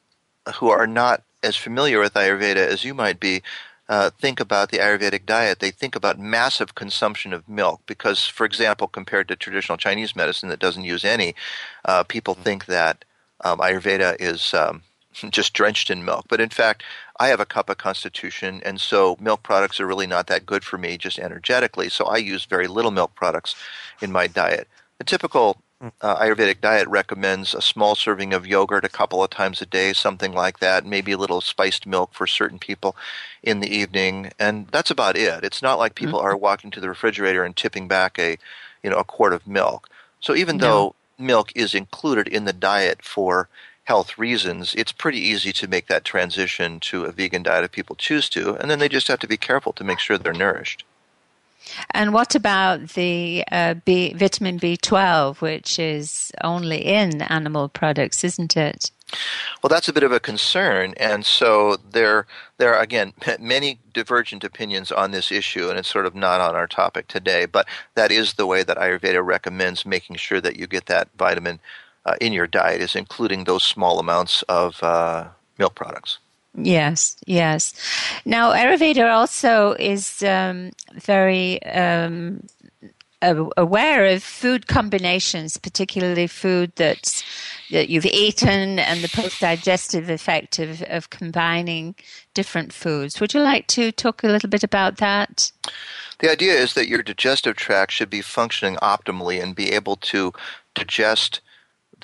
who 0.57 0.68
are 0.68 0.87
not 0.87 1.22
as 1.43 1.57
familiar 1.57 2.01
with 2.01 2.14
Ayurveda 2.14 2.57
as 2.57 2.85
you 2.85 2.95
might 2.95 3.20
be 3.20 3.43
uh, 3.89 4.11
think 4.18 4.41
about 4.41 4.70
the 4.70 4.79
Ayurvedic 4.79 5.27
diet, 5.27 5.59
they 5.59 5.70
think 5.70 5.95
about 5.95 6.18
massive 6.18 6.75
consumption 6.75 7.33
of 7.35 7.49
milk 7.49 7.83
because, 7.87 8.27
for 8.27 8.47
example, 8.47 8.89
compared 8.89 9.29
to 9.29 9.37
traditional 9.37 9.77
Chinese 9.77 10.16
medicine 10.16 10.49
that 10.49 10.59
doesn't 10.59 10.85
use 10.85 11.05
any, 11.05 11.35
uh, 11.85 12.03
people 12.03 12.35
think 12.35 12.64
that 12.66 13.05
um, 13.45 13.59
Ayurveda 13.59 14.16
is 14.18 14.55
um, 14.55 14.83
just 15.31 15.53
drenched 15.53 15.91
in 15.91 16.05
milk. 16.05 16.25
But 16.29 16.41
in 16.41 16.49
fact, 16.49 16.83
I 17.20 17.28
have 17.28 17.40
a 17.40 17.46
kapha 17.46 17.76
constitution, 17.76 18.60
and 18.64 18.80
so 18.80 19.16
milk 19.20 19.42
products 19.42 19.80
are 19.80 19.86
really 19.86 20.06
not 20.06 20.26
that 20.26 20.46
good 20.46 20.64
for 20.64 20.78
me 20.78 20.98
just 20.98 21.18
energetically. 21.18 21.88
So 21.88 22.06
I 22.06 22.16
use 22.16 22.44
very 22.44 22.66
little 22.66 22.90
milk 22.90 23.14
products 23.14 23.54
in 24.00 24.10
my 24.10 24.26
diet. 24.26 24.68
The 24.98 25.04
typical 25.04 25.58
uh, 26.00 26.16
Ayurvedic 26.16 26.60
diet 26.60 26.88
recommends 26.88 27.54
a 27.54 27.60
small 27.60 27.94
serving 27.94 28.32
of 28.32 28.46
yogurt 28.46 28.84
a 28.84 28.88
couple 28.88 29.22
of 29.22 29.30
times 29.30 29.60
a 29.60 29.66
day, 29.66 29.92
something 29.92 30.32
like 30.32 30.60
that, 30.60 30.86
maybe 30.86 31.12
a 31.12 31.18
little 31.18 31.40
spiced 31.40 31.86
milk 31.86 32.12
for 32.12 32.26
certain 32.26 32.58
people 32.58 32.96
in 33.42 33.60
the 33.60 33.68
evening, 33.68 34.32
and 34.38 34.68
that's 34.68 34.90
about 34.90 35.16
it. 35.16 35.44
It's 35.44 35.62
not 35.62 35.78
like 35.78 35.94
people 35.94 36.18
mm-hmm. 36.18 36.28
are 36.28 36.36
walking 36.36 36.70
to 36.72 36.80
the 36.80 36.88
refrigerator 36.88 37.44
and 37.44 37.54
tipping 37.54 37.88
back 37.88 38.18
a, 38.18 38.38
you 38.82 38.90
know, 38.90 38.98
a 38.98 39.04
quart 39.04 39.32
of 39.32 39.46
milk. 39.46 39.88
So 40.20 40.34
even 40.34 40.56
no. 40.56 40.66
though 40.66 40.94
milk 41.18 41.52
is 41.54 41.74
included 41.74 42.28
in 42.28 42.44
the 42.44 42.52
diet 42.52 43.02
for 43.02 43.48
health 43.85 44.18
reasons, 44.18 44.74
it's 44.74 44.93
pretty 44.93 45.20
easy 45.20 45.53
to 45.53 45.68
make 45.68 45.87
that 45.87 46.05
transition 46.05 46.80
to 46.80 47.05
a 47.05 47.12
vegan 47.12 47.43
diet 47.43 47.64
if 47.64 47.72
people 47.72 47.97
choose 47.97 48.28
to, 48.30 48.55
and 48.57 48.70
then 48.70 48.78
they 48.78 48.89
just 48.89 49.09
have 49.09 49.20
to 49.20 49.28
be 49.28 49.37
careful 49.37 49.72
to 49.74 49.85
make 49.85 49.99
sure 49.99 50.18
they're 50.18 50.32
nourished. 50.32 50.85
And 51.93 52.12
what 52.12 52.35
about 52.35 52.91
the 52.91 53.45
uh, 53.51 53.74
B, 53.85 54.12
vitamin 54.12 54.59
B12, 54.59 55.41
which 55.41 55.78
is 55.78 56.30
only 56.43 56.85
in 56.85 57.22
animal 57.22 57.68
products, 57.68 58.22
isn't 58.22 58.57
it? 58.57 58.91
Well, 59.62 59.68
that's 59.68 59.89
a 59.89 59.93
bit 59.93 60.03
of 60.03 60.12
a 60.12 60.20
concern, 60.20 60.95
and 60.97 61.24
so 61.24 61.76
there, 61.91 62.26
there 62.59 62.74
are 62.74 62.82
again 62.82 63.12
many 63.41 63.78
divergent 63.93 64.45
opinions 64.45 64.91
on 64.91 65.11
this 65.11 65.30
issue, 65.30 65.68
and 65.68 65.78
it's 65.78 65.89
sort 65.89 66.07
of 66.07 66.14
not 66.14 66.41
on 66.41 66.55
our 66.55 66.66
topic 66.66 67.07
today. 67.09 67.47
But 67.47 67.66
that 67.95 68.11
is 68.11 68.35
the 68.35 68.47
way 68.47 68.62
that 68.62 68.76
Ayurveda 68.76 69.24
recommends 69.24 69.87
making 69.87 70.16
sure 70.16 70.41
that 70.41 70.57
you 70.57 70.66
get 70.66 70.87
that 70.87 71.09
vitamin 71.16 71.61
uh, 72.07 72.16
in 72.20 72.32
your 72.32 72.46
diet 72.46 72.80
is 72.80 72.94
including 72.96 73.44
those 73.44 73.62
small 73.62 73.98
amounts 73.98 74.42
of 74.48 74.82
uh, 74.82 75.26
milk 75.59 75.74
products. 75.74 76.18
Yes, 76.57 77.16
yes. 77.26 77.74
Now, 78.24 78.52
Ayurveda 78.52 79.12
also 79.12 79.72
is 79.72 80.22
um, 80.22 80.70
very 80.94 81.61
um, 81.64 82.46
aware 83.22 84.07
of 84.07 84.22
food 84.22 84.66
combinations, 84.66 85.57
particularly 85.57 86.26
food 86.26 86.72
that's, 86.76 87.24
that 87.70 87.88
you've 87.88 88.07
eaten 88.07 88.78
and 88.78 89.02
the 89.02 89.09
post 89.09 89.40
digestive 89.40 90.11
effect 90.11 90.59
of, 90.59 90.82
of 90.82 91.11
combining 91.11 91.94
different 92.34 92.72
foods. 92.72 93.20
Would 93.20 93.34
you 93.34 93.40
like 93.40 93.66
to 93.68 93.90
talk 93.90 94.22
a 94.22 94.28
little 94.28 94.50
bit 94.50 94.62
about 94.62 94.98
that? 94.98 95.50
The 96.20 96.30
idea 96.30 96.52
is 96.52 96.74
that 96.74 96.88
your 96.88 97.02
digestive 97.02 97.57
tract 97.57 97.92
should 97.92 98.11
be 98.11 98.22
functioning 98.22 98.76
optimally 98.76 99.42
and 99.42 99.57
be 99.57 99.72
able 99.72 99.96
to 99.96 100.32
digest 100.74 101.40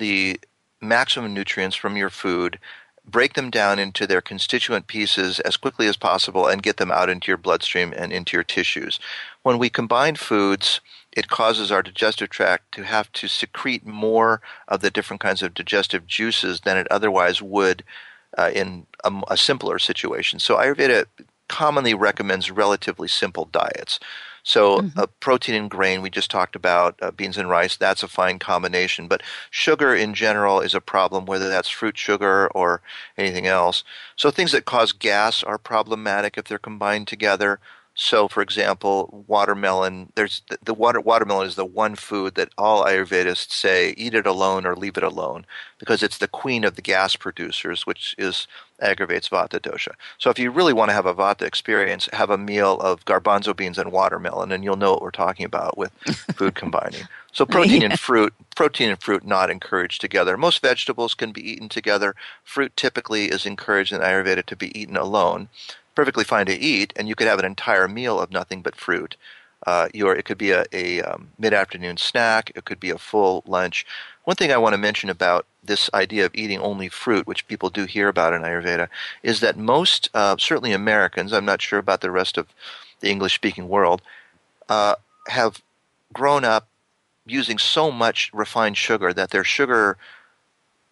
the 0.01 0.41
maximum 0.81 1.33
nutrients 1.33 1.77
from 1.77 1.97
your 1.97 2.11
food, 2.11 2.59
break 3.05 3.35
them 3.35 3.51
down 3.51 3.79
into 3.79 4.07
their 4.07 4.21
constituent 4.21 4.87
pieces 4.87 5.39
as 5.41 5.57
quickly 5.57 5.87
as 5.87 5.97
possible, 5.97 6.49
and 6.49 6.63
get 6.63 6.79
them 6.79 6.91
out 6.91 7.09
into 7.09 7.31
your 7.31 7.37
bloodstream 7.37 7.93
and 7.97 8.13
into 8.13 8.37
your 8.37 8.45
tissues. 8.45 8.99
When 9.43 9.59
we 9.59 9.71
combine 9.71 10.17
foods, 10.17 10.81
it 11.13 11.29
causes 11.29 11.71
our 11.71 11.83
digestive 11.83 12.31
tract 12.31 12.73
to 12.73 12.85
have 12.85 13.13
to 13.13 13.29
secrete 13.29 13.87
more 13.87 14.41
of 14.67 14.81
the 14.81 14.91
different 14.91 15.21
kinds 15.21 15.43
of 15.43 15.55
digestive 15.55 16.07
juices 16.07 16.61
than 16.61 16.77
it 16.77 16.89
otherwise 16.91 17.43
would 17.43 17.85
uh, 18.39 18.51
in 18.55 18.87
a, 19.05 19.13
a 19.29 19.37
simpler 19.37 19.79
situation. 19.79 20.39
So 20.41 20.57
Ayurveda 20.57 21.07
commonly 21.51 21.93
recommends 21.93 22.51
relatively 22.51 23.09
simple 23.09 23.45
diets. 23.45 23.99
So, 24.43 24.79
mm-hmm. 24.79 24.99
uh, 24.99 25.07
protein 25.19 25.55
and 25.57 25.71
grain, 25.71 26.01
we 26.01 26.09
just 26.09 26.31
talked 26.31 26.57
about 26.57 26.95
uh, 27.03 27.11
beans 27.11 27.37
and 27.37 27.51
rice, 27.51 27.77
that's 27.77 28.03
a 28.03 28.09
fine 28.09 28.39
combination. 28.39 29.09
But 29.09 29.23
sugar 29.51 29.95
in 29.95 30.15
general 30.15 30.61
is 30.61 30.75
a 30.75 30.81
problem, 30.81 31.27
whether 31.27 31.49
that's 31.49 31.69
fruit 31.69 31.99
sugar 31.99 32.49
or 32.55 32.81
anything 33.19 33.47
else. 33.47 33.85
So, 34.17 34.31
things 34.31 34.53
that 34.53 34.65
cause 34.65 34.93
gas 34.93 35.43
are 35.43 35.59
problematic 35.59 36.39
if 36.39 36.45
they're 36.45 36.59
combined 36.59 37.09
together. 37.09 37.61
So, 38.03 38.29
for 38.29 38.41
example, 38.41 39.25
watermelon. 39.29 40.11
There's 40.15 40.41
the, 40.49 40.57
the 40.65 40.73
water, 40.73 41.03
watermelon 41.03 41.47
is 41.47 41.57
the 41.57 41.67
one 41.67 41.97
food 41.97 42.35
that 42.37 42.49
all 42.57 42.87
Ayurvedists 42.87 43.53
say 43.53 43.93
eat 43.99 44.15
it 44.15 44.27
alone 44.27 44.65
or 44.65 44.75
leave 44.75 44.97
it 44.97 45.03
alone 45.03 45.45
because 45.79 46.03
it's 46.03 46.17
the 46.17 46.27
queen 46.27 46.65
of 46.65 46.77
the 46.77 46.83
gas 46.83 47.15
producers, 47.15 47.87
which 47.87 48.15
is 48.17 48.49
aggravates 48.81 49.29
vata 49.29 49.61
dosha. 49.61 49.93
So, 50.17 50.31
if 50.31 50.39
you 50.39 50.51
really 50.51 50.73
want 50.73 50.89
to 50.89 50.95
have 50.95 51.05
a 51.05 51.15
vata 51.15 51.43
experience, 51.43 52.09
have 52.15 52.31
a 52.31 52.39
meal 52.39 52.81
of 52.81 53.05
garbanzo 53.05 53.55
beans 53.55 53.77
and 53.77 53.93
watermelon, 53.93 54.51
and 54.51 54.65
you'll 54.65 54.77
know 54.77 54.93
what 54.93 55.03
we're 55.03 55.11
talking 55.11 55.45
about 55.45 55.77
with 55.77 55.93
food 56.35 56.55
combining. 56.55 57.03
So, 57.33 57.45
protein 57.45 57.83
yeah. 57.83 57.91
and 57.91 58.01
fruit, 58.01 58.33
protein 58.57 58.89
and 58.89 59.01
fruit 59.03 59.27
not 59.27 59.51
encouraged 59.51 60.01
together. 60.01 60.39
Most 60.39 60.63
vegetables 60.63 61.13
can 61.13 61.33
be 61.33 61.47
eaten 61.47 61.69
together. 61.69 62.15
Fruit 62.45 62.75
typically 62.77 63.27
is 63.27 63.45
encouraged 63.45 63.93
in 63.93 64.01
Ayurveda 64.01 64.47
to 64.47 64.57
be 64.57 64.77
eaten 64.81 64.97
alone 64.97 65.51
perfectly 66.01 66.25
fine 66.25 66.47
to 66.47 66.59
eat, 66.59 66.95
and 66.97 67.09
you 67.09 67.15
could 67.15 67.27
have 67.27 67.39
an 67.39 67.45
entire 67.45 67.87
meal 67.87 68.19
of 68.19 68.31
nothing 68.31 68.63
but 68.63 68.75
fruit. 68.75 69.19
Uh, 69.67 69.87
your, 69.93 70.17
it 70.17 70.25
could 70.25 70.39
be 70.39 70.51
a, 70.51 70.65
a 70.73 71.03
um, 71.03 71.29
mid 71.39 71.53
afternoon 71.53 71.99
snack, 71.99 72.51
it 72.55 72.65
could 72.65 72.81
be 72.81 72.89
a 72.89 72.97
full 72.97 73.43
lunch. 73.47 73.85
One 74.25 74.35
thing 74.35 74.51
I 74.51 74.57
want 74.57 74.73
to 74.73 74.79
mention 74.79 75.11
about 75.11 75.45
this 75.63 75.91
idea 75.93 76.25
of 76.25 76.35
eating 76.35 76.59
only 76.59 76.89
fruit, 76.89 77.27
which 77.27 77.47
people 77.49 77.69
do 77.69 77.85
hear 77.85 78.09
about 78.09 78.33
in 78.33 78.41
Ayurveda, 78.41 78.89
is 79.23 79.41
that 79.41 79.59
most, 79.59 80.09
uh, 80.15 80.37
certainly 80.39 80.73
Americans, 80.73 81.35
I'm 81.35 81.45
not 81.45 81.61
sure 81.61 81.79
about 81.79 82.01
the 82.01 82.11
rest 82.11 82.39
of 82.39 82.47
the 83.01 83.11
English 83.11 83.35
speaking 83.35 83.69
world, 83.69 84.01
uh, 84.71 84.95
have 85.29 85.61
grown 86.15 86.47
up 86.47 86.67
using 87.27 87.59
so 87.59 87.91
much 87.91 88.31
refined 88.33 88.79
sugar 88.79 89.13
that 89.13 89.33
their 89.33 89.45
sugar 89.45 89.99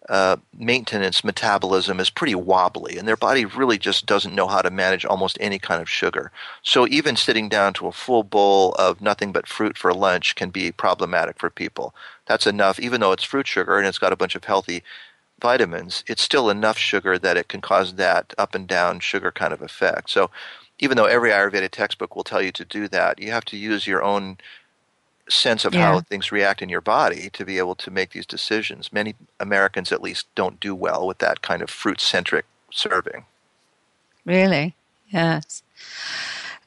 uh, 0.09 0.37
maintenance 0.57 1.23
metabolism 1.23 1.99
is 1.99 2.09
pretty 2.09 2.33
wobbly, 2.33 2.97
and 2.97 3.07
their 3.07 3.15
body 3.15 3.45
really 3.45 3.77
just 3.77 4.07
doesn't 4.07 4.33
know 4.35 4.47
how 4.47 4.61
to 4.61 4.71
manage 4.71 5.05
almost 5.05 5.37
any 5.39 5.59
kind 5.59 5.81
of 5.81 5.89
sugar. 5.89 6.31
So 6.63 6.87
even 6.87 7.15
sitting 7.15 7.47
down 7.47 7.73
to 7.75 7.87
a 7.87 7.91
full 7.91 8.23
bowl 8.23 8.73
of 8.73 9.01
nothing 9.01 9.31
but 9.31 9.47
fruit 9.47 9.77
for 9.77 9.93
lunch 9.93 10.35
can 10.35 10.49
be 10.49 10.71
problematic 10.71 11.37
for 11.37 11.51
people. 11.51 11.93
That's 12.25 12.47
enough, 12.47 12.79
even 12.79 13.01
though 13.01 13.11
it's 13.11 13.23
fruit 13.23 13.47
sugar 13.47 13.77
and 13.77 13.87
it's 13.87 13.99
got 13.99 14.13
a 14.13 14.17
bunch 14.17 14.35
of 14.35 14.45
healthy 14.45 14.83
vitamins, 15.39 16.03
it's 16.07 16.23
still 16.23 16.49
enough 16.49 16.77
sugar 16.77 17.17
that 17.19 17.37
it 17.37 17.47
can 17.47 17.61
cause 17.61 17.93
that 17.95 18.33
up 18.37 18.55
and 18.55 18.67
down 18.67 18.99
sugar 18.99 19.31
kind 19.31 19.53
of 19.53 19.61
effect. 19.61 20.09
So 20.09 20.31
even 20.79 20.97
though 20.97 21.05
every 21.05 21.29
Ayurveda 21.29 21.69
textbook 21.69 22.15
will 22.15 22.23
tell 22.23 22.41
you 22.41 22.51
to 22.53 22.65
do 22.65 22.87
that, 22.87 23.19
you 23.19 23.31
have 23.31 23.45
to 23.45 23.57
use 23.57 23.85
your 23.85 24.01
own 24.01 24.37
sense 25.29 25.63
of 25.65 25.73
Yeah. 25.73 25.81
how 25.85 26.01
things 26.01 26.31
react 26.31 26.61
in 26.61 26.69
your 26.69 26.81
body 26.81 27.29
to 27.31 27.45
be 27.45 27.57
able 27.57 27.75
to 27.75 27.91
make 27.91 28.11
these 28.11 28.25
decisions. 28.25 28.91
Many 28.91 29.15
Americans, 29.39 29.91
at 29.91 30.01
least, 30.01 30.27
don't 30.35 30.59
do 30.59 30.75
well 30.75 31.05
with 31.07 31.19
that 31.19 31.41
kind 31.41 31.61
of 31.61 31.69
fruit 31.69 32.01
centric 32.01 32.45
serving. 32.71 33.25
Really? 34.25 34.75
Yes. 35.09 35.63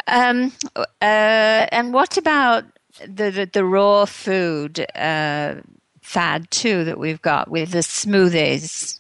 Um, 0.07 0.53
uh, 0.77 0.85
and 1.01 1.93
what 1.93 2.17
about 2.17 2.65
the, 3.01 3.31
the, 3.31 3.51
the 3.53 3.65
raw 3.65 4.05
food 4.05 4.85
uh, 4.97 5.57
fad 6.01 6.51
too 6.51 6.85
that 6.85 6.99
we've 6.99 7.23
got 7.23 7.49
with 7.49 7.71
the 7.71 7.79
smoothies? 7.79 8.99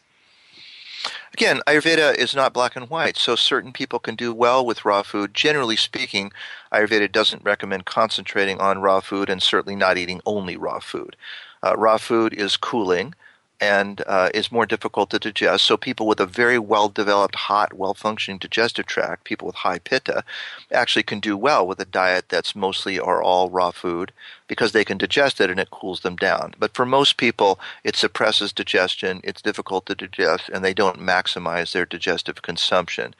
Again, 1.34 1.62
Ayurveda 1.66 2.14
is 2.14 2.34
not 2.34 2.52
black 2.52 2.76
and 2.76 2.90
white, 2.90 3.16
so 3.16 3.36
certain 3.36 3.72
people 3.72 3.98
can 3.98 4.14
do 4.14 4.34
well 4.34 4.64
with 4.66 4.84
raw 4.84 5.02
food. 5.02 5.32
Generally 5.32 5.76
speaking, 5.76 6.30
Ayurveda 6.70 7.10
doesn't 7.10 7.42
recommend 7.42 7.86
concentrating 7.86 8.60
on 8.60 8.82
raw 8.82 9.00
food 9.00 9.30
and 9.30 9.42
certainly 9.42 9.74
not 9.74 9.96
eating 9.96 10.20
only 10.26 10.56
raw 10.58 10.78
food. 10.78 11.16
Uh, 11.62 11.74
raw 11.76 11.96
food 11.96 12.34
is 12.34 12.58
cooling 12.58 13.14
and 13.62 14.02
uh, 14.08 14.28
is 14.34 14.50
more 14.50 14.66
difficult 14.66 15.10
to 15.10 15.20
digest, 15.20 15.64
so 15.64 15.76
people 15.76 16.08
with 16.08 16.18
a 16.18 16.26
very 16.26 16.58
well 16.58 16.88
developed, 16.88 17.36
hot, 17.36 17.72
well 17.72 17.94
functioning 17.94 18.38
digestive 18.38 18.86
tract, 18.86 19.22
people 19.22 19.46
with 19.46 19.54
high 19.54 19.78
pitta, 19.78 20.24
actually 20.72 21.04
can 21.04 21.20
do 21.20 21.36
well 21.36 21.64
with 21.64 21.78
a 21.78 21.84
diet 21.84 22.24
that's 22.28 22.56
mostly 22.56 22.98
or 22.98 23.22
all 23.22 23.50
raw 23.50 23.70
food 23.70 24.10
because 24.48 24.72
they 24.72 24.84
can 24.84 24.98
digest 24.98 25.40
it 25.40 25.48
and 25.48 25.60
it 25.60 25.70
cools 25.70 26.00
them 26.00 26.16
down. 26.16 26.54
But 26.58 26.74
for 26.74 26.84
most 26.84 27.18
people, 27.18 27.60
it 27.84 27.94
suppresses 27.94 28.52
digestion, 28.52 29.20
it's 29.22 29.40
difficult 29.40 29.86
to 29.86 29.94
digest, 29.94 30.48
and 30.52 30.64
they 30.64 30.74
don't 30.74 30.98
maximize 30.98 31.70
their 31.72 31.86
digestive 31.86 32.42
consumption. 32.42 33.14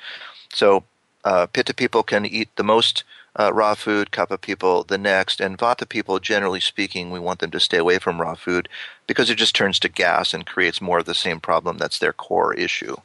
So, 0.53 0.82
uh, 1.24 1.47
Pitta 1.47 1.72
people 1.72 2.03
can 2.03 2.26
eat 2.26 2.49
the 2.57 2.64
most 2.64 3.05
uh, 3.38 3.52
raw 3.52 3.74
food, 3.74 4.10
Kapha 4.10 4.40
people 4.40 4.84
the 4.84 4.98
next, 4.98 5.40
and 5.40 5.58
Vata 5.58 5.88
people, 5.88 6.18
generally 6.18 6.60
speaking, 6.60 7.10
we 7.10 7.18
want 7.18 7.40
them 7.40 7.50
to 7.52 7.60
stay 7.60 7.78
away 7.78 7.98
from 7.98 8.20
raw 8.20 8.34
food 8.34 8.68
because 9.06 9.30
it 9.30 9.36
just 9.36 9.54
turns 9.54 9.78
to 9.80 9.88
gas 9.88 10.34
and 10.34 10.46
creates 10.46 10.80
more 10.80 10.98
of 10.98 11.06
the 11.06 11.14
same 11.14 11.40
problem 11.40 11.78
that's 11.78 11.98
their 11.98 12.12
core 12.12 12.54
issue. 12.54 12.96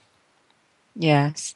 Yes. 0.96 1.56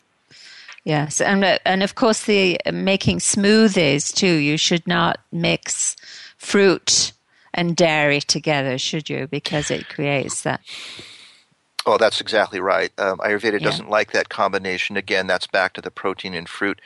Yes, 0.83 1.21
and 1.21 1.43
uh, 1.43 1.59
and 1.63 1.83
of 1.83 1.93
course 1.93 2.23
the 2.25 2.59
uh, 2.65 2.71
making 2.71 3.19
smoothies 3.19 4.13
too. 4.13 4.33
You 4.33 4.57
should 4.57 4.87
not 4.87 5.19
mix 5.31 5.95
fruit 6.37 7.11
and 7.53 7.75
dairy 7.75 8.19
together, 8.19 8.79
should 8.79 9.07
you? 9.07 9.27
Because 9.27 9.69
it 9.69 9.89
creates 9.89 10.41
that. 10.41 10.61
Oh, 11.85 11.97
that's 11.97 12.21
exactly 12.21 12.59
right. 12.59 12.91
Um, 12.97 13.19
Ayurveda 13.19 13.59
Yeah. 13.59 13.59
doesn't 13.59 13.89
like 13.89 14.11
that 14.11 14.29
combination. 14.29 14.97
Again, 14.97 15.27
that's 15.27 15.47
back 15.47 15.73
to 15.73 15.81
the 15.81 15.91
protein 15.91 16.33
and 16.33 16.49
fruit 16.49 16.81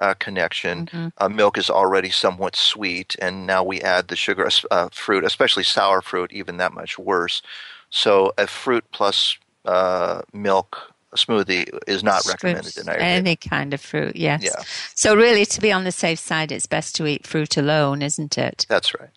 uh, 0.00 0.14
connection. 0.14 1.12
Uh, 1.18 1.28
milk 1.28 1.58
is 1.58 1.70
already 1.70 2.10
somewhat 2.10 2.56
sweet, 2.56 3.16
and 3.20 3.46
now 3.46 3.62
we 3.62 3.80
add 3.80 4.08
the 4.08 4.16
sugar, 4.16 4.48
uh, 4.70 4.88
fruit, 4.92 5.24
especially 5.24 5.64
sour 5.64 6.00
fruit, 6.02 6.32
even 6.32 6.56
that 6.58 6.72
much 6.72 6.98
worse. 6.98 7.42
So, 7.90 8.32
a 8.38 8.46
fruit 8.46 8.84
plus 8.92 9.38
uh, 9.64 10.22
milk 10.32 10.92
smoothie 11.16 11.66
is 11.86 12.02
not 12.02 12.24
recommended 12.26 12.76
in 12.76 12.84
Ayurveda. 12.84 13.00
Any 13.00 13.36
kind 13.36 13.72
of 13.72 13.80
fruit, 13.80 14.14
yes. 14.16 14.42
Yeah. 14.42 14.62
So 14.94 15.14
really, 15.14 15.46
to 15.46 15.60
be 15.60 15.72
on 15.72 15.84
the 15.84 15.92
safe 15.92 16.18
side, 16.18 16.52
it's 16.52 16.66
best 16.66 16.94
to 16.96 17.06
eat 17.06 17.26
fruit 17.26 17.56
alone, 17.56 18.02
isn't 18.02 18.36
it? 18.36 18.66
That's 18.68 18.94
right. 18.94 19.10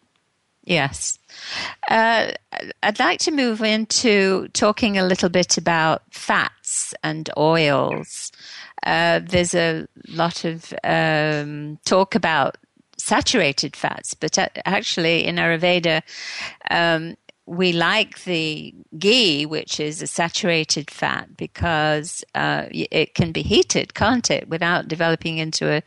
Yes. 0.63 1.17
Uh, 1.89 2.31
I'd 2.83 2.99
like 2.99 3.19
to 3.21 3.31
move 3.31 3.61
into 3.61 4.47
talking 4.49 4.97
a 4.97 5.05
little 5.05 5.29
bit 5.29 5.57
about 5.57 6.03
fats 6.11 6.93
and 7.03 7.29
oils. 7.35 8.31
Uh, 8.83 9.19
there's 9.23 9.55
a 9.55 9.87
lot 10.07 10.45
of 10.45 10.73
um, 10.83 11.79
talk 11.85 12.15
about 12.15 12.57
saturated 12.97 13.75
fats, 13.75 14.13
but 14.13 14.37
actually 14.65 15.25
in 15.25 15.37
Ayurveda, 15.37 16.03
um, 16.69 17.15
we 17.47 17.73
like 17.73 18.23
the 18.23 18.73
ghee, 18.97 19.45
which 19.45 19.79
is 19.79 20.01
a 20.01 20.07
saturated 20.07 20.91
fat, 20.91 21.35
because 21.35 22.23
uh, 22.35 22.65
it 22.71 23.15
can 23.15 23.31
be 23.31 23.41
heated, 23.41 23.93
can't 23.95 24.29
it, 24.29 24.47
without 24.47 24.87
developing 24.87 25.39
into 25.39 25.67
a, 25.67 25.81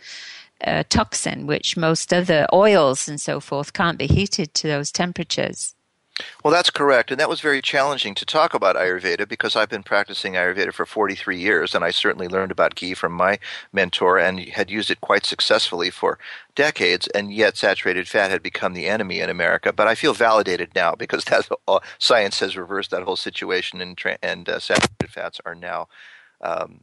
a 0.66 0.84
toxin, 0.84 1.46
which 1.46 1.76
most 1.76 2.12
other 2.12 2.46
oils 2.52 3.08
and 3.08 3.20
so 3.20 3.40
forth 3.40 3.72
can't 3.72 3.98
be 3.98 4.06
heated 4.06 4.54
to 4.54 4.66
those 4.66 4.90
temperatures. 4.92 5.74
Well, 6.44 6.52
that's 6.52 6.70
correct. 6.70 7.10
And 7.10 7.18
that 7.18 7.28
was 7.28 7.40
very 7.40 7.60
challenging 7.60 8.14
to 8.14 8.24
talk 8.24 8.54
about 8.54 8.76
Ayurveda 8.76 9.28
because 9.28 9.56
I've 9.56 9.68
been 9.68 9.82
practicing 9.82 10.34
Ayurveda 10.34 10.72
for 10.72 10.86
43 10.86 11.36
years, 11.36 11.74
and 11.74 11.84
I 11.84 11.90
certainly 11.90 12.28
learned 12.28 12.52
about 12.52 12.76
ghee 12.76 12.94
from 12.94 13.12
my 13.12 13.40
mentor 13.72 14.18
and 14.18 14.38
had 14.38 14.70
used 14.70 14.92
it 14.92 15.00
quite 15.00 15.26
successfully 15.26 15.90
for 15.90 16.18
decades, 16.54 17.08
and 17.08 17.32
yet 17.32 17.56
saturated 17.56 18.06
fat 18.06 18.30
had 18.30 18.44
become 18.44 18.74
the 18.74 18.86
enemy 18.86 19.18
in 19.20 19.28
America. 19.28 19.72
But 19.72 19.88
I 19.88 19.96
feel 19.96 20.14
validated 20.14 20.70
now 20.76 20.94
because 20.94 21.24
that, 21.26 21.48
uh, 21.66 21.80
science 21.98 22.38
has 22.38 22.56
reversed 22.56 22.92
that 22.92 23.02
whole 23.02 23.16
situation, 23.16 23.80
and, 23.80 24.00
and 24.22 24.48
uh, 24.48 24.60
saturated 24.60 25.10
fats 25.10 25.40
are 25.44 25.56
now. 25.56 25.88
Um, 26.40 26.82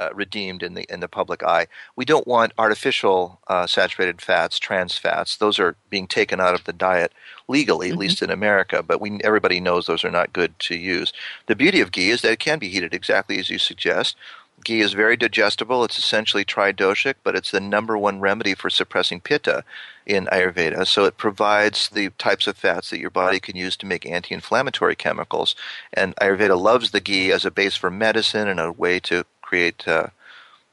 uh, 0.00 0.08
redeemed 0.14 0.62
in 0.62 0.74
the 0.74 0.86
in 0.92 1.00
the 1.00 1.08
public 1.08 1.42
eye. 1.42 1.66
We 1.94 2.04
don't 2.04 2.26
want 2.26 2.52
artificial 2.58 3.38
uh, 3.48 3.66
saturated 3.66 4.20
fats, 4.20 4.58
trans 4.58 4.96
fats. 4.96 5.36
Those 5.36 5.58
are 5.58 5.76
being 5.90 6.08
taken 6.08 6.40
out 6.40 6.54
of 6.54 6.64
the 6.64 6.72
diet 6.72 7.12
legally, 7.46 7.90
at 7.90 7.98
least 7.98 8.22
in 8.22 8.30
America. 8.30 8.82
But 8.82 9.00
we 9.00 9.20
everybody 9.22 9.60
knows 9.60 9.86
those 9.86 10.04
are 10.04 10.10
not 10.10 10.32
good 10.32 10.58
to 10.60 10.74
use. 10.74 11.12
The 11.46 11.56
beauty 11.56 11.80
of 11.80 11.92
ghee 11.92 12.10
is 12.10 12.22
that 12.22 12.32
it 12.32 12.38
can 12.38 12.58
be 12.58 12.70
heated 12.70 12.94
exactly 12.94 13.38
as 13.38 13.50
you 13.50 13.58
suggest. 13.58 14.16
Ghee 14.64 14.80
is 14.80 14.92
very 14.92 15.16
digestible. 15.16 15.84
It's 15.84 15.98
essentially 15.98 16.44
tridoshic, 16.44 17.14
but 17.22 17.34
it's 17.34 17.50
the 17.50 17.60
number 17.60 17.96
one 17.96 18.20
remedy 18.20 18.54
for 18.54 18.68
suppressing 18.68 19.20
pitta 19.20 19.64
in 20.04 20.26
Ayurveda. 20.26 20.86
So 20.86 21.04
it 21.04 21.16
provides 21.16 21.88
the 21.88 22.10
types 22.18 22.46
of 22.46 22.58
fats 22.58 22.90
that 22.90 23.00
your 23.00 23.10
body 23.10 23.40
can 23.40 23.56
use 23.56 23.76
to 23.78 23.86
make 23.86 24.04
anti-inflammatory 24.04 24.96
chemicals. 24.96 25.54
And 25.94 26.14
Ayurveda 26.16 26.60
loves 26.60 26.90
the 26.90 27.00
ghee 27.00 27.32
as 27.32 27.46
a 27.46 27.50
base 27.50 27.76
for 27.76 27.90
medicine 27.90 28.48
and 28.48 28.60
a 28.60 28.72
way 28.72 29.00
to 29.00 29.24
create 29.50 29.80
uh, 29.88 30.06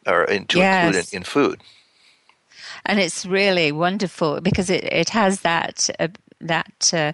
or 0.06 0.24
in, 0.36 0.46
to 0.48 0.60
include 0.62 0.96
Yes. 0.96 1.14
in, 1.14 1.18
in 1.18 1.24
food. 1.24 1.58
and 2.86 3.00
it's 3.00 3.26
really 3.26 3.72
wonderful 3.72 4.42
because 4.42 4.70
it, 4.78 4.84
it 5.02 5.10
has 5.10 5.42
that 5.42 5.90
uh, 6.00 6.08
that 6.40 6.94
uh, 6.94 7.12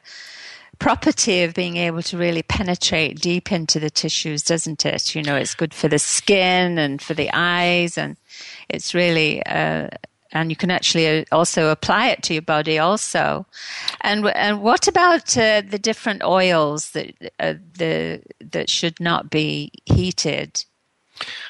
property 0.79 1.43
of 1.45 1.53
being 1.53 1.77
able 1.87 2.01
to 2.01 2.17
really 2.17 2.43
penetrate 2.43 3.21
deep 3.21 3.51
into 3.51 3.79
the 3.79 3.89
tissues, 3.89 4.43
doesn't 4.43 4.85
it? 4.85 5.15
You 5.15 5.23
know, 5.23 5.37
it's 5.37 5.55
good 5.55 5.73
for 5.73 5.89
the 5.89 5.99
skin 5.99 6.77
and 6.77 7.01
for 7.01 7.15
the 7.15 7.29
eyes, 7.33 7.97
and 7.97 8.17
it's 8.69 8.93
really. 8.93 9.41
Uh, 9.45 9.87
and 10.35 10.49
you 10.49 10.55
can 10.55 10.71
actually 10.71 11.07
uh, 11.21 11.25
also 11.31 11.69
apply 11.69 12.09
it 12.09 12.23
to 12.23 12.33
your 12.33 12.41
body 12.41 12.79
also. 12.79 13.45
And 14.01 14.25
and 14.35 14.61
what 14.63 14.87
about 14.87 15.37
uh, 15.37 15.61
the 15.73 15.79
different 15.79 16.23
oils 16.23 16.91
that 16.91 17.13
uh, 17.39 17.53
the 17.77 18.19
that 18.51 18.67
should 18.69 18.99
not 18.99 19.29
be 19.29 19.71
heated? 19.85 20.65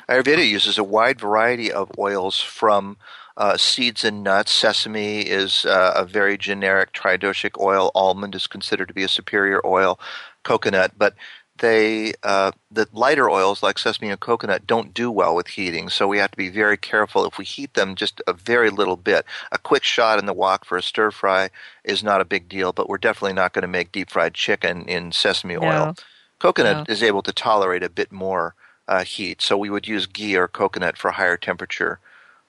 Ayurveda 0.09 0.47
uses 0.47 0.77
a 0.77 0.83
wide 0.83 1.19
variety 1.19 1.71
of 1.71 1.91
oils 1.97 2.39
from 2.39 2.97
uh, 3.37 3.57
seeds 3.57 4.03
and 4.03 4.23
nuts. 4.23 4.51
Sesame 4.51 5.21
is 5.21 5.65
uh, 5.65 5.93
a 5.95 6.05
very 6.05 6.37
generic 6.37 6.93
tridoshic 6.93 7.59
oil. 7.59 7.91
Almond 7.95 8.35
is 8.35 8.47
considered 8.47 8.87
to 8.87 8.93
be 8.93 9.03
a 9.03 9.07
superior 9.07 9.65
oil. 9.65 9.99
Coconut, 10.43 10.91
but 10.97 11.15
they 11.59 12.13
uh, 12.23 12.51
the 12.71 12.87
lighter 12.91 13.29
oils 13.29 13.63
like 13.63 13.77
sesame 13.77 14.09
and 14.09 14.19
coconut 14.19 14.67
don't 14.67 14.93
do 14.93 15.09
well 15.09 15.35
with 15.35 15.47
heating. 15.47 15.87
So 15.87 16.07
we 16.07 16.17
have 16.17 16.31
to 16.31 16.37
be 16.37 16.49
very 16.49 16.77
careful 16.77 17.25
if 17.25 17.37
we 17.37 17.45
heat 17.45 17.75
them 17.75 17.95
just 17.95 18.21
a 18.27 18.33
very 18.33 18.69
little 18.69 18.97
bit. 18.97 19.25
A 19.51 19.57
quick 19.57 19.83
shot 19.83 20.19
in 20.19 20.25
the 20.25 20.33
wok 20.33 20.65
for 20.65 20.77
a 20.77 20.83
stir 20.83 21.11
fry 21.11 21.49
is 21.83 22.03
not 22.03 22.21
a 22.21 22.25
big 22.25 22.49
deal, 22.49 22.73
but 22.73 22.89
we're 22.89 22.97
definitely 22.97 23.33
not 23.33 23.53
going 23.53 23.61
to 23.61 23.67
make 23.67 23.91
deep 23.91 24.09
fried 24.09 24.33
chicken 24.33 24.85
in 24.87 25.11
sesame 25.11 25.55
No. 25.55 25.61
oil. 25.61 25.95
Coconut 26.39 26.89
is 26.89 27.01
able 27.01 27.21
to 27.21 27.31
tolerate 27.31 27.83
a 27.83 27.89
bit 27.89 28.11
more 28.11 28.55
uh, 28.87 29.03
heat, 29.03 29.41
so 29.41 29.57
we 29.57 29.69
would 29.69 29.87
use 29.87 30.05
ghee 30.05 30.35
or 30.37 30.47
coconut 30.47 30.97
for 30.97 31.11
higher 31.11 31.37
temperature 31.37 31.99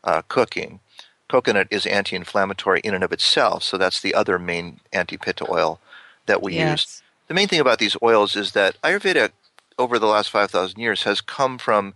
uh, 0.05 0.23
cooking. 0.29 0.81
Coconut 1.29 1.69
is 1.71 1.87
anti-inflammatory 1.87 2.81
in 2.81 2.95
and 2.95 3.05
of 3.05 3.13
itself, 3.13 3.63
so 3.63 3.79
that's 3.79 4.01
the 4.01 4.15
other 4.15 4.39
main 4.39 4.81
anti-pitta 4.93 5.51
oil 5.51 5.81
that 6.27 6.43
we 6.43 6.55
Yes. 6.55 6.81
use. 6.81 7.03
The 7.29 7.35
main 7.35 7.49
thing 7.49 7.61
about 7.61 7.79
these 7.79 7.97
oils 8.03 8.37
is 8.37 8.53
that 8.53 8.81
Ayurveda, 8.83 9.31
over 9.79 9.99
the 9.99 10.07
last 10.07 10.31
5,000 10.31 10.79
years, 10.81 11.05
has 11.05 11.21
come 11.21 11.59
from 11.59 11.95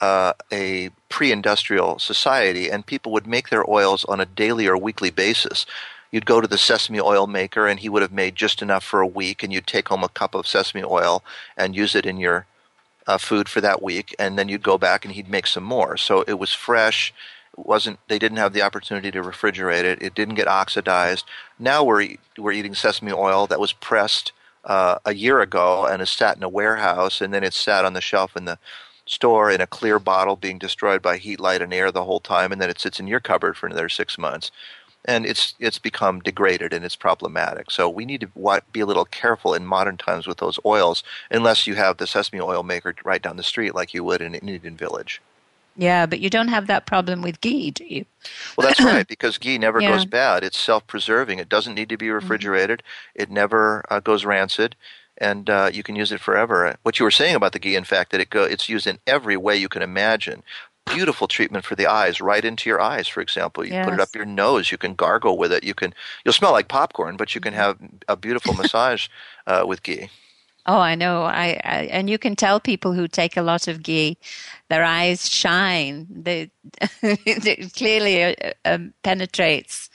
uh, 0.00 0.34
a 0.52 0.90
pre 1.08 1.32
industrial 1.32 1.98
society, 1.98 2.70
and 2.70 2.84
people 2.86 3.12
would 3.12 3.26
make 3.26 3.48
their 3.48 3.68
oils 3.70 4.04
on 4.04 4.20
a 4.20 4.26
daily 4.26 4.66
or 4.66 4.76
weekly 4.76 5.10
basis. 5.10 5.64
You'd 6.12 6.26
go 6.26 6.40
to 6.40 6.48
the 6.48 6.58
sesame 6.58 7.00
oil 7.00 7.26
maker, 7.26 7.66
and 7.66 7.80
he 7.80 7.88
would 7.88 8.02
have 8.02 8.12
made 8.12 8.36
just 8.36 8.62
enough 8.62 8.84
for 8.84 9.00
a 9.00 9.06
week, 9.06 9.42
and 9.42 9.52
you'd 9.52 9.66
take 9.66 9.88
home 9.88 10.04
a 10.04 10.08
cup 10.10 10.34
of 10.34 10.46
sesame 10.46 10.84
oil 10.84 11.24
and 11.56 11.74
use 11.74 11.94
it 11.94 12.06
in 12.06 12.18
your 12.18 12.46
uh, 13.06 13.18
food 13.18 13.48
for 13.48 13.60
that 13.60 13.82
week, 13.82 14.14
and 14.18 14.38
then 14.38 14.48
you'd 14.48 14.62
go 14.62 14.78
back 14.78 15.04
and 15.04 15.14
he'd 15.14 15.28
make 15.28 15.46
some 15.46 15.64
more. 15.64 15.96
So 15.96 16.22
it 16.26 16.38
was 16.38 16.52
fresh. 16.52 17.12
It 17.56 17.66
wasn't 17.66 17.98
they 18.08 18.18
didn't 18.18 18.38
have 18.38 18.52
the 18.52 18.62
opportunity 18.62 19.10
to 19.10 19.22
refrigerate 19.22 19.84
it. 19.84 20.02
It 20.02 20.14
didn't 20.14 20.34
get 20.34 20.48
oxidized. 20.48 21.24
Now 21.58 21.84
we're 21.84 22.16
we're 22.36 22.52
eating 22.52 22.74
sesame 22.74 23.12
oil 23.12 23.46
that 23.46 23.60
was 23.60 23.72
pressed 23.72 24.32
uh, 24.64 24.98
a 25.04 25.14
year 25.14 25.40
ago 25.40 25.86
and 25.86 26.02
is 26.02 26.10
sat 26.10 26.36
in 26.36 26.42
a 26.42 26.48
warehouse, 26.48 27.20
and 27.20 27.32
then 27.32 27.44
it's 27.44 27.56
sat 27.56 27.84
on 27.84 27.92
the 27.92 28.00
shelf 28.00 28.36
in 28.36 28.44
the 28.44 28.58
store 29.06 29.50
in 29.50 29.60
a 29.60 29.66
clear 29.66 30.00
bottle 30.00 30.34
being 30.34 30.58
destroyed 30.58 31.00
by 31.00 31.16
heat, 31.16 31.38
light, 31.38 31.62
and 31.62 31.72
air 31.72 31.92
the 31.92 32.04
whole 32.04 32.20
time, 32.20 32.50
and 32.50 32.60
then 32.60 32.68
it 32.68 32.80
sits 32.80 32.98
in 32.98 33.06
your 33.06 33.20
cupboard 33.20 33.56
for 33.56 33.66
another 33.66 33.88
six 33.88 34.18
months. 34.18 34.50
And 35.06 35.24
it's 35.26 35.54
it's 35.60 35.78
become 35.78 36.20
degraded 36.20 36.72
and 36.74 36.84
it's 36.84 36.96
problematic. 36.96 37.70
So 37.70 37.88
we 37.88 38.04
need 38.04 38.20
to 38.22 38.62
be 38.72 38.80
a 38.80 38.86
little 38.86 39.04
careful 39.06 39.54
in 39.54 39.64
modern 39.66 39.96
times 39.96 40.26
with 40.26 40.38
those 40.38 40.58
oils, 40.66 41.04
unless 41.30 41.66
you 41.66 41.76
have 41.76 41.96
the 41.98 42.06
sesame 42.06 42.40
oil 42.40 42.62
maker 42.64 42.94
right 43.04 43.22
down 43.22 43.36
the 43.36 43.42
street 43.44 43.74
like 43.74 43.94
you 43.94 44.04
would 44.04 44.20
in 44.20 44.34
an 44.34 44.48
Indian 44.48 44.76
village. 44.76 45.22
Yeah, 45.76 46.06
but 46.06 46.20
you 46.20 46.30
don't 46.30 46.48
have 46.48 46.66
that 46.68 46.86
problem 46.86 47.22
with 47.22 47.40
ghee, 47.40 47.70
do 47.70 47.84
you? 47.84 48.06
Well, 48.56 48.66
that's 48.66 48.84
right, 48.84 49.06
because 49.06 49.38
ghee 49.38 49.58
never 49.58 49.82
Yeah. 49.82 49.88
goes 49.90 50.04
bad. 50.04 50.42
It's 50.44 50.58
self 50.58 50.86
preserving. 50.86 51.38
It 51.38 51.48
doesn't 51.48 51.74
need 51.74 51.88
to 51.90 51.96
be 51.98 52.10
refrigerated, 52.10 52.82
it 53.14 53.30
never 53.30 53.84
uh, 53.90 54.00
goes 54.00 54.24
rancid. 54.24 54.76
And 55.18 55.48
uh, 55.48 55.70
you 55.72 55.82
can 55.82 55.96
use 55.96 56.12
it 56.12 56.20
forever. 56.20 56.76
What 56.82 56.98
you 56.98 57.04
were 57.04 57.10
saying 57.10 57.36
about 57.36 57.52
the 57.52 57.58
ghee, 57.58 57.74
in 57.74 57.84
fact, 57.84 58.12
that 58.12 58.20
it 58.20 58.28
go, 58.28 58.44
it's 58.44 58.68
used 58.68 58.86
in 58.86 58.98
every 59.06 59.36
way 59.36 59.56
you 59.56 59.68
can 59.68 59.80
imagine. 59.82 60.42
Beautiful 60.86 61.26
treatment 61.28 61.64
for 61.64 61.74
the 61.74 61.86
eyes, 61.86 62.20
right 62.20 62.44
into 62.44 62.70
your 62.70 62.80
eyes. 62.80 63.08
For 63.08 63.20
example, 63.20 63.64
you 63.64 63.82
put 63.82 63.94
it 63.94 64.00
up 64.00 64.14
your 64.14 64.24
nose. 64.24 64.70
You 64.70 64.78
can 64.78 64.94
gargle 64.94 65.36
with 65.36 65.52
it. 65.52 65.64
You 65.64 65.74
can. 65.74 65.92
You'll 66.24 66.32
smell 66.32 66.52
like 66.52 66.68
popcorn, 66.68 67.16
but 67.16 67.34
you 67.34 67.40
can 67.40 67.52
have 67.52 67.78
a 68.08 68.16
beautiful 68.16 68.54
massage 68.60 69.08
uh, 69.46 69.64
with 69.66 69.82
ghee. 69.82 70.08
Oh, 70.66 70.78
I 70.78 70.96
know. 70.96 71.22
I, 71.22 71.60
I 71.64 71.88
and 71.90 72.10
you 72.10 72.18
can 72.18 72.34
tell 72.34 72.58
people 72.58 72.92
who 72.92 73.06
take 73.06 73.36
a 73.36 73.42
lot 73.42 73.68
of 73.68 73.82
ghee, 73.82 74.18
their 74.68 74.84
eyes 74.84 75.28
shine. 75.28 76.06
They, 76.10 76.50
it 77.02 77.72
clearly 77.74 78.24
uh, 78.24 78.52
um, 78.64 78.92
penetrates. 79.02 79.90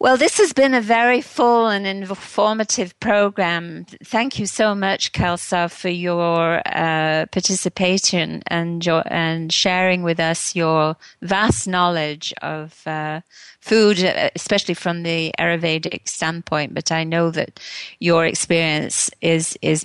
Well, 0.00 0.16
this 0.16 0.38
has 0.38 0.52
been 0.52 0.74
a 0.74 0.80
very 0.80 1.20
full 1.20 1.66
and 1.66 1.84
informative 1.84 2.98
program. 3.00 3.84
Thank 4.04 4.38
you 4.38 4.46
so 4.46 4.72
much, 4.72 5.12
Khalsa, 5.12 5.68
for 5.72 5.88
your 5.88 6.62
uh, 6.66 7.26
participation 7.32 8.44
and 8.46 8.86
your, 8.86 9.02
and 9.06 9.52
sharing 9.52 10.04
with 10.04 10.20
us 10.20 10.54
your 10.54 10.96
vast 11.22 11.66
knowledge 11.66 12.32
of 12.42 12.86
uh, 12.86 13.22
food, 13.60 13.98
especially 14.36 14.74
from 14.74 15.02
the 15.02 15.32
Ayurvedic 15.36 16.08
standpoint. 16.08 16.74
But 16.74 16.92
I 16.92 17.02
know 17.02 17.32
that 17.32 17.58
your 17.98 18.24
experience 18.24 19.10
is 19.20 19.58
is 19.62 19.84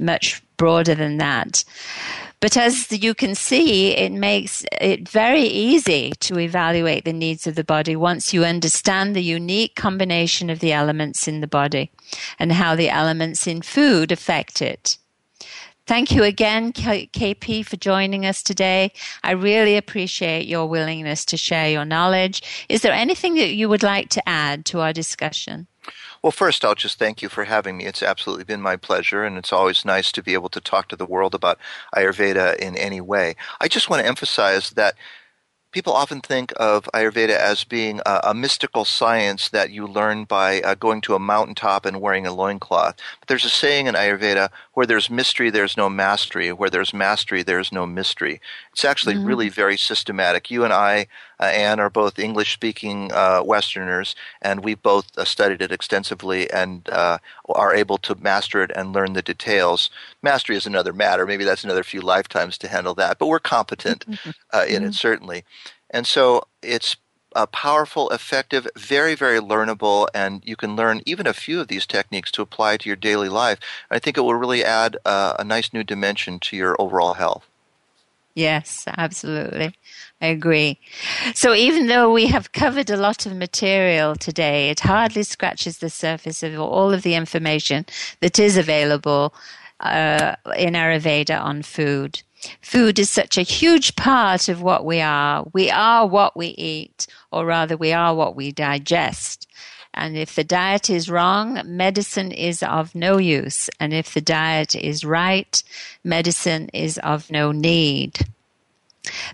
much 0.00 0.42
broader 0.62 0.94
than 0.94 1.16
that. 1.18 1.64
But 2.38 2.56
as 2.56 2.92
you 2.92 3.14
can 3.14 3.34
see, 3.34 3.96
it 3.96 4.12
makes 4.12 4.64
it 4.80 5.08
very 5.08 5.42
easy 5.42 6.12
to 6.20 6.38
evaluate 6.38 7.04
the 7.04 7.12
needs 7.12 7.48
of 7.48 7.56
the 7.56 7.64
body 7.64 7.96
once 7.96 8.32
you 8.32 8.44
understand 8.44 9.16
the 9.16 9.24
unique 9.24 9.74
combination 9.74 10.50
of 10.50 10.60
the 10.60 10.72
elements 10.72 11.26
in 11.26 11.40
the 11.40 11.48
body 11.48 11.90
and 12.38 12.52
how 12.52 12.76
the 12.76 12.90
elements 12.90 13.48
in 13.48 13.60
food 13.60 14.12
affect 14.12 14.62
it. 14.62 14.98
Thank 15.88 16.12
you 16.12 16.22
again, 16.22 16.72
KP, 16.72 17.66
for 17.66 17.76
joining 17.76 18.24
us 18.24 18.40
today. 18.40 18.92
I 19.24 19.32
really 19.32 19.76
appreciate 19.76 20.46
your 20.46 20.68
willingness 20.68 21.24
to 21.24 21.36
share 21.36 21.70
your 21.70 21.84
knowledge. 21.84 22.66
Is 22.68 22.82
there 22.82 22.92
anything 22.92 23.34
that 23.34 23.54
you 23.54 23.68
would 23.68 23.82
like 23.82 24.10
to 24.10 24.28
add 24.28 24.64
to 24.66 24.78
our 24.78 24.92
discussion? 24.92 25.66
Well, 26.22 26.30
first, 26.30 26.64
I'll 26.64 26.74
just 26.76 26.98
thank 26.98 27.20
you 27.20 27.28
for 27.28 27.44
having 27.44 27.76
me. 27.76 27.84
It's 27.86 28.02
absolutely 28.02 28.44
been 28.44 28.60
my 28.62 28.76
pleasure, 28.76 29.24
and 29.24 29.36
it's 29.36 29.52
always 29.52 29.84
nice 29.84 30.12
to 30.12 30.22
be 30.22 30.34
able 30.34 30.48
to 30.50 30.60
talk 30.60 30.88
to 30.88 30.96
the 30.96 31.06
world 31.06 31.34
about 31.34 31.58
Ayurveda 31.96 32.56
in 32.56 32.76
any 32.76 33.00
way. 33.00 33.34
I 33.60 33.66
just 33.68 33.90
want 33.90 34.02
to 34.02 34.06
emphasize 34.08 34.70
that 34.70 34.94
people 35.72 35.92
often 35.94 36.20
think 36.20 36.52
of 36.56 36.84
Ayurveda 36.94 37.36
as 37.36 37.64
being 37.64 38.00
a, 38.06 38.20
a 38.24 38.34
mystical 38.34 38.84
science 38.84 39.48
that 39.48 39.70
you 39.70 39.86
learn 39.86 40.24
by 40.24 40.60
uh, 40.60 40.74
going 40.74 41.00
to 41.00 41.14
a 41.14 41.18
mountaintop 41.18 41.86
and 41.86 42.00
wearing 42.00 42.26
a 42.26 42.32
loincloth. 42.32 42.96
But 43.18 43.28
there's 43.28 43.44
a 43.44 43.50
saying 43.50 43.86
in 43.86 43.94
Ayurveda 43.94 44.50
where 44.74 44.86
there's 44.86 45.10
mystery, 45.10 45.50
there's 45.50 45.76
no 45.76 45.88
mastery. 45.88 46.52
Where 46.52 46.70
there's 46.70 46.94
mastery, 46.94 47.42
there's 47.42 47.72
no 47.72 47.86
mystery. 47.86 48.40
It's 48.72 48.84
actually 48.84 49.16
really 49.16 49.48
very 49.48 49.76
systematic. 49.76 50.50
You 50.50 50.64
and 50.64 50.72
I, 50.72 51.06
uh, 51.40 51.44
Anne, 51.44 51.80
are 51.80 51.90
both 51.90 52.18
English 52.18 52.52
speaking 52.52 53.10
uh, 53.12 53.42
Westerners, 53.44 54.14
and 54.40 54.62
we've 54.62 54.82
both 54.82 55.06
uh, 55.16 55.24
studied 55.24 55.62
it 55.62 55.72
extensively 55.72 56.50
and 56.50 56.88
uh, 56.90 57.18
are 57.48 57.74
able 57.74 57.98
to 57.98 58.14
master 58.14 58.62
it 58.62 58.70
and 58.76 58.92
learn 58.92 59.14
the 59.14 59.22
details. 59.22 59.90
Mastery 60.22 60.56
is 60.56 60.66
another 60.66 60.92
matter. 60.92 61.26
Maybe 61.26 61.44
that's 61.44 61.64
another 61.64 61.82
few 61.82 62.00
lifetimes 62.00 62.58
to 62.58 62.68
handle 62.68 62.94
that, 62.94 63.18
but 63.18 63.26
we're 63.26 63.38
competent 63.38 64.04
uh, 64.52 64.64
in 64.68 64.84
it, 64.84 64.94
certainly. 64.94 65.44
And 65.92 66.06
so 66.06 66.44
it's 66.62 66.96
powerful, 67.52 68.10
effective, 68.10 68.66
very, 68.76 69.14
very 69.14 69.40
learnable, 69.40 70.08
and 70.14 70.42
you 70.44 70.56
can 70.56 70.76
learn 70.76 71.02
even 71.06 71.26
a 71.26 71.32
few 71.32 71.60
of 71.60 71.68
these 71.68 71.86
techniques 71.86 72.30
to 72.32 72.42
apply 72.42 72.76
to 72.78 72.88
your 72.88 72.96
daily 72.96 73.28
life. 73.28 73.58
I 73.90 73.98
think 73.98 74.16
it 74.16 74.22
will 74.22 74.34
really 74.34 74.64
add 74.64 74.96
uh, 75.04 75.34
a 75.38 75.44
nice 75.44 75.72
new 75.72 75.84
dimension 75.84 76.38
to 76.40 76.56
your 76.56 76.76
overall 76.78 77.14
health. 77.14 77.46
Yes, 78.34 78.84
absolutely. 78.86 79.74
I 80.22 80.26
agree. 80.26 80.78
So, 81.34 81.52
even 81.52 81.86
though 81.86 82.10
we 82.10 82.26
have 82.28 82.52
covered 82.52 82.88
a 82.88 82.96
lot 82.96 83.26
of 83.26 83.36
material 83.36 84.16
today, 84.16 84.70
it 84.70 84.80
hardly 84.80 85.22
scratches 85.22 85.78
the 85.78 85.90
surface 85.90 86.42
of 86.42 86.58
all 86.58 86.94
of 86.94 87.02
the 87.02 87.14
information 87.14 87.84
that 88.20 88.38
is 88.38 88.56
available 88.56 89.34
uh, 89.80 90.36
in 90.56 90.74
Ayurveda 90.74 91.38
on 91.42 91.60
food. 91.62 92.22
Food 92.60 92.98
is 92.98 93.10
such 93.10 93.38
a 93.38 93.42
huge 93.42 93.94
part 93.96 94.48
of 94.48 94.62
what 94.62 94.84
we 94.84 95.00
are. 95.00 95.46
We 95.52 95.70
are 95.70 96.06
what 96.06 96.36
we 96.36 96.48
eat, 96.48 97.06
or 97.30 97.46
rather, 97.46 97.76
we 97.76 97.92
are 97.92 98.14
what 98.14 98.34
we 98.34 98.52
digest. 98.52 99.48
And 99.94 100.16
if 100.16 100.34
the 100.34 100.44
diet 100.44 100.88
is 100.88 101.10
wrong, 101.10 101.60
medicine 101.64 102.32
is 102.32 102.62
of 102.62 102.94
no 102.94 103.18
use. 103.18 103.68
And 103.78 103.92
if 103.92 104.14
the 104.14 104.22
diet 104.22 104.74
is 104.74 105.04
right, 105.04 105.62
medicine 106.02 106.70
is 106.72 106.98
of 106.98 107.30
no 107.30 107.52
need. 107.52 108.26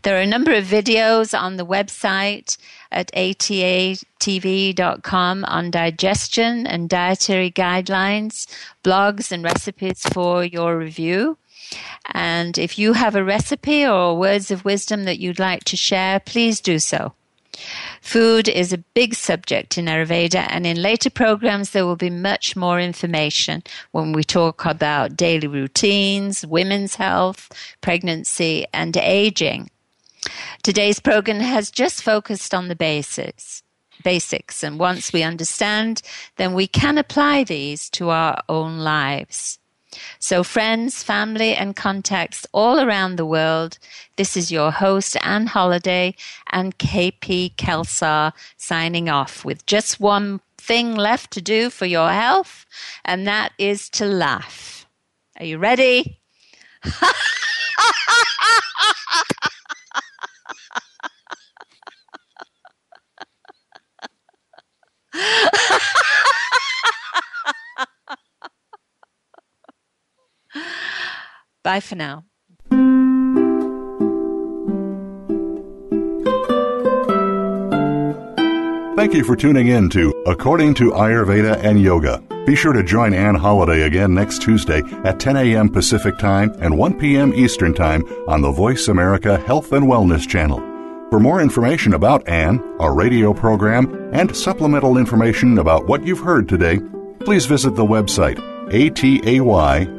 There 0.02 0.16
are 0.16 0.22
a 0.22 0.26
number 0.26 0.52
of 0.54 0.64
videos 0.64 1.38
on 1.38 1.56
the 1.56 1.66
website 1.66 2.56
at 2.90 3.12
atatv.com 3.12 4.04
on 5.44 5.70
digestion 5.70 6.66
and 6.66 6.88
dietary 6.88 7.50
guidelines, 7.50 8.46
blogs 8.82 9.30
and 9.30 9.44
recipes 9.44 10.02
for 10.12 10.42
your 10.42 10.78
review. 10.78 11.36
And 12.12 12.58
if 12.58 12.78
you 12.78 12.94
have 12.94 13.14
a 13.14 13.24
recipe 13.24 13.86
or 13.86 14.18
words 14.18 14.50
of 14.50 14.64
wisdom 14.64 15.04
that 15.04 15.18
you'd 15.18 15.38
like 15.38 15.64
to 15.64 15.76
share, 15.76 16.20
please 16.20 16.60
do 16.60 16.78
so. 16.78 17.12
Food 18.00 18.48
is 18.48 18.72
a 18.72 18.78
big 18.78 19.14
subject 19.14 19.78
in 19.78 19.86
Ayurveda, 19.86 20.46
and 20.48 20.66
in 20.66 20.80
later 20.80 21.10
programs, 21.10 21.70
there 21.70 21.84
will 21.84 21.96
be 21.96 22.10
much 22.10 22.54
more 22.54 22.80
information 22.80 23.62
when 23.90 24.12
we 24.12 24.22
talk 24.22 24.64
about 24.64 25.16
daily 25.16 25.48
routines, 25.48 26.46
women's 26.46 26.94
health, 26.94 27.50
pregnancy, 27.80 28.66
and 28.72 28.96
aging. 28.96 29.70
Today's 30.62 31.00
program 31.00 31.40
has 31.40 31.70
just 31.70 32.02
focused 32.02 32.54
on 32.54 32.68
the 32.68 32.76
basics. 32.76 33.62
Basics, 34.04 34.62
and 34.62 34.78
once 34.78 35.12
we 35.12 35.24
understand, 35.24 36.02
then 36.36 36.54
we 36.54 36.68
can 36.68 36.98
apply 36.98 37.42
these 37.42 37.90
to 37.90 38.10
our 38.10 38.40
own 38.48 38.78
lives. 38.78 39.57
So, 40.18 40.42
friends, 40.42 41.02
family, 41.02 41.54
and 41.54 41.76
contacts 41.76 42.46
all 42.52 42.80
around 42.80 43.16
the 43.16 43.26
world, 43.26 43.78
this 44.16 44.36
is 44.36 44.52
your 44.52 44.70
host, 44.70 45.16
Anne 45.22 45.46
Holiday, 45.46 46.14
and 46.50 46.78
KP 46.78 47.54
Khalsa 47.56 48.32
signing 48.56 49.08
off 49.08 49.44
with 49.44 49.66
just 49.66 50.00
one 50.00 50.40
thing 50.56 50.94
left 50.94 51.30
to 51.32 51.40
do 51.40 51.70
for 51.70 51.86
your 51.86 52.10
health, 52.10 52.66
and 53.04 53.26
that 53.26 53.52
is 53.58 53.88
to 53.90 54.06
laugh. 54.06 54.86
Are 55.38 55.44
you 55.44 55.58
ready? 55.58 56.20
Bye 71.62 71.80
for 71.80 71.96
now. 71.96 72.24
Thank 78.98 79.14
you 79.14 79.22
for 79.22 79.36
tuning 79.36 79.68
in 79.68 79.88
to 79.90 80.12
According 80.26 80.74
to 80.74 80.90
Ayurveda 80.90 81.62
and 81.62 81.80
Yoga. 81.80 82.20
Be 82.44 82.56
sure 82.56 82.72
to 82.72 82.82
join 82.82 83.14
Ann 83.14 83.36
Holiday 83.36 83.82
again 83.82 84.12
next 84.12 84.42
Tuesday 84.42 84.82
at 85.04 85.20
10 85.20 85.36
a.m. 85.36 85.68
Pacific 85.68 86.18
Time 86.18 86.52
and 86.58 86.76
1 86.76 86.98
p.m. 86.98 87.32
Eastern 87.32 87.74
Time 87.74 88.02
on 88.26 88.42
the 88.42 88.50
Voice 88.50 88.88
America 88.88 89.38
Health 89.38 89.72
and 89.72 89.86
Wellness 89.86 90.28
Channel. 90.28 90.58
For 91.10 91.20
more 91.20 91.40
information 91.40 91.94
about 91.94 92.26
Ann, 92.26 92.58
our 92.80 92.92
radio 92.92 93.32
program, 93.32 94.10
and 94.12 94.36
supplemental 94.36 94.98
information 94.98 95.58
about 95.58 95.86
what 95.86 96.04
you've 96.04 96.18
heard 96.18 96.48
today, 96.48 96.80
please 97.20 97.46
visit 97.46 97.76
the 97.76 97.86
website 97.86 98.38
ataytv.com. 98.70 99.94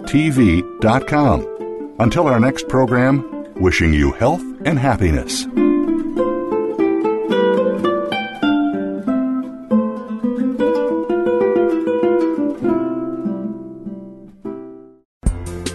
Until 2.00 2.28
our 2.28 2.40
next 2.40 2.68
program, 2.70 3.54
wishing 3.56 3.94
you 3.94 4.12
health 4.14 4.44
and 4.66 4.80
happiness. 4.80 5.46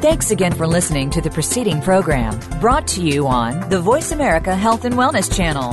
Thanks 0.00 0.30
again 0.30 0.52
for 0.52 0.66
listening 0.66 1.10
to 1.10 1.20
the 1.20 1.30
preceding 1.30 1.80
program 1.80 2.38
brought 2.60 2.86
to 2.88 3.02
you 3.02 3.26
on 3.26 3.68
the 3.68 3.80
Voice 3.80 4.12
America 4.12 4.54
Health 4.54 4.84
and 4.84 4.94
Wellness 4.94 5.34
Channel. 5.34 5.72